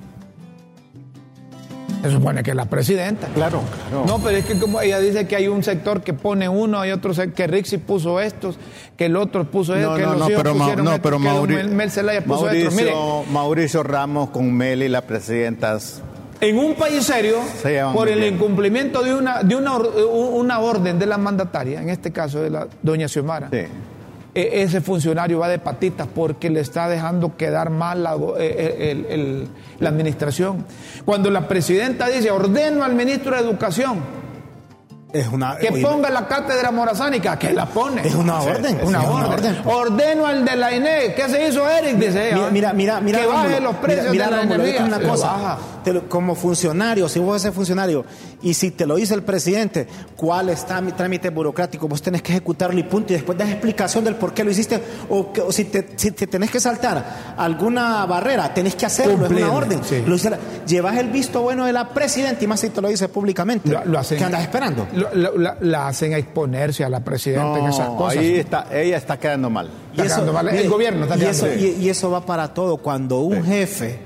Se 2.03 2.11
supone 2.11 2.43
que 2.43 2.51
es 2.51 2.55
la 2.55 2.65
presidenta. 2.65 3.27
Claro, 3.33 3.61
claro. 3.89 4.05
No, 4.05 4.19
pero 4.23 4.37
es 4.37 4.45
que 4.45 4.59
como 4.59 4.79
ella 4.79 4.99
dice 4.99 5.27
que 5.27 5.35
hay 5.35 5.47
un 5.47 5.63
sector 5.63 6.01
que 6.03 6.13
pone 6.13 6.47
uno, 6.47 6.79
hay 6.79 6.91
otro 6.91 7.13
sector 7.15 7.33
que 7.35 7.47
Rixi 7.47 7.77
puso 7.79 8.19
estos, 8.21 8.57
que 8.95 9.05
el 9.05 9.15
otro 9.15 9.45
puso 9.49 9.75
estos, 9.75 9.91
No, 9.91 9.97
que 9.97 10.03
no, 10.03 10.11
los 10.13 10.19
no, 10.19 10.27
pero, 10.37 10.53
pusieron 10.53 10.85
no, 10.85 10.91
estos, 10.91 10.99
pero 11.03 11.17
que 11.17 11.23
Mauri- 11.23 11.55
Mel, 11.55 11.69
Mel 11.69 11.89
Zelaya 11.91 12.23
puso 12.23 12.47
estos. 12.49 12.75
Mire, 12.75 12.91
Mauricio, 12.93 13.33
Mauricio 13.33 13.83
Ramos 13.83 14.29
con 14.29 14.53
Meli, 14.53 14.87
la 14.87 15.01
presidenta, 15.01 15.77
en 16.41 16.57
un 16.59 16.75
país 16.75 17.03
serio, 17.05 17.37
Se 17.61 17.81
por 17.93 18.07
el 18.09 18.19
bien. 18.19 18.35
incumplimiento 18.35 19.01
de 19.01 19.15
una, 19.15 19.41
de 19.41 19.55
una, 19.55 19.77
una 19.77 20.59
orden 20.59 20.99
de 20.99 21.05
la 21.07 21.17
mandataria, 21.17 21.81
en 21.81 21.89
este 21.89 22.11
caso 22.11 22.39
de 22.41 22.49
la 22.51 22.67
doña 22.83 23.07
Xiomara, 23.07 23.49
sí. 23.51 23.63
E- 24.35 24.61
ese 24.63 24.81
funcionario 24.81 25.39
va 25.39 25.47
de 25.47 25.57
patitas 25.59 26.07
porque 26.13 26.49
le 26.49 26.59
está 26.59 26.87
dejando 26.89 27.35
quedar 27.37 27.69
mal 27.71 28.03
la, 28.03 28.13
el- 28.37 29.05
el- 29.09 29.47
la 29.79 29.89
administración. 29.89 30.65
Cuando 31.05 31.31
la 31.31 31.47
presidenta 31.47 32.07
dice, 32.07 32.29
ordeno 32.29 32.83
al 32.83 32.93
ministro 32.93 33.35
de 33.35 33.41
Educación 33.41 33.99
Es 35.13 35.27
una. 35.29 35.57
que 35.57 35.69
oye, 35.69 35.81
ponga 35.81 36.09
la 36.09 36.27
cátedra 36.27 36.71
morazánica, 36.71 37.39
que 37.39 37.53
la 37.53 37.65
pone. 37.65 38.05
Es 38.05 38.13
una 38.15 38.41
orden, 38.41 38.79
Una 38.83 39.01
es 39.01 39.07
orden. 39.07 39.31
orden. 39.31 39.55
Ordeno 39.65 40.25
al 40.27 40.43
de 40.43 40.55
la 40.57 40.73
INE. 40.75 41.13
¿Qué 41.15 41.29
se 41.29 41.47
hizo 41.47 41.67
Eric? 41.69 41.95
Dice 41.95 42.27
ella. 42.33 42.49
Mira, 42.51 42.73
mira, 42.73 42.73
mira, 42.73 43.01
mira, 43.01 43.19
Que 43.21 43.25
baje 43.27 43.59
los 43.61 43.75
precios 43.77 44.11
mira, 44.11 44.25
de 44.25 44.31
la 44.31 44.37
Rómulo, 44.39 44.55
energía. 44.55 44.83
déjame 44.83 44.97
una 45.03 45.09
cosa. 45.09 45.57
Baja. 45.85 45.91
Te 45.91 45.93
lo- 45.93 46.09
como 46.09 46.35
funcionario, 46.35 47.07
si 47.07 47.19
vos 47.19 47.41
sos 47.41 47.53
funcionario 47.53 48.03
y 48.41 48.53
si 48.53 48.71
te 48.71 48.85
lo 48.85 48.95
dice 48.95 49.13
el 49.13 49.23
presidente, 49.23 49.87
cuál 50.15 50.49
está 50.49 50.81
mi 50.81 50.91
trámite 50.91 51.29
burocrático, 51.29 51.87
vos 51.87 52.01
tenés 52.01 52.21
que 52.21 52.31
ejecutarlo 52.31 52.79
y 52.79 52.83
punto. 52.83 53.13
Y 53.13 53.17
después 53.17 53.37
das 53.37 53.49
explicación 53.49 54.03
del 54.03 54.15
por 54.15 54.33
qué 54.33 54.43
lo 54.43 54.51
hiciste. 54.51 54.81
O, 55.09 55.31
que- 55.31 55.41
o 55.41 55.51
si, 55.51 55.65
te, 55.65 55.87
si 55.95 56.11
te 56.11 56.27
tenés 56.27 56.49
que 56.51 56.59
saltar 56.59 57.35
alguna 57.37 58.05
barrera, 58.05 58.53
tenés 58.53 58.75
que 58.75 58.85
hacerlo, 58.85 59.17
Cumplir, 59.17 59.39
es 59.39 59.45
una 59.45 59.53
orden. 59.53 59.81
sí. 59.83 60.03
Lo 60.05 60.15
llevas 60.65 60.97
el 60.97 61.09
visto 61.09 61.41
bueno 61.41 61.65
de 61.65 61.73
la 61.73 61.89
presidenta 61.89 62.43
y 62.43 62.47
más 62.47 62.59
si 62.59 62.69
te 62.69 62.81
lo 62.81 62.87
dice 62.87 63.07
públicamente. 63.09 63.69
Lo- 63.69 63.85
lo 63.85 63.99
hacen- 63.99 64.17
¿Qué 64.17 64.23
andas 64.23 64.41
esperando? 64.41 64.87
Lo- 64.93 65.13
lo- 65.13 65.37
la, 65.37 65.57
la 65.61 65.87
hacen 65.87 66.13
a 66.13 66.17
exponerse 66.17 66.83
a 66.83 66.89
la 66.89 67.01
presidenta 67.01 67.59
en 67.59 67.67
esas 67.67 67.89
cosas. 67.89 68.17
ahí 68.17 68.35
está, 68.35 68.67
ella 68.71 68.97
está 68.97 69.17
quedando 69.17 69.49
mal. 69.49 69.69
Está 69.91 70.03
quedando 70.03 70.33
mal. 70.33 70.49
El 70.49 70.69
gobierno 70.69 71.03
está 71.03 71.15
y 71.15 71.19
quedando 71.19 71.37
eso, 71.37 71.45
mal. 71.47 71.59
y, 71.59 71.85
y 71.85 71.89
eso 71.89 72.09
va 72.09 72.25
para 72.25 72.53
todo. 72.53 72.77
Cuando 72.77 73.19
un 73.19 73.43
jefe 73.43 73.99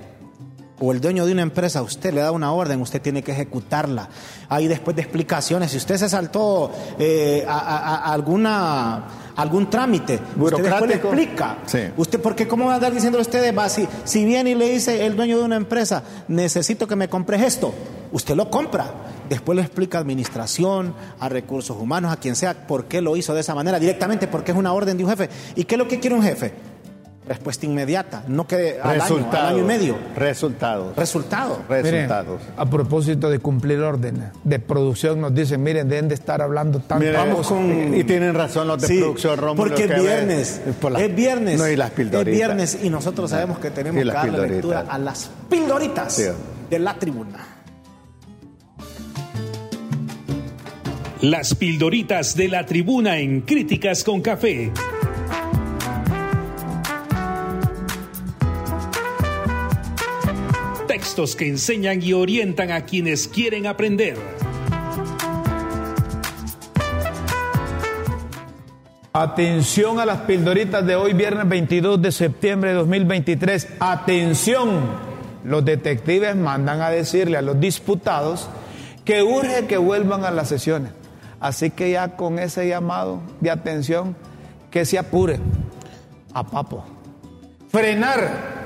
o 0.80 0.92
el 0.92 1.02
dueño 1.02 1.26
de 1.26 1.32
una 1.34 1.42
empresa, 1.42 1.82
usted 1.82 2.14
le 2.14 2.22
da 2.22 2.32
una 2.32 2.52
orden, 2.54 2.82
usted 2.82 3.02
tiene 3.02 3.22
que 3.22 3.32
ejecutarla. 3.34 4.10
Ahí 4.48 4.68
después 4.68 4.96
de 4.96 5.02
explicaciones, 5.02 5.72
si 5.72 5.78
usted 5.78 5.98
se 5.98 6.08
saltó 6.10 6.72
eh, 6.98 7.46
a, 7.48 7.58
a- 7.60 7.96
a 8.10 8.14
alguna 8.14 9.04
algún 9.36 9.70
trámite, 9.70 10.20
usted 10.38 10.58
después 10.64 10.90
le 10.90 10.96
explica. 10.96 11.58
Sí. 11.66 11.80
Usted, 11.96 12.20
porque 12.22 12.46
cómo 12.48 12.66
va 12.66 12.74
a 12.74 12.76
andar 12.76 12.94
diciendo 12.94 13.20
ustedes, 13.20 13.58
va, 13.58 13.70
si, 13.70 13.88
si 14.04 14.26
viene 14.26 14.50
y 14.52 14.56
le 14.56 14.70
dice 14.70 15.06
el 15.06 15.16
dueño 15.16 15.38
de 15.40 15.46
una 15.46 15.56
empresa, 15.56 16.04
necesito 16.28 16.88
que 16.88 16.98
me 16.98 17.08
compres 17.08 17.42
esto, 17.44 17.74
usted 18.12 18.36
lo 18.36 18.50
compra. 18.50 18.92
Después 19.30 19.56
le 19.56 19.62
explica 19.62 19.98
a 19.98 20.02
administración, 20.02 20.94
a 21.20 21.30
recursos 21.30 21.78
humanos, 21.80 22.12
a 22.12 22.18
quien 22.18 22.36
sea, 22.36 22.68
por 22.68 22.86
qué 22.86 23.00
lo 23.00 23.16
hizo 23.16 23.34
de 23.34 23.42
esa 23.42 23.56
manera, 23.56 23.80
directamente 23.80 24.28
porque 24.28 24.52
es 24.52 24.58
una 24.58 24.74
orden 24.74 24.98
de 24.98 25.04
un 25.06 25.10
jefe. 25.10 25.30
¿Y 25.56 25.64
qué 25.66 25.76
es 25.76 25.80
lo 25.80 25.88
que 25.88 26.00
quiere 26.00 26.16
un 26.16 26.24
jefe? 26.24 26.54
Respuesta 27.30 27.68
inmediata, 27.68 28.24
no 28.28 28.48
que 28.48 28.80
al 28.82 28.90
año, 28.90 28.92
al 28.92 29.00
Resultados. 29.02 29.50
año 29.52 29.60
y 29.60 29.64
medio. 29.64 29.96
Resultados. 30.16 30.96
Resultado. 30.98 31.60
Miren, 31.70 31.84
Resultados. 31.86 32.42
a 32.58 32.66
propósito 32.68 33.30
de 33.30 33.38
cumplir 33.38 33.80
órdenes 33.82 34.30
de 34.44 34.58
producción, 34.58 35.22
nos 35.22 35.36
dicen, 35.36 35.62
miren, 35.62 35.88
deben 35.88 36.08
de 36.08 36.16
estar 36.16 36.42
hablando 36.42 36.80
tanto. 36.80 37.06
Mire, 37.06 37.16
vamos 37.16 37.48
con- 37.48 37.96
Y 37.96 38.04
tienen 38.04 38.34
razón 38.34 38.68
los 38.68 38.82
de 38.82 38.88
Sí, 38.88 38.98
producción, 38.98 39.38
Rómulo, 39.38 39.70
porque 39.70 39.84
es 39.84 40.02
viernes. 40.02 40.62
ven 40.66 40.74
por 40.74 40.92
las- 40.92 41.04
es 41.04 41.16
viernes. 41.16 41.60
No, 41.60 41.68
y 41.70 41.76
las 41.76 41.90
es 41.90 41.94
pildoritas. 41.94 42.36
viernes 42.36 42.80
y 42.82 42.90
nosotros 42.90 43.30
sabemos 43.30 43.60
que 43.60 43.70
tenemos 43.70 44.02
que 44.04 44.10
darle 44.12 44.32
pildoritas. 44.32 44.56
lectura 44.56 44.86
a 44.90 44.98
las 44.98 45.30
pildoritas 45.48 46.12
Sí. 46.16 46.24
de 46.72 46.80
la 46.80 46.96
tribuna. 46.96 47.46
Las 51.22 51.54
pildoritas 51.54 52.36
de 52.36 52.48
la 52.48 52.66
tribuna 52.66 53.20
en 53.20 53.42
Críticas 53.42 54.04
con 54.04 54.22
Café. 54.22 54.72
Que 61.20 61.50
enseñan 61.50 62.02
y 62.02 62.14
orientan 62.14 62.72
a 62.72 62.86
quienes 62.86 63.28
quieren 63.28 63.68
aprender. 63.68 64.16
Atención 69.12 70.00
a 70.00 70.06
las 70.06 70.20
pildoritas 70.22 70.86
de 70.86 70.96
hoy, 70.96 71.12
viernes 71.12 71.50
22 71.50 72.02
de 72.02 72.14
septiembre 72.14 72.70
de 72.70 72.78
2023. 72.78 73.68
Atención. 73.82 74.80
Los 75.44 75.66
detectives 75.66 76.38
mandan 76.38 76.82
a 76.82 76.90
decirle 76.90 77.36
a 77.36 77.42
los 77.42 77.60
disputados 77.60 78.48
que 79.04 79.22
urge 79.22 79.68
que 79.68 79.78
vuelvan 79.78 80.24
a 80.24 80.32
las 80.32 80.48
sesiones. 80.48 80.94
Así 81.42 81.70
que 81.70 81.92
ya 81.92 82.16
con 82.16 82.40
ese 82.40 82.66
llamado 82.66 83.20
de 83.42 83.52
atención, 83.52 84.16
que 84.72 84.86
se 84.86 84.98
apure 84.98 85.38
a 86.34 86.46
papo. 86.48 86.86
Frenar. 87.68 88.59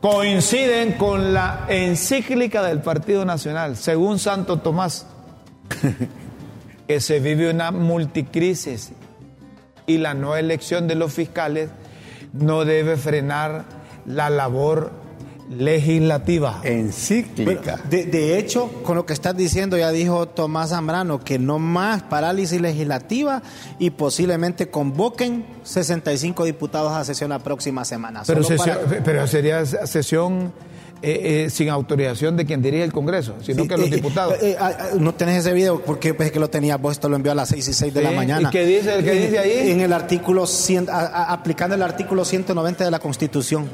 Coinciden 0.00 0.92
con 0.92 1.34
la 1.34 1.66
encíclica 1.68 2.62
del 2.62 2.80
Partido 2.80 3.26
Nacional, 3.26 3.76
según 3.76 4.18
Santo 4.18 4.56
Tomás, 4.58 5.06
que 6.88 7.00
se 7.00 7.20
vive 7.20 7.50
una 7.50 7.70
multicrisis 7.70 8.92
y 9.86 9.98
la 9.98 10.14
no 10.14 10.36
elección 10.36 10.88
de 10.88 10.94
los 10.94 11.12
fiscales 11.12 11.68
no 12.32 12.64
debe 12.64 12.96
frenar 12.96 13.64
la 14.06 14.30
labor 14.30 14.90
legislativa. 15.50 16.60
Encíclica. 16.62 17.72
Bueno, 17.76 17.82
de, 17.90 18.04
de 18.06 18.38
hecho, 18.38 18.70
con 18.84 18.96
lo 18.96 19.04
que 19.04 19.12
estás 19.12 19.36
diciendo, 19.36 19.76
ya 19.76 19.90
dijo 19.90 20.26
Tomás 20.28 20.70
Zambrano 20.70 21.20
que 21.20 21.38
no 21.38 21.58
más 21.58 22.02
parálisis 22.04 22.60
legislativa 22.60 23.42
y 23.78 23.90
posiblemente 23.90 24.70
convoquen 24.70 25.44
65 25.64 26.44
diputados 26.44 26.92
a 26.92 27.04
sesión 27.04 27.30
la 27.30 27.40
próxima 27.40 27.84
semana. 27.84 28.22
Pero, 28.26 28.42
Solo 28.42 28.56
sesión- 28.58 28.78
para- 28.86 29.02
pero 29.04 29.26
sería 29.26 29.66
sesión 29.66 30.52
eh, 31.02 31.44
eh, 31.46 31.50
sin 31.50 31.70
autorización 31.70 32.36
de 32.36 32.44
quien 32.44 32.60
dirige 32.60 32.84
el 32.84 32.92
Congreso, 32.92 33.34
sino 33.42 33.62
Sí, 33.62 33.68
que 33.68 33.76
los 33.78 33.86
eh, 33.86 33.90
diputados. 33.96 34.34
eh, 34.34 34.50
eh, 34.50 34.56
ah, 34.60 34.70
ah, 34.78 34.86
no 34.98 35.14
tenés 35.14 35.38
ese 35.38 35.54
video 35.54 35.80
porque 35.82 36.12
pensé 36.12 36.30
que 36.30 36.38
lo 36.38 36.50
tenía 36.50 36.76
puesto, 36.76 37.08
lo 37.08 37.16
envió 37.16 37.32
a 37.32 37.34
las 37.34 37.48
6 37.48 37.66
y 37.68 37.72
6 37.72 37.94
de 37.94 38.00
Sí, 38.00 38.06
la 38.06 38.12
mañana. 38.12 38.48
¿y 38.48 38.52
qué 38.52 38.66
dice 38.66 38.90
ahí? 39.38 39.70
En 39.70 39.80
el 39.80 39.94
artículo 39.94 40.46
100, 40.46 40.90
a- 40.90 40.98
a- 41.00 41.32
aplicando 41.32 41.74
el 41.74 41.82
artículo 41.82 42.24
190 42.26 42.84
de 42.84 42.90
la 42.90 42.98
Constitución, 42.98 43.66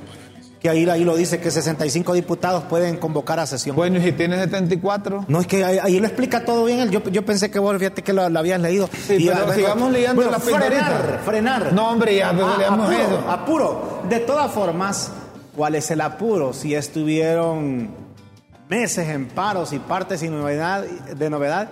que 0.67 0.71
ahí, 0.71 0.89
ahí 0.89 1.05
lo 1.05 1.17
dice 1.17 1.39
que 1.39 1.51
65 1.53 2.13
diputados 2.15 2.65
pueden 2.65 2.97
convocar 2.97 3.39
a 3.39 3.47
sesión. 3.47 3.77
Bueno, 3.77 3.99
y 3.99 4.03
si 4.03 4.13
tiene 4.13 4.37
74. 4.37 5.27
No, 5.29 5.41
es 5.41 5.47
que 5.47 5.65
ahí, 5.65 5.79
ahí 5.81 6.01
lo 6.01 6.07
explica 6.07 6.45
todo 6.45 6.65
bien. 6.65 6.91
Yo, 6.91 7.03
yo 7.05 7.25
pensé 7.25 7.51
que 7.53 7.61
vos, 7.61 7.77
fíjate 7.79 8.03
que 8.03 8.13
lo, 8.13 8.29
lo 8.29 8.39
habías 8.39 8.61
leído. 8.61 8.89
Sí, 9.07 9.29
ah, 9.29 9.43
pero 9.47 9.55
sigamos 9.55 9.93
leyendo 9.93 10.17
bueno, 10.17 10.33
la 10.33 10.41
frenar, 10.41 11.21
frenar. 11.25 11.73
No, 11.73 11.91
hombre, 11.91 12.17
ya, 12.17 12.33
pues, 12.33 12.59
leamos 12.59 12.89
apuro, 12.89 13.03
eso. 13.03 13.31
apuro. 13.31 14.03
De 14.09 14.19
todas 14.21 14.51
formas, 14.51 15.13
¿cuál 15.55 15.77
es 15.77 15.89
el 15.93 16.01
apuro? 16.01 16.53
Si 16.53 16.75
estuvieron 16.75 17.91
meses 18.69 19.09
en 19.09 19.27
paros 19.27 19.73
y 19.73 19.79
partes 19.79 20.21
sin 20.21 20.33
novedad, 20.33 20.83
de 20.83 21.31
novedad, 21.31 21.69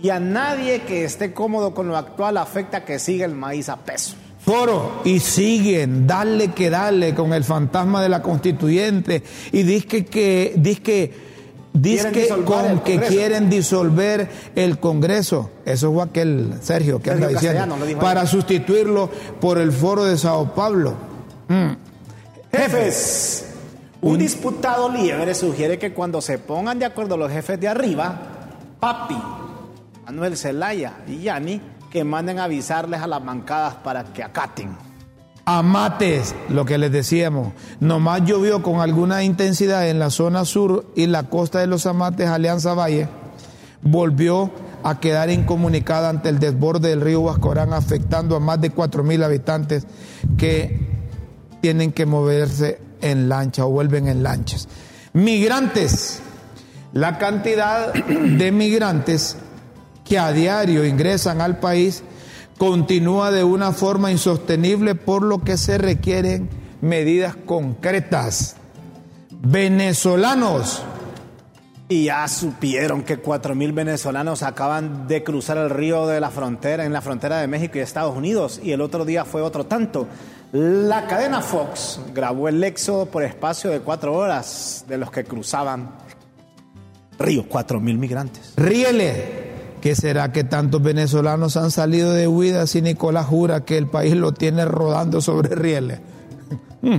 y 0.00 0.10
a 0.10 0.20
nadie 0.20 0.82
que 0.82 1.04
esté 1.04 1.32
cómodo 1.32 1.74
con 1.74 1.88
lo 1.88 1.96
actual 1.96 2.36
afecta 2.36 2.84
que 2.84 3.00
siga 3.00 3.26
el 3.26 3.34
maíz 3.34 3.68
a 3.68 3.76
peso. 3.76 4.14
Foro, 4.50 5.02
y 5.04 5.20
siguen, 5.20 6.08
dale 6.08 6.48
que 6.48 6.70
dale 6.70 7.14
con 7.14 7.32
el 7.32 7.44
fantasma 7.44 8.02
de 8.02 8.08
la 8.08 8.20
constituyente, 8.20 9.22
y 9.52 9.62
dice 9.62 10.04
que, 10.04 10.54
dice 10.56 10.82
que, 10.82 11.14
dice 11.72 12.28
con 12.44 12.80
que 12.80 12.98
quieren 12.98 13.48
disolver 13.48 14.28
el 14.56 14.80
Congreso. 14.80 15.50
Eso 15.64 15.92
fue 15.92 16.02
aquel 16.02 16.54
Sergio 16.62 16.98
que 16.98 17.10
Sergio 17.10 17.26
anda 17.26 17.40
diciendo, 17.40 17.76
para 18.00 18.26
sustituirlo 18.26 19.08
por 19.40 19.58
el 19.58 19.70
foro 19.70 20.04
de 20.04 20.18
Sao 20.18 20.52
Paulo. 20.52 20.94
Mm. 21.46 21.70
Jefes, 22.52 23.44
un 24.00 24.18
disputado 24.18 24.88
libre 24.88 25.32
sugiere 25.32 25.78
que 25.78 25.92
cuando 25.92 26.20
se 26.20 26.38
pongan 26.38 26.76
de 26.80 26.86
acuerdo 26.86 27.16
los 27.16 27.30
jefes 27.30 27.60
de 27.60 27.68
arriba, 27.68 28.20
Papi, 28.80 29.16
Manuel 30.06 30.36
Zelaya 30.36 30.94
y 31.06 31.18
Yani, 31.18 31.60
que 31.90 32.04
manden 32.04 32.38
avisarles 32.38 33.00
a 33.00 33.06
las 33.06 33.24
bancadas 33.24 33.74
para 33.74 34.04
que 34.04 34.22
acaten. 34.22 34.76
Amates, 35.44 36.34
lo 36.48 36.64
que 36.64 36.78
les 36.78 36.92
decíamos, 36.92 37.52
nomás 37.80 38.24
llovió 38.24 38.62
con 38.62 38.80
alguna 38.80 39.24
intensidad 39.24 39.88
en 39.88 39.98
la 39.98 40.10
zona 40.10 40.44
sur 40.44 40.86
y 40.94 41.06
la 41.06 41.24
costa 41.24 41.58
de 41.58 41.66
los 41.66 41.86
Amates, 41.86 42.28
Alianza 42.28 42.74
Valle, 42.74 43.08
volvió 43.82 44.50
a 44.82 45.00
quedar 45.00 45.30
incomunicada 45.30 46.08
ante 46.08 46.28
el 46.28 46.38
desborde 46.38 46.90
del 46.90 47.00
río 47.00 47.20
Huascorán, 47.20 47.72
afectando 47.72 48.36
a 48.36 48.40
más 48.40 48.60
de 48.60 48.70
4 48.70 49.02
mil 49.02 49.22
habitantes 49.22 49.86
que 50.38 50.78
tienen 51.60 51.92
que 51.92 52.06
moverse 52.06 52.80
en 53.00 53.28
lancha 53.28 53.66
o 53.66 53.70
vuelven 53.70 54.08
en 54.08 54.22
lanchas. 54.22 54.68
Migrantes. 55.12 56.22
La 56.92 57.18
cantidad 57.18 57.92
de 57.92 58.50
migrantes 58.50 59.36
que 60.10 60.18
a 60.18 60.32
diario 60.32 60.84
ingresan 60.84 61.40
al 61.40 61.60
país 61.60 62.02
continúa 62.58 63.30
de 63.30 63.44
una 63.44 63.70
forma 63.70 64.10
insostenible 64.10 64.96
por 64.96 65.22
lo 65.22 65.38
que 65.42 65.56
se 65.56 65.78
requieren 65.78 66.50
medidas 66.80 67.36
concretas. 67.36 68.56
Venezolanos. 69.30 70.82
Y 71.88 72.06
ya 72.06 72.26
supieron 72.26 73.04
que 73.04 73.22
4.000 73.22 73.72
venezolanos 73.72 74.42
acaban 74.42 75.06
de 75.06 75.22
cruzar 75.22 75.58
el 75.58 75.70
río 75.70 76.08
de 76.08 76.18
la 76.18 76.30
frontera, 76.30 76.84
en 76.84 76.92
la 76.92 77.02
frontera 77.02 77.40
de 77.40 77.46
México 77.46 77.78
y 77.78 77.82
Estados 77.82 78.16
Unidos, 78.16 78.60
y 78.64 78.72
el 78.72 78.80
otro 78.80 79.04
día 79.04 79.24
fue 79.24 79.42
otro 79.42 79.66
tanto. 79.66 80.08
La 80.52 81.06
cadena 81.06 81.40
Fox 81.40 82.00
grabó 82.12 82.48
el 82.48 82.64
éxodo 82.64 83.06
por 83.06 83.22
espacio 83.22 83.70
de 83.70 83.78
cuatro 83.78 84.14
horas 84.14 84.84
de 84.88 84.98
los 84.98 85.12
que 85.12 85.22
cruzaban 85.22 85.90
río, 87.16 87.44
4.000 87.48 87.96
migrantes. 87.96 88.54
Ríele. 88.56 89.49
¿Qué 89.80 89.94
será 89.94 90.32
que 90.32 90.44
tantos 90.44 90.82
venezolanos 90.82 91.56
han 91.56 91.70
salido 91.70 92.12
de 92.12 92.28
huida 92.28 92.66
si 92.66 92.82
Nicolás 92.82 93.26
jura 93.26 93.64
que 93.64 93.78
el 93.78 93.86
país 93.86 94.14
lo 94.14 94.32
tiene 94.32 94.64
rodando 94.64 95.20
sobre 95.20 95.54
rieles? 95.54 96.00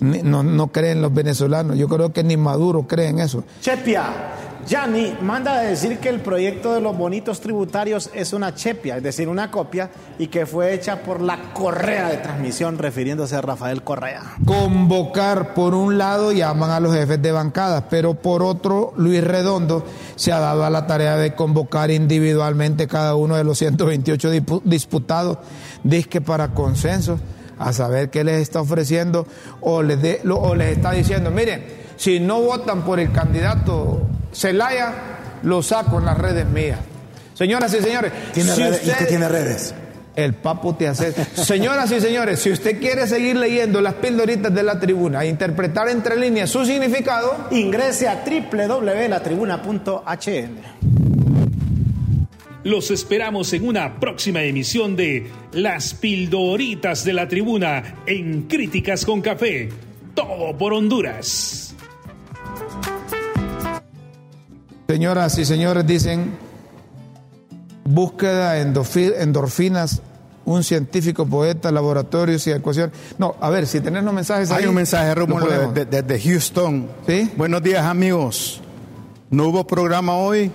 No, 0.00 0.42
no 0.42 0.68
creen 0.68 1.02
los 1.02 1.12
venezolanos. 1.12 1.76
Yo 1.76 1.88
creo 1.88 2.12
que 2.12 2.22
ni 2.22 2.36
Maduro 2.36 2.86
cree 2.86 3.08
en 3.08 3.18
eso. 3.18 3.42
Chepia, 3.60 4.04
Yanni 4.68 5.16
manda 5.22 5.54
a 5.54 5.62
decir 5.62 5.98
que 5.98 6.10
el 6.10 6.20
proyecto 6.20 6.74
de 6.74 6.82
los 6.82 6.96
bonitos 6.96 7.40
tributarios 7.40 8.10
es 8.12 8.34
una 8.34 8.54
chepia, 8.54 8.98
es 8.98 9.02
decir, 9.02 9.28
una 9.28 9.50
copia, 9.50 9.90
y 10.18 10.26
que 10.26 10.44
fue 10.44 10.74
hecha 10.74 11.02
por 11.02 11.22
la 11.22 11.54
Correa 11.54 12.10
de 12.10 12.18
Transmisión, 12.18 12.76
refiriéndose 12.76 13.34
a 13.34 13.40
Rafael 13.40 13.82
Correa. 13.82 14.22
Convocar, 14.44 15.54
por 15.54 15.74
un 15.74 15.96
lado, 15.96 16.32
llaman 16.32 16.70
a 16.70 16.80
los 16.80 16.94
jefes 16.94 17.22
de 17.22 17.32
bancadas, 17.32 17.84
pero 17.88 18.14
por 18.14 18.42
otro, 18.42 18.92
Luis 18.96 19.24
Redondo 19.24 19.86
se 20.16 20.32
ha 20.32 20.38
dado 20.38 20.64
a 20.64 20.70
la 20.70 20.86
tarea 20.86 21.16
de 21.16 21.34
convocar 21.34 21.90
individualmente 21.90 22.86
cada 22.86 23.14
uno 23.14 23.36
de 23.36 23.44
los 23.44 23.58
128 23.58 24.30
disputados, 24.64 25.38
disque 25.82 26.20
para 26.20 26.48
consenso 26.48 27.18
a 27.58 27.72
saber 27.72 28.10
qué 28.10 28.24
les 28.24 28.40
está 28.40 28.60
ofreciendo 28.60 29.26
o 29.60 29.82
les, 29.82 29.98
o 30.24 30.54
les 30.54 30.76
está 30.76 30.92
diciendo, 30.92 31.30
miren, 31.30 31.64
si 31.96 32.20
no 32.20 32.40
votan 32.40 32.84
por 32.84 33.00
el 33.00 33.10
candidato 33.12 34.02
Zelaya, 34.32 34.92
lo 35.42 35.62
saco 35.62 35.98
en 35.98 36.06
las 36.06 36.16
redes 36.18 36.46
mías. 36.46 36.78
Señoras 37.34 37.72
y 37.74 37.80
señores, 37.80 38.12
¿Tiene 38.32 38.54
redes? 38.54 38.80
¿y 38.84 38.90
usted 38.90 39.08
tiene 39.08 39.28
redes? 39.28 39.74
El 40.16 40.34
papo 40.34 40.74
te 40.74 40.88
hace. 40.88 41.12
Señoras 41.34 41.92
y 41.92 42.00
señores, 42.00 42.40
si 42.40 42.50
usted 42.50 42.80
quiere 42.80 43.06
seguir 43.06 43.36
leyendo 43.36 43.80
las 43.80 43.94
pildoritas 43.94 44.52
de 44.52 44.64
la 44.64 44.80
tribuna 44.80 45.22
e 45.22 45.28
interpretar 45.28 45.88
entre 45.88 46.16
líneas 46.16 46.50
su 46.50 46.64
significado, 46.64 47.46
ingrese 47.52 48.08
a 48.08 48.24
www.latribuna.hn. 48.24 51.17
Los 52.64 52.90
esperamos 52.90 53.52
en 53.52 53.66
una 53.66 54.00
próxima 54.00 54.42
emisión 54.42 54.96
de 54.96 55.30
Las 55.52 55.94
Pildoritas 55.94 57.04
de 57.04 57.12
la 57.12 57.28
Tribuna 57.28 58.02
en 58.04 58.42
Críticas 58.48 59.04
con 59.04 59.20
Café. 59.20 59.68
Todo 60.14 60.58
por 60.58 60.72
Honduras. 60.72 61.74
Señoras 64.88 65.38
y 65.38 65.44
señores, 65.44 65.86
dicen 65.86 66.32
búsqueda 67.84 68.54
de 68.54 68.62
endorfinas, 69.20 70.02
un 70.44 70.64
científico, 70.64 71.26
poeta, 71.26 71.70
laboratorios 71.70 72.44
y 72.48 72.50
ecuaciones. 72.50 72.96
No, 73.18 73.36
a 73.40 73.50
ver, 73.50 73.66
si 73.66 73.80
tenés 73.80 74.02
los 74.02 74.12
mensajes 74.12 74.50
Hay 74.50 74.66
un 74.66 74.74
mensaje, 74.74 75.14
Rómulo, 75.14 75.72
desde, 75.72 76.20
Houston. 76.20 76.88
¿Sí? 77.06 77.30
Buenos 77.36 77.62
días, 77.62 77.84
amigos. 77.84 78.60
No 79.30 79.46
hubo 79.48 79.66
programa 79.66 80.16
hoy 80.16 80.50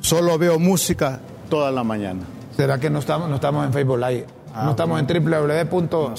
Solo 0.00 0.38
veo 0.38 0.58
música 0.58 1.20
toda 1.48 1.70
la 1.70 1.84
mañana. 1.84 2.22
¿Será 2.56 2.78
que 2.78 2.90
no 2.90 2.98
estamos, 2.98 3.28
no 3.28 3.36
estamos 3.36 3.66
en 3.66 3.72
Facebook 3.72 3.98
Live? 3.98 4.26
no 4.54 4.60
ah, 4.60 4.70
estamos 4.70 4.98
en 4.98 5.06
www.ltv.hn. 5.06 6.10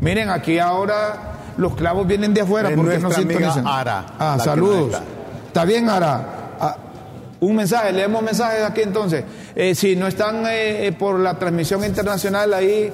Miren, 0.00 0.30
aquí 0.30 0.58
ahora 0.58 1.36
los 1.56 1.74
clavos 1.74 2.06
vienen 2.06 2.32
de 2.32 2.42
afuera 2.42 2.70
porque 2.74 2.98
no 2.98 3.10
sintonizan. 3.10 3.66
Ara, 3.66 4.06
ah, 4.18 4.38
saludos. 4.42 5.00
Está 5.46 5.64
bien, 5.64 5.88
Ara. 5.88 6.56
Ah, 6.60 6.76
un 7.40 7.56
mensaje, 7.56 7.92
leemos 7.92 8.22
mensajes 8.22 8.62
aquí 8.62 8.82
entonces. 8.82 9.24
Eh, 9.56 9.74
si 9.74 9.96
no 9.96 10.06
están 10.06 10.46
eh, 10.46 10.86
eh, 10.86 10.92
por 10.92 11.18
la 11.18 11.38
transmisión 11.38 11.84
internacional 11.84 12.54
ahí, 12.54 12.92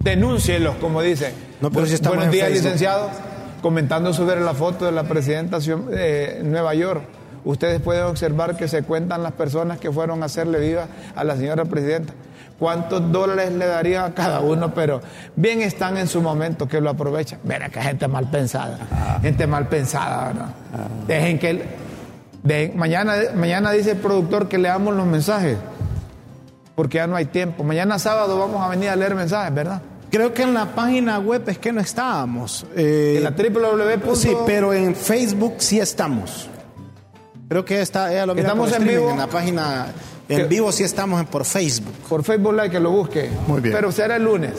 denúncielos, 0.00 0.76
como 0.76 1.02
dicen. 1.02 1.32
No, 1.60 1.70
pero 1.70 1.86
si 1.86 1.96
Buenos 1.98 2.30
días, 2.30 2.50
licenciado. 2.50 3.10
Comentando 3.60 4.12
sobre 4.12 4.40
la 4.40 4.54
foto 4.54 4.86
de 4.86 4.92
la 4.92 5.04
presidenta 5.04 5.60
de 5.60 6.40
Nueva 6.42 6.74
York 6.74 7.02
ustedes 7.44 7.80
pueden 7.80 8.04
observar 8.04 8.56
que 8.56 8.68
se 8.68 8.82
cuentan 8.82 9.22
las 9.22 9.32
personas 9.32 9.78
que 9.78 9.90
fueron 9.90 10.22
a 10.22 10.26
hacerle 10.26 10.60
vida 10.60 10.88
a 11.14 11.24
la 11.24 11.36
señora 11.36 11.64
presidenta. 11.64 12.12
¿Cuántos 12.58 13.10
dólares 13.10 13.52
le 13.52 13.66
daría 13.66 14.04
a 14.04 14.14
cada 14.14 14.40
uno? 14.40 14.72
Pero 14.72 15.00
bien 15.34 15.62
están 15.62 15.96
en 15.96 16.06
su 16.06 16.22
momento 16.22 16.68
que 16.68 16.80
lo 16.80 16.90
aprovechan. 16.90 17.40
Mira 17.42 17.68
que 17.70 17.80
gente 17.80 18.06
mal 18.06 18.30
pensada. 18.30 18.78
Ah. 18.92 19.18
Gente 19.20 19.48
mal 19.48 19.68
pensada. 19.68 20.54
Ah. 20.72 20.86
Dejen 21.08 21.40
que. 21.40 22.72
mañana, 22.76 23.14
mañana 23.34 23.72
dice 23.72 23.92
el 23.92 23.96
productor 23.96 24.48
que 24.48 24.58
leamos 24.58 24.94
los 24.94 25.06
mensajes. 25.06 25.56
Porque 26.76 26.98
ya 26.98 27.08
no 27.08 27.16
hay 27.16 27.24
tiempo. 27.24 27.64
Mañana 27.64 27.98
sábado 27.98 28.38
vamos 28.38 28.62
a 28.62 28.68
venir 28.68 28.90
a 28.90 28.96
leer 28.96 29.16
mensajes, 29.16 29.52
¿verdad? 29.52 29.82
Creo 30.12 30.32
que 30.32 30.42
en 30.42 30.54
la 30.54 30.66
página 30.66 31.18
web 31.18 31.42
es 31.48 31.58
que 31.58 31.72
no 31.72 31.80
estábamos. 31.80 32.66
Eh, 32.76 33.14
en 33.16 33.24
la 33.24 33.30
www. 33.30 34.14
Sí, 34.14 34.36
pero 34.46 34.72
en 34.72 34.94
Facebook 34.94 35.54
sí 35.58 35.80
estamos. 35.80 36.48
Creo 37.52 37.66
que 37.66 37.82
está, 37.82 38.10
ella 38.10 38.24
lo 38.24 38.34
Estamos 38.34 38.72
en 38.72 38.86
vivo. 38.86 39.10
En 39.10 39.18
la 39.18 39.26
página, 39.26 39.88
en 40.26 40.48
vivo 40.48 40.72
sí 40.72 40.84
estamos 40.84 41.22
por 41.26 41.44
Facebook. 41.44 41.92
Por 42.08 42.24
Facebook 42.24 42.54
Live, 42.54 42.70
que 42.70 42.80
lo 42.80 42.90
busque. 42.90 43.30
Muy 43.46 43.60
bien. 43.60 43.74
Pero 43.74 43.92
será 43.92 44.16
el 44.16 44.24
lunes. 44.24 44.54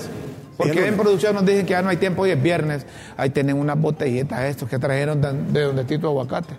Porque 0.56 0.86
en 0.86 0.96
producción 0.96 1.34
nos 1.34 1.44
dicen 1.44 1.66
que 1.66 1.72
ya 1.72 1.82
no 1.82 1.89
hay 1.89 1.98
tiempo, 1.98 2.22
hoy 2.22 2.30
es 2.30 2.39
viernes. 2.39 2.86
Ahí 3.18 3.32
tienen 3.32 3.58
unas 3.58 3.82
botellitas 3.82 4.41
estos 4.44 4.70
que 4.70 4.78
trajeron 4.78 5.20
de, 5.20 5.62
donde 5.62 5.86
Tito 5.86 6.08
Aguacate. 6.10 6.54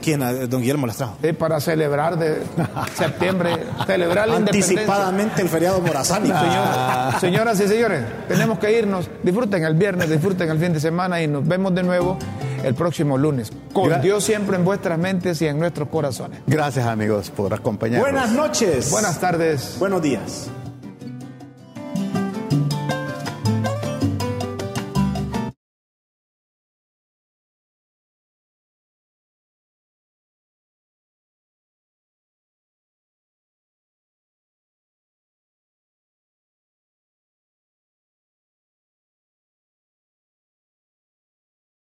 ¿Quién? 0.00 0.20
Don 0.48 0.62
Guillermo 0.62 0.86
las 0.86 0.96
trajo. 0.96 1.18
Sí, 1.22 1.34
para 1.34 1.60
celebrar 1.60 2.18
de 2.18 2.38
septiembre, 2.94 3.58
celebrar 3.86 4.30
Anticipadamente 4.30 5.42
el 5.42 5.50
feriado 5.50 5.82
morazánico. 5.82 6.38
señoras 7.20 7.60
y 7.60 7.68
señores, 7.68 8.04
tenemos 8.26 8.58
que 8.58 8.72
irnos. 8.78 9.10
Disfruten 9.22 9.62
el 9.64 9.74
viernes, 9.74 10.08
disfruten 10.08 10.48
el 10.48 10.58
fin 10.58 10.72
de 10.72 10.80
semana 10.80 11.20
y 11.20 11.28
nos 11.28 11.46
vemos 11.46 11.74
de 11.74 11.82
nuevo 11.82 12.16
el 12.64 12.74
próximo 12.74 13.18
lunes. 13.18 13.52
Con 13.72 14.00
Dios 14.00 14.24
siempre 14.24 14.56
en 14.56 14.64
vuestras 14.64 14.98
mentes 14.98 15.40
y 15.42 15.46
en 15.46 15.58
nuestros 15.58 15.88
corazones. 15.88 16.40
Gracias 16.46 16.86
amigos 16.86 17.30
por 17.30 17.52
acompañarnos. 17.54 18.10
Buenas 18.10 18.32
noches. 18.32 18.90
Buenas 18.90 19.20
tardes. 19.20 19.76
Buenos 19.78 20.02
días. 20.02 20.50